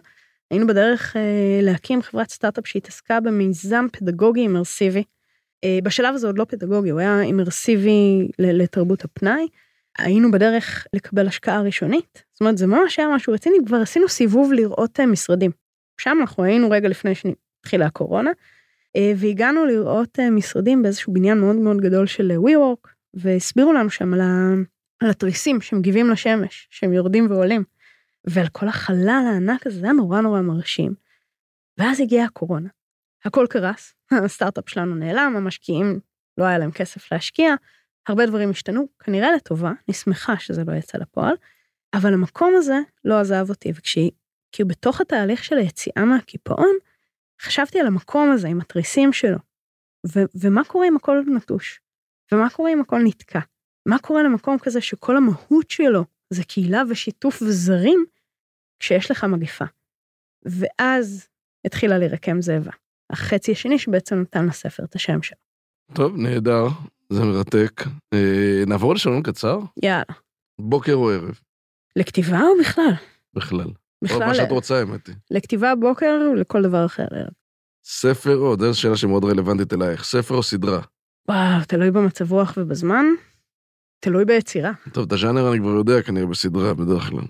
היינו 0.52 0.68
בדרך 0.68 1.16
אה, 1.16 1.60
להקים 1.62 2.02
חברת 2.02 2.30
סטארט-אפ 2.30 2.68
שהתעסקה 2.68 3.20
במיזם 3.20 3.86
פדגוגי 3.92 4.42
אימרסיבי. 4.42 5.04
אה, 5.64 5.80
בשלב 5.84 6.16
הזה 6.16 6.28
עוד 6.28 6.38
לא 6.38 6.46
פדגוגי, 6.46 6.90
הוא 6.90 7.00
היה 7.00 7.22
אימרסיבי 7.22 8.28
לתרבות 8.40 9.04
הפנאי. 9.04 9.48
היינו 9.98 10.32
בדרך 10.32 10.88
לקבל 10.94 11.28
השקעה 11.28 11.62
ראשונית, 11.62 12.24
זאת 12.34 12.42
אומרת 12.42 12.58
זה 12.58 12.68
ממש 12.68 13.00
היה 13.00 13.08
משהו 13.16 13.34
רציני, 13.34 13.58
כבר 13.66 13.78
עשינו 13.78 14.10
סיבוב 14.10 14.54
לראות 14.54 15.00
אה, 15.00 15.06
משרדים. 15.06 15.52
שם 16.02 16.18
אנחנו 16.22 16.44
היינו 16.44 16.70
רגע 16.70 16.90
לפני 16.90 17.12
שהתחילה 17.16 17.86
הקורונה, 17.86 18.30
אה, 18.30 18.34
והגענו 18.98 19.66
לראות 19.66 20.20
אה, 20.20 20.30
משרדים 20.30 20.82
באיזשהו 20.82 21.14
בניין 21.14 21.40
מאוד 21.40 21.56
מאוד 21.56 21.78
גדול 21.78 22.08
של 22.08 22.32
WeWork, 22.32 22.90
והסבירו 23.14 23.74
לנו 23.74 23.90
שם. 23.90 24.14
על 25.04 25.10
התריסים 25.10 25.62
שמגיבים 25.62 26.10
לשמש, 26.10 26.68
שהם 26.70 26.94
יורדים 26.94 27.32
ועולים, 27.32 27.64
ועל 28.28 28.48
כל 28.48 28.68
החלל 28.68 29.24
הענק 29.28 29.68
הזה, 29.68 29.80
זה 29.80 29.86
היה 29.86 29.94
נורא 29.94 30.22
נורא 30.22 30.42
מרשים. 30.42 30.94
ואז 31.78 32.02
הגיעה 32.02 32.26
הקורונה. 32.26 32.70
הכל 33.26 33.46
קרס, 33.50 33.94
הסטארט-אפ 34.26 34.70
שלנו 34.70 34.96
נעלם, 34.96 35.34
המשקיעים 35.38 36.00
לא 36.38 36.44
היה 36.44 36.58
להם 36.58 36.72
כסף 36.72 37.12
להשקיע, 37.12 37.56
הרבה 38.08 38.26
דברים 38.26 38.50
השתנו, 38.50 38.88
כנראה 39.00 39.32
לטובה, 39.32 39.72
אני 39.88 39.94
שמחה 39.94 40.38
שזה 40.38 40.64
לא 40.68 40.74
יצא 40.74 40.98
לפועל, 40.98 41.36
אבל 41.94 42.14
המקום 42.14 42.54
הזה 42.58 42.80
לא 43.06 43.20
עזב 43.20 43.46
אותי, 43.50 43.72
וכשהיא, 43.76 44.12
כי 44.52 44.64
בתוך 44.64 45.02
התהליך 45.02 45.44
של 45.44 45.58
היציאה 45.58 46.06
מהקיפאון, 46.06 46.76
חשבתי 47.42 47.80
על 47.80 47.88
המקום 47.88 48.32
הזה 48.32 48.48
עם 48.48 48.62
התריסים 48.62 49.14
שלו, 49.14 49.38
ו- 50.08 50.30
ומה 50.42 50.64
קורה 50.64 50.88
אם 50.88 50.96
הכל 50.96 51.24
נטוש? 51.36 51.82
ומה 52.32 52.50
קורה 52.50 52.74
אם 52.74 52.82
הכל 52.82 53.00
נתקע? 53.04 53.40
מה 53.86 54.00
קורה 54.00 54.24
למקום 54.24 54.58
כזה 54.60 54.82
שכל 54.82 55.18
המהות 55.18 55.70
שלו 55.70 56.06
זה 56.30 56.44
קהילה 56.44 56.82
ושיתוף 56.90 57.42
וזרים, 57.42 58.06
כשיש 58.80 59.12
לך 59.12 59.24
מגפה? 59.24 59.66
ואז 60.46 61.28
התחילה 61.66 61.98
להירקם 61.98 62.42
זאבה, 62.42 62.72
החצי 63.10 63.52
השני 63.52 63.80
שבעצם 63.80 64.16
נתן 64.16 64.46
לספר 64.46 64.84
את 64.84 64.96
השם 64.96 65.22
שלו. 65.22 65.38
טוב, 65.94 66.18
נהדר. 66.18 66.68
זה 67.10 67.24
מרתק. 67.24 67.82
אה, 68.14 68.64
נעבור 68.68 68.94
לשעון 68.94 69.24
קצר? 69.24 69.60
יאללה. 69.84 70.04
בוקר 70.62 70.94
או 70.94 71.12
ערב? 71.12 71.40
לכתיבה 71.96 72.42
או 72.42 72.60
בכלל? 72.60 72.94
בכלל. 73.34 73.72
בכלל. 74.04 74.28
מה 74.28 74.36
שאת 74.36 74.52
רוצה, 74.52 74.80
האמת 74.80 75.08
היא. 75.08 75.16
לכתיבה 75.32 75.76
בוקר, 75.76 76.20
לכל 76.36 76.62
דבר 76.62 76.86
אחר. 76.86 77.08
ספר 77.86 78.38
או, 78.38 78.56
זו 78.60 78.80
שאלה 78.80 78.98
שמאוד 78.98 79.26
רלוונטית 79.26 79.74
אלייך, 79.74 80.04
ספר 80.04 80.36
או 80.36 80.44
סדרה? 80.44 80.82
וואו, 81.30 81.66
תלוי 81.68 81.92
במצב 81.92 82.32
רוח 82.32 82.54
ובזמן, 82.58 83.06
תלוי 84.00 84.26
ביצירה. 84.26 84.72
טוב, 84.94 85.06
את 85.06 85.12
הז'אנר 85.12 85.52
אני 85.52 85.60
כבר 85.60 85.70
יודע 85.70 86.02
כנראה 86.02 86.26
בסדרה 86.26 86.74
בדרך 86.74 87.04
כלל. 87.04 87.26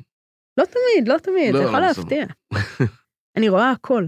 לא 0.57 0.65
תמיד, 0.65 1.07
לא 1.07 1.17
תמיד, 1.17 1.53
לא, 1.53 1.59
אתה 1.59 1.67
יכול 1.67 1.79
לא, 1.79 1.85
להפתיע. 1.85 2.25
אני 3.37 3.49
רואה 3.49 3.71
הכל. 3.71 4.05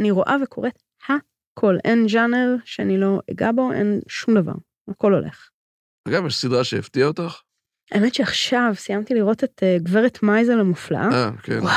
אני 0.00 0.10
רואה 0.10 0.36
וקוראת 0.42 0.82
הכל. 1.08 1.76
אין 1.84 2.08
ז'אנר 2.08 2.56
שאני 2.64 2.98
לא 2.98 3.20
אגע 3.30 3.52
בו, 3.52 3.72
אין 3.72 4.00
שום 4.08 4.34
דבר. 4.34 4.52
הכל 4.90 5.14
הולך. 5.14 5.48
אגב, 6.08 6.26
יש 6.26 6.36
סדרה 6.36 6.64
שהפתיעה 6.64 7.08
אותך? 7.08 7.40
האמת 7.92 8.14
שעכשיו 8.14 8.72
סיימתי 8.76 9.14
לראות 9.14 9.44
את 9.44 9.62
uh, 9.62 9.82
גברת 9.82 10.22
מייזל 10.22 10.60
המופלאה. 10.60 11.08
אה, 11.12 11.30
כן. 11.42 11.58
וואו, 11.58 11.72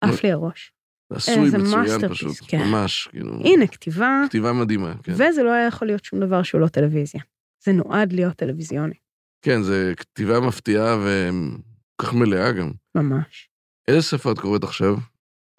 עף 0.00 0.22
לי 0.22 0.32
הראש. 0.32 0.72
עשוי 1.10 1.44
איזה 1.44 1.58
מצוין 1.58 2.08
פשוט, 2.08 2.36
כן. 2.48 2.58
ממש, 2.58 3.08
כאילו. 3.10 3.34
הנה, 3.44 3.66
כתיבה, 3.66 4.22
כתיבה 4.28 4.52
מדהימה, 4.52 4.94
כן. 5.02 5.12
וזה 5.12 5.42
לא 5.42 5.52
היה 5.52 5.66
יכול 5.66 5.88
להיות 5.88 6.04
שום 6.04 6.20
דבר 6.20 6.42
שהוא 6.42 6.60
לא 6.60 6.68
טלוויזיה. 6.68 7.20
זה 7.64 7.72
נועד 7.72 8.12
להיות 8.12 8.36
טלוויזיוני, 8.36 8.94
כן, 9.42 9.62
זה 9.62 9.92
כתיבה 9.96 10.40
מפתיעה 10.40 10.96
וכל 10.98 12.06
כך 12.06 12.14
מלאה 12.14 12.52
גם. 12.52 12.72
ממש. 12.94 13.48
איזה 13.88 14.02
ספר 14.02 14.32
את 14.32 14.38
קוראת 14.38 14.64
עכשיו? 14.64 14.96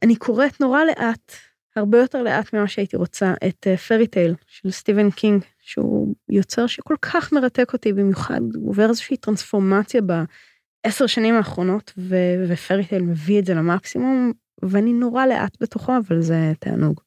אני 0.04 0.16
קוראת 0.16 0.62
נורא 0.62 0.84
לאט, 0.84 1.32
הרבה 1.76 1.98
יותר 1.98 2.24
לאט 2.24 2.54
ממה 2.54 2.68
שהייתי 2.68 2.98
רוצה, 2.98 3.34
את 3.48 3.68
Fairy 3.88 4.08
Tale 4.08 4.36
של 4.48 4.72
סטיבן 4.72 5.12
קינג, 5.12 5.44
שהוא 5.66 6.16
יוצר 6.30 6.68
שכל 6.68 6.96
כך 7.02 7.34
מרתק 7.34 7.74
אותי, 7.74 7.94
במיוחד 7.94 8.42
הוא 8.56 8.70
עובר 8.70 8.90
איזושהי 8.90 9.18
טרנספורמציה 9.18 10.02
בעשר 10.02 11.08
שנים 11.08 11.36
האחרונות, 11.36 11.94
ו 12.50 12.56
Fairy 12.56 12.86
Tale 12.86 13.02
מביא 13.04 13.40
את 13.40 13.46
זה 13.46 13.54
למקסימום, 13.54 14.32
ואני 14.62 14.94
נורא 14.94 15.26
לאט 15.26 15.58
בתוכו, 15.62 15.94
אבל 16.08 16.22
זה 16.22 16.36
תענוג. 16.60 17.02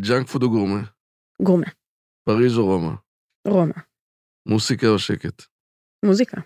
junk 0.00 0.26
food 0.28 0.42
או 0.42 0.50
גורמה? 0.50 0.82
גורמה, 1.42 1.66
פריז 2.24 2.58
או 2.58 2.66
רומא? 2.66 2.92
רומא, 3.48 3.72
מוסיקה 4.48 4.86
או 4.88 4.98
שקט? 4.98 5.42
מוזיקה. 6.04 6.40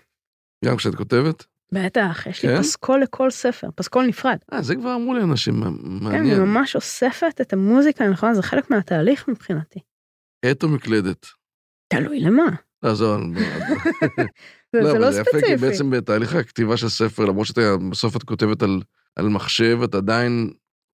גם 0.65 0.77
כשאת 0.77 0.95
כותבת? 0.95 1.45
בטח, 1.71 2.27
יש 2.29 2.45
לי 2.45 2.49
כן? 2.55 2.61
פסקול 2.61 3.01
לכל 3.01 3.29
ספר, 3.31 3.69
פסקול 3.75 4.05
נפרד. 4.05 4.37
אה, 4.53 4.61
זה 4.61 4.75
כבר 4.75 4.95
אמרו 4.95 5.13
לי 5.13 5.21
אנשים, 5.23 5.59
מה- 5.59 5.65
כן, 5.65 6.05
אני 6.07 6.17
מעניין. 6.17 6.41
ממש 6.41 6.75
אוספת 6.75 7.41
את 7.41 7.53
המוזיקה 7.53 8.03
הנכונה, 8.05 8.33
זה 8.33 8.41
חלק 8.43 8.69
מהתהליך 8.71 9.27
מבחינתי. 9.29 9.79
עט 10.45 10.63
או 10.63 10.69
מקלדת? 10.69 11.25
תלוי 11.87 12.19
למה. 12.19 12.45
לא, 12.83 12.93
זו... 12.93 13.17
זה 14.73 14.83
זה 14.83 14.99
לא 14.99 15.11
זה 15.11 15.23
כי 15.23 15.29
ספציפי. 15.29 15.55
בעצם 15.55 15.89
בתהליך 15.89 16.35
הכתיבה 16.35 16.77
של 16.77 16.89
ספר, 16.89 17.25
למרות 17.25 17.47
שבסוף 17.47 18.15
את 18.15 18.23
כותבת 18.23 18.63
על, 18.63 18.81
על 19.15 19.29
מחשב, 19.29 19.79
את 19.83 19.95
עדיין 19.95 20.49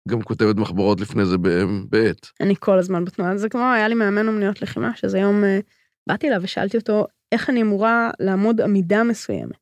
גם 0.08 0.22
כותבת 0.22 0.56
מחברות 0.56 1.00
לפני 1.00 1.24
זה 1.26 1.38
ב- 1.38 1.64
בעט. 1.90 2.26
אני 2.40 2.54
כל 2.60 2.78
הזמן 2.78 3.04
בתנועה, 3.04 3.36
זה 3.36 3.48
כמו, 3.48 3.72
היה 3.72 3.88
לי 3.88 3.94
מאמן 3.94 4.28
אומניות 4.28 4.62
לחימה, 4.62 4.96
שזה 4.96 5.18
יום, 5.18 5.44
אה, 5.44 5.60
באתי 6.08 6.28
אליו 6.28 6.40
ושאלתי 6.42 6.76
אותו, 6.76 7.06
איך 7.32 7.50
אני 7.50 7.62
אמורה 7.62 8.10
לעמוד 8.20 8.60
עמידה 8.60 9.02
מסוימת. 9.02 9.58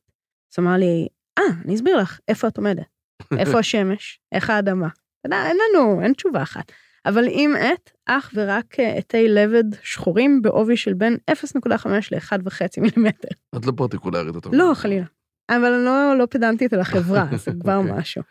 אז 0.53 0.59
אמר 0.59 0.77
לי, 0.77 1.07
אה, 1.39 1.43
אני 1.65 1.75
אסביר 1.75 1.97
לך, 1.97 2.19
איפה 2.27 2.47
את 2.47 2.57
עומדת? 2.57 2.85
איפה 3.39 3.59
השמש? 3.59 4.19
איך 4.31 4.49
האדמה? 4.49 4.87
אתה 4.87 5.27
יודע, 5.27 5.45
אין 5.47 5.57
לנו, 5.57 6.01
אין 6.01 6.13
תשובה 6.13 6.43
אחת. 6.43 6.71
אבל 7.05 7.23
עם 7.29 7.55
עט, 7.55 7.91
אך 8.17 8.31
ורק 8.35 8.79
אה, 8.79 8.97
עטי 8.97 9.27
לבד 9.27 9.63
שחורים 9.83 10.41
בעובי 10.41 10.77
של 10.77 10.93
בין 10.93 11.17
0.5 11.31 11.87
ל-1.5 12.11 12.81
מילימטר. 12.81 13.27
את 13.55 13.65
לא 13.65 13.71
פרטיקולרית, 13.77 14.35
אתה 14.35 14.49
לא. 14.51 14.71
חלילה. 14.75 15.05
אבל 15.49 15.73
אני 15.73 15.85
לא, 15.85 16.15
לא 16.17 16.25
פדנטית 16.29 16.73
על 16.73 16.79
החברה, 16.79 17.25
זה 17.45 17.51
כבר 17.61 17.75
אוקיי. 17.75 17.93
משהו. 17.93 18.21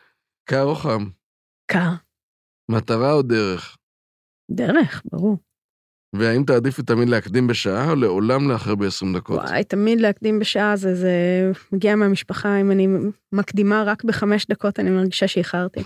קר 0.44 0.62
או 0.62 0.74
חם? 0.74 1.04
קר. 1.66 1.90
מטרה 2.70 3.12
או 3.12 3.22
דרך? 3.22 3.76
דרך, 4.50 5.02
ברור. 5.04 5.38
והאם 6.12 6.44
תעדיפי 6.44 6.82
תמיד 6.82 7.08
להקדים 7.08 7.46
בשעה 7.46 7.90
או 7.90 7.96
לעולם 7.96 8.50
לאחר 8.50 8.74
ב-20 8.74 9.16
דקות? 9.16 9.38
וואי, 9.38 9.64
תמיד 9.64 10.00
להקדים 10.00 10.38
בשעה 10.38 10.76
זה, 10.76 10.94
זה 10.94 11.12
מגיע 11.72 11.96
מהמשפחה, 11.96 12.56
אם 12.56 12.70
אני 12.70 12.88
מקדימה 13.32 13.82
רק 13.86 14.04
בחמש 14.04 14.46
דקות, 14.46 14.80
אני 14.80 14.90
מרגישה 14.90 15.28
שאיחרתי. 15.28 15.80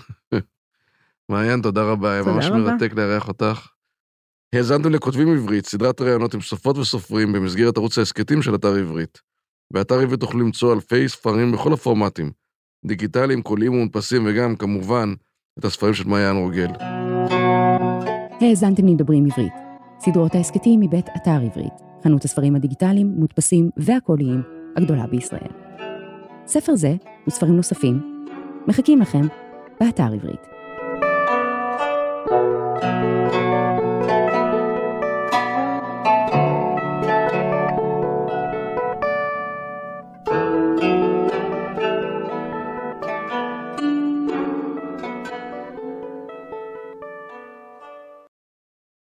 מעיין, 1.29 1.61
תודה 1.61 1.83
רבה, 1.83 2.11
היה 2.13 2.23
תודה 2.23 2.35
ממש 2.35 2.45
רבה. 2.45 2.57
מרתק 2.57 2.93
לארח 2.93 3.27
אותך. 3.27 3.74
האזנתם 4.55 4.91
לכותבים 4.91 5.33
עברית, 5.33 5.65
סדרת 5.65 6.01
ראיונות 6.01 6.33
עם 6.33 6.41
סופרות 6.41 6.77
וסופרים 6.77 7.33
במסגרת 7.33 7.77
ערוץ 7.77 7.97
ההסכתים 7.97 8.41
של 8.41 8.55
אתר 8.55 8.75
עברית. 8.75 9.21
באתר 9.73 9.99
עברית 9.99 10.19
תוכלו 10.19 10.39
למצוא 10.39 10.73
אלפי 10.73 11.09
ספרים 11.09 11.51
בכל 11.51 11.73
הפורמטים, 11.73 12.31
דיגיטליים, 12.85 13.41
קוליים 13.41 13.73
ומודפסים, 13.73 14.23
וגם, 14.27 14.55
כמובן, 14.55 15.13
את 15.59 15.65
הספרים 15.65 15.93
של 15.93 16.07
מעיין 16.07 16.35
רוגל. 16.35 16.69
האזנתם 18.41 18.87
לדברים 18.87 19.25
עברית. 19.25 19.53
סדרות 19.99 20.35
ההסכתים 20.35 20.79
מבית 20.79 21.05
אתר 21.15 21.39
עברית, 21.45 21.73
חנות 22.03 22.25
הספרים 22.25 22.55
הדיגיטליים, 22.55 23.07
מודפסים 23.07 23.69
והקוליים 23.77 24.41
הגדולה 24.77 25.07
בישראל. 25.07 25.51
ספר 26.47 26.75
זה 26.75 26.95
וספרים 27.27 27.55
נוספים 27.55 28.25
מחכים 28.67 29.01
לכם 29.01 29.27
באתר 29.79 30.13
עברית. 30.13 30.54